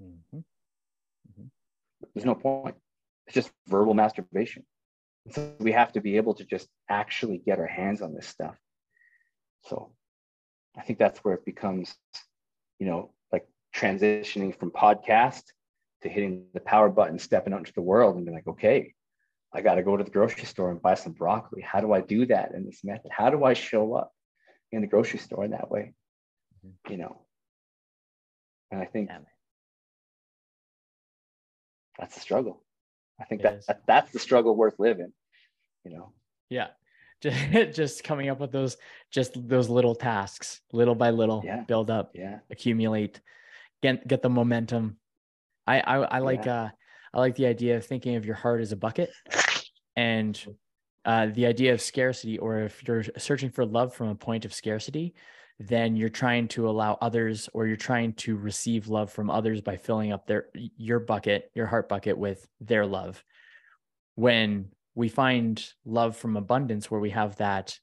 [0.00, 0.38] Mm-hmm.
[0.38, 1.46] Mm-hmm.
[2.14, 2.76] There's no point.
[3.26, 4.64] It's just verbal masturbation.
[5.30, 8.56] So we have to be able to just actually get our hands on this stuff.
[9.64, 9.92] So
[10.76, 11.94] I think that's where it becomes,
[12.78, 15.42] you know, like transitioning from podcast
[16.02, 18.94] to hitting the power button, stepping out into the world and being like, okay,
[19.52, 21.62] I got to go to the grocery store and buy some broccoli.
[21.62, 23.10] How do I do that in this method?
[23.10, 24.12] How do I show up
[24.72, 25.94] in the grocery store in that way?
[26.64, 26.92] Mm-hmm.
[26.92, 27.22] You know,
[28.70, 29.18] and I think yeah.
[31.98, 32.62] That's the struggle.
[33.20, 35.12] I think that, that that's the struggle worth living,
[35.84, 36.12] you know?
[36.50, 36.68] Yeah.
[37.20, 38.76] Just, just coming up with those,
[39.10, 41.62] just those little tasks, little by little, yeah.
[41.62, 42.38] build up, yeah.
[42.48, 43.20] accumulate
[43.82, 44.98] get get the momentum.
[45.66, 46.62] I I, I like yeah.
[46.62, 46.68] uh
[47.14, 49.10] I like the idea of thinking of your heart as a bucket,
[49.96, 50.40] and
[51.04, 54.52] uh, the idea of scarcity, or if you're searching for love from a point of
[54.52, 55.14] scarcity,
[55.58, 59.76] then you're trying to allow others, or you're trying to receive love from others by
[59.76, 63.22] filling up their your bucket, your heart bucket, with their love.
[64.14, 67.78] When we find love from abundance, where we have that,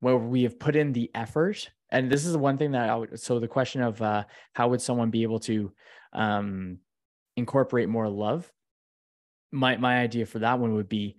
[0.00, 2.96] where we have put in the effort and this is the one thing that I
[2.96, 5.72] would, so the question of uh, how would someone be able to
[6.12, 6.78] um,
[7.36, 8.50] incorporate more love?
[9.50, 11.16] My, my idea for that one would be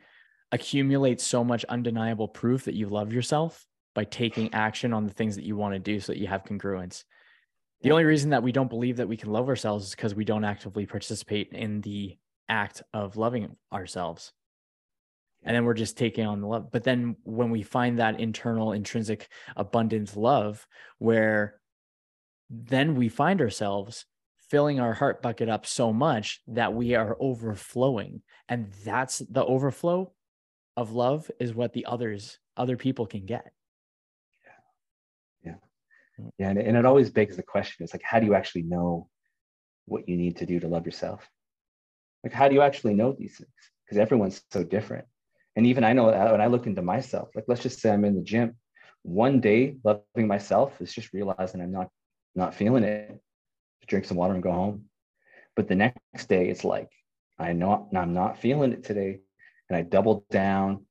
[0.52, 3.66] accumulate so much undeniable proof that you love yourself
[3.96, 6.44] by taking action on the things that you want to do so that you have
[6.44, 7.04] congruence.
[7.82, 10.26] The only reason that we don't believe that we can love ourselves is because we
[10.26, 12.18] don't actively participate in the
[12.50, 14.34] act of loving ourselves.
[15.44, 16.72] And then we're just taking on the love.
[16.72, 20.68] But then when we find that internal, intrinsic, abundant love,
[20.98, 21.62] where
[22.50, 24.06] then we find ourselves
[24.50, 28.22] filling our heart bucket up so much that we are overflowing.
[28.50, 30.12] And that's the overflow
[30.76, 33.52] of love is what the others, other people can get.
[36.38, 36.50] Yeah.
[36.50, 39.10] And, and it always begs the question it's like, how do you actually know
[39.86, 41.28] what you need to do to love yourself?
[42.24, 43.50] Like, how do you actually know these things?
[43.86, 45.06] Because everyone's so different.
[45.56, 48.06] And even I know uh, when I look into myself, like, let's just say I'm
[48.06, 48.56] in the gym.
[49.04, 51.90] One day, loving myself is just realizing I'm not
[52.36, 53.20] not feeling it
[53.90, 54.86] drink some water and go home.
[55.56, 56.90] But the next day, it's like,
[57.38, 59.20] I know I'm not feeling it today.
[59.70, 60.86] And I double down,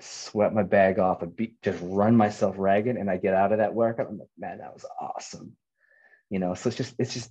[0.00, 3.58] Sweat my bag off, I beat, just run myself ragged, and I get out of
[3.58, 4.08] that workout.
[4.08, 5.56] I'm like, man, that was awesome.
[6.30, 7.30] You know, so it's just, it's just,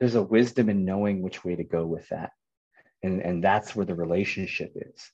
[0.00, 2.32] there's a wisdom in knowing which way to go with that.
[3.02, 5.10] And, and that's where the relationship is.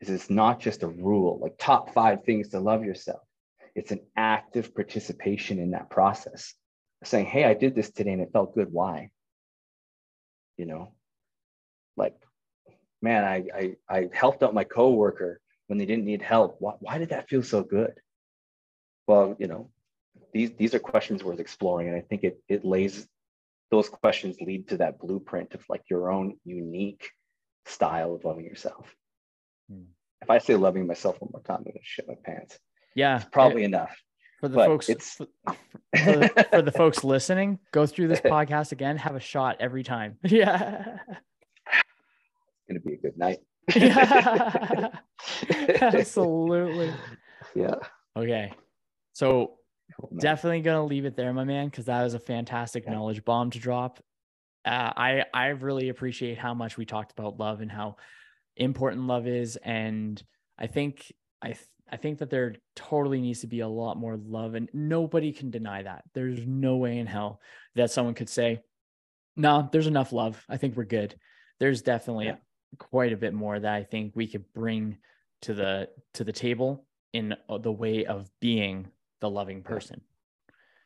[0.00, 3.20] Is it's not just a rule, like top five things to love yourself.
[3.74, 6.54] It's an active participation in that process
[7.04, 8.70] saying, Hey, I did this today and it felt good.
[8.70, 9.10] Why?
[10.58, 10.92] You know,
[11.96, 12.14] like,
[13.02, 16.56] man, I, I, I helped out my coworker when they didn't need help.
[16.60, 17.94] Why, why did that feel so good?
[19.06, 19.70] Well, you know,
[20.32, 21.88] these, these are questions worth exploring.
[21.88, 23.06] And I think it, it lays,
[23.70, 27.10] those questions lead to that blueprint of like your own unique
[27.66, 28.94] style of loving yourself.
[29.70, 29.84] Hmm.
[30.22, 32.58] If I say loving myself one more time, I'm going to shit my pants.
[32.94, 33.16] Yeah.
[33.16, 33.96] It's probably it, enough
[34.40, 35.14] for the but folks it's...
[35.14, 35.26] for,
[35.96, 40.18] for, for, the folks listening go through this podcast again have a shot every time
[40.24, 40.98] yeah
[42.68, 43.38] it's gonna be a good night
[43.74, 44.88] yeah
[45.80, 46.92] absolutely
[47.54, 47.74] yeah
[48.16, 48.52] okay
[49.12, 49.54] so
[50.02, 52.92] oh, definitely gonna leave it there my man because that was a fantastic yeah.
[52.92, 54.02] knowledge bomb to drop
[54.64, 57.96] uh, i i really appreciate how much we talked about love and how
[58.56, 60.22] important love is and
[60.58, 61.12] i think
[61.42, 64.68] i th- I think that there totally needs to be a lot more love, and
[64.72, 66.04] nobody can deny that.
[66.14, 67.40] There's no way in hell
[67.76, 68.60] that someone could say,
[69.36, 70.44] "No, there's enough love.
[70.48, 71.16] I think we're good."
[71.60, 72.36] There's definitely yeah.
[72.78, 74.98] Quite a bit more that I think we could bring
[75.42, 78.88] to the to the table in uh, the way of being
[79.20, 80.00] the loving person,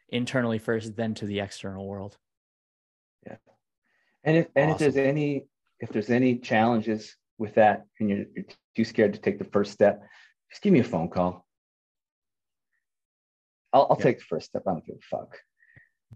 [0.08, 2.16] internally first, then to the external world.
[3.26, 3.36] Yeah,
[4.24, 4.86] and if and awesome.
[4.86, 5.46] if there's any
[5.80, 8.44] if there's any challenges with that, and you're, you're
[8.76, 10.02] too scared to take the first step
[10.50, 11.46] just give me a phone call.
[13.72, 14.62] I'll, I'll take the first step.
[14.66, 15.38] I don't give a fuck.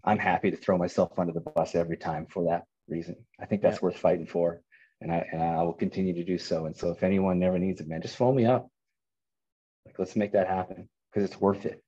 [0.03, 3.15] I'm happy to throw myself under the bus every time for that reason.
[3.39, 4.61] I think that's worth fighting for.
[5.01, 6.65] And I, and I will continue to do so.
[6.65, 8.69] And so if anyone never needs it, man, just phone me up.
[9.85, 11.83] Like, let's make that happen because it's worth it.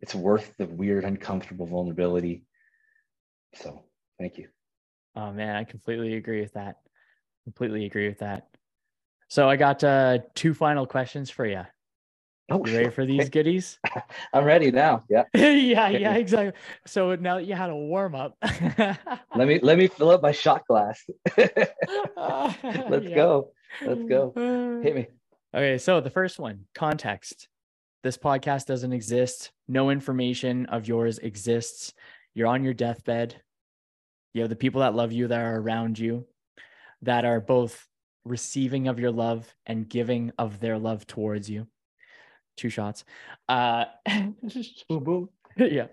[0.00, 2.44] It's worth the weird, uncomfortable vulnerability.
[3.54, 3.84] So
[4.18, 4.48] thank you.
[5.14, 6.76] Oh man, I completely agree with that.
[7.44, 8.48] Completely agree with that.
[9.28, 11.62] So I got uh, two final questions for you.
[12.50, 13.78] Oh, you ready for these goodies?
[14.32, 15.04] I'm ready now.
[15.08, 15.24] Yeah.
[15.34, 16.58] yeah, yeah, exactly.
[16.86, 18.36] So now that you had a warm up.
[18.42, 21.02] let me let me fill up my shot glass.
[21.36, 23.52] Let's go.
[23.84, 24.32] Let's go.
[24.82, 25.06] Hit me.
[25.54, 27.48] Okay, so the first one, context.
[28.02, 29.52] This podcast doesn't exist.
[29.68, 31.94] No information of yours exists.
[32.34, 33.40] You're on your deathbed.
[34.34, 36.26] You have the people that love you that are around you
[37.02, 37.86] that are both
[38.24, 41.66] receiving of your love and giving of their love towards you.
[42.62, 43.04] Two shots.
[43.48, 43.86] Uh,
[44.88, 45.28] boom, boom.
[45.56, 45.88] yeah.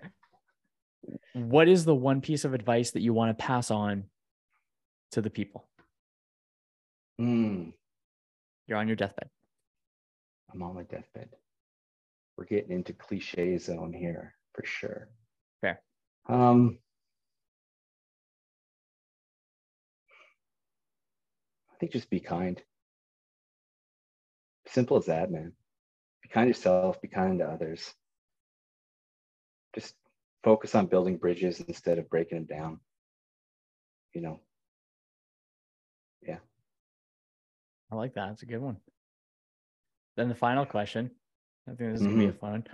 [1.32, 4.04] What is the one piece of advice that you want to pass on
[5.10, 5.66] to the people?
[7.20, 7.72] Mm.
[8.68, 9.30] You're on your deathbed.
[10.54, 11.30] I'm on my deathbed.
[12.38, 15.08] We're getting into cliche zone here for sure.
[15.62, 15.82] Fair.
[16.28, 16.78] Um,
[21.72, 22.62] I think just be kind.
[24.68, 25.52] Simple as that, man.
[26.30, 27.92] Be kind to yourself, be kind to others.
[29.74, 29.94] Just
[30.44, 32.80] focus on building bridges instead of breaking them down.
[34.14, 34.40] You know.
[36.22, 36.38] Yeah.
[37.90, 38.30] I like that.
[38.30, 38.76] It's a good one.
[40.16, 41.10] Then the final question.
[41.66, 42.10] I think this is mm-hmm.
[42.10, 42.38] gonna be a mm-hmm.
[42.38, 42.64] fun one.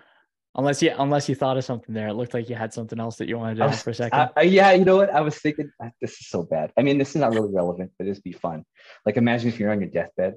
[0.56, 2.08] Unless you unless you thought of something there.
[2.08, 4.30] It looked like you had something else that you wanted to ask for a second.
[4.36, 5.10] I, yeah, you know what?
[5.10, 5.70] I was thinking
[6.00, 6.72] this is so bad.
[6.76, 8.64] I mean, this is not really relevant, but it'd be fun.
[9.06, 10.34] Like imagine if you're on your deathbed,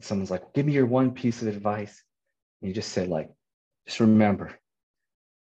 [0.00, 2.02] someone's like, give me your one piece of advice.
[2.62, 3.30] You just said, like,
[3.86, 4.52] just remember,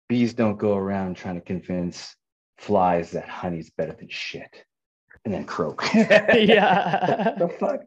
[0.09, 2.17] bees don't go around trying to convince
[2.57, 4.65] flies that honey's better than shit.
[5.25, 5.83] And then croak.
[5.95, 7.35] yeah.
[7.39, 7.81] the fuck?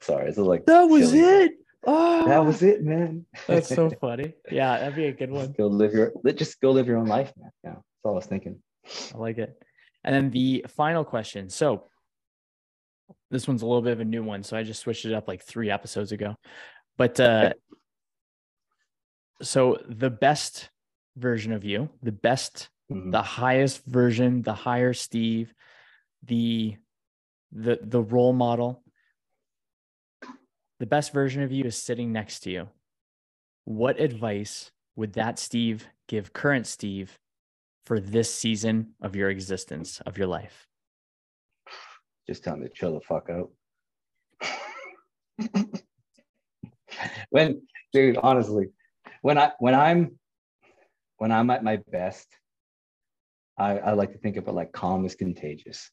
[0.00, 1.52] Sorry, it's like that was it.
[1.86, 3.24] Oh, that was it, man.
[3.46, 4.34] That's so funny.
[4.50, 5.46] Yeah, that'd be a good one.
[5.46, 7.50] Just go live your just go live your own life, man.
[7.62, 8.60] Yeah, that's all I was thinking.
[9.14, 9.56] I like it.
[10.04, 11.48] And then the final question.
[11.48, 11.84] So
[13.30, 14.42] this one's a little bit of a new one.
[14.42, 16.36] So I just switched it up like three episodes ago.
[16.96, 17.52] But uh
[19.42, 20.70] so the best
[21.16, 23.10] version of you, the best, Mhm.
[23.10, 25.54] the highest version, the higher Steve,
[26.22, 26.76] the
[27.52, 28.82] the the role model,
[30.78, 32.68] the best version of you is sitting next to you.
[33.64, 37.18] What advice would that Steve give current Steve
[37.84, 40.66] for this season of your existence of your life?
[42.26, 43.50] Just tell him to chill the fuck out.
[47.30, 48.66] when, dude, honestly,
[49.22, 50.18] when I when I'm
[51.18, 52.26] when I'm at my best,
[53.58, 55.90] I, I like to think of it like calm is contagious.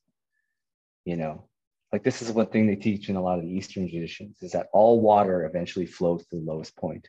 [1.05, 1.47] You know,
[1.91, 4.51] like this is one thing they teach in a lot of the Eastern traditions is
[4.53, 7.07] that all water eventually flows to the lowest point.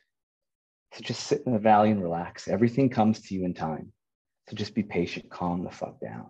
[0.93, 2.47] So just sit in the valley and relax.
[2.47, 3.91] Everything comes to you in time.
[4.47, 6.29] So just be patient, calm the fuck down.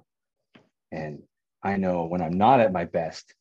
[0.91, 1.21] And
[1.61, 3.33] I know when I'm not at my best,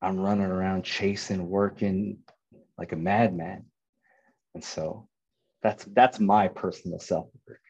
[0.00, 2.18] I'm running around chasing, working
[2.78, 3.66] like a madman.
[4.54, 5.08] And so
[5.62, 7.60] that's that's my personal self work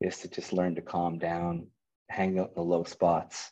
[0.00, 1.68] is to just learn to calm down,
[2.08, 3.50] hang out in the low spots,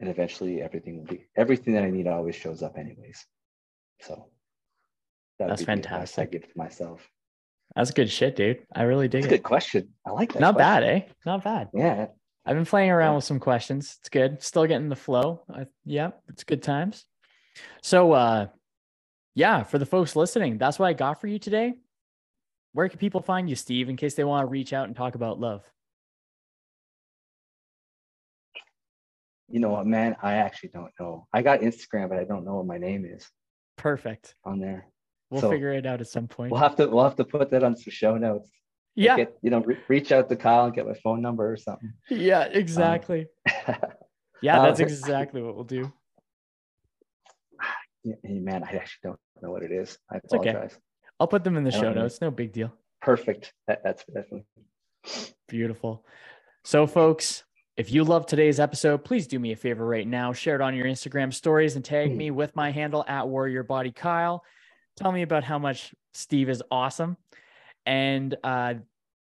[0.00, 3.24] and eventually everything will be everything that I need always shows up anyways.
[4.00, 4.26] So
[5.38, 7.08] that That's the I give to myself.
[7.76, 8.66] That's good shit, dude.
[8.74, 9.30] I really dig a it.
[9.30, 9.90] good question.
[10.06, 10.40] I like that.
[10.40, 10.82] Not question.
[10.82, 11.00] bad, eh?
[11.24, 11.68] Not bad.
[11.72, 12.06] Yeah.
[12.44, 13.16] I've been playing around Yeah.
[13.16, 13.96] with some questions.
[14.00, 14.42] It's good.
[14.42, 15.42] Still getting the flow.
[15.48, 17.04] I, yeah, it's good times.
[17.82, 18.48] So, uh,
[19.34, 21.74] yeah, for the folks listening, that's what I got for you today.
[22.72, 25.14] Where can people find you, Steve, in case they want to reach out and talk
[25.14, 25.62] about love?
[29.48, 30.14] You know what, man?
[30.22, 31.26] I actually don't know.
[31.32, 33.28] I got Instagram, but I don't know what my name is
[33.76, 34.34] Perfect.
[34.44, 34.86] on there.
[35.30, 36.52] We'll So, figure it out at some point.
[36.52, 38.50] We'll have to we'll have to put that on some show notes.
[38.94, 41.56] yeah, Get, you know, re- reach out to Kyle and get my phone number or
[41.56, 41.92] something.
[42.08, 43.26] yeah, exactly.
[44.42, 45.92] yeah, uh, that's exactly what we'll do.
[48.02, 49.98] Yeah, hey, man, I actually don't know what it is.
[50.10, 50.68] I okay.
[51.20, 52.20] I'll put them in the show notes.
[52.20, 52.72] No big deal.
[53.02, 53.52] Perfect.
[53.68, 54.46] That, that's definitely.
[55.48, 56.04] Beautiful.
[56.64, 57.44] So, folks,
[57.76, 60.32] if you love today's episode, please do me a favor right now.
[60.32, 63.92] Share it on your Instagram stories and tag me with my handle at Warrior Body
[63.92, 64.42] Kyle.
[64.96, 67.16] Tell me about how much Steve is awesome.
[67.86, 68.74] And uh,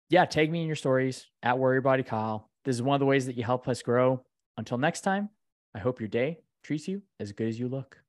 [0.09, 2.49] yeah, tag me in your stories at Warrior Body Kyle.
[2.65, 4.23] This is one of the ways that you help us grow.
[4.57, 5.29] Until next time,
[5.75, 8.02] I hope your day treats you as good as you look.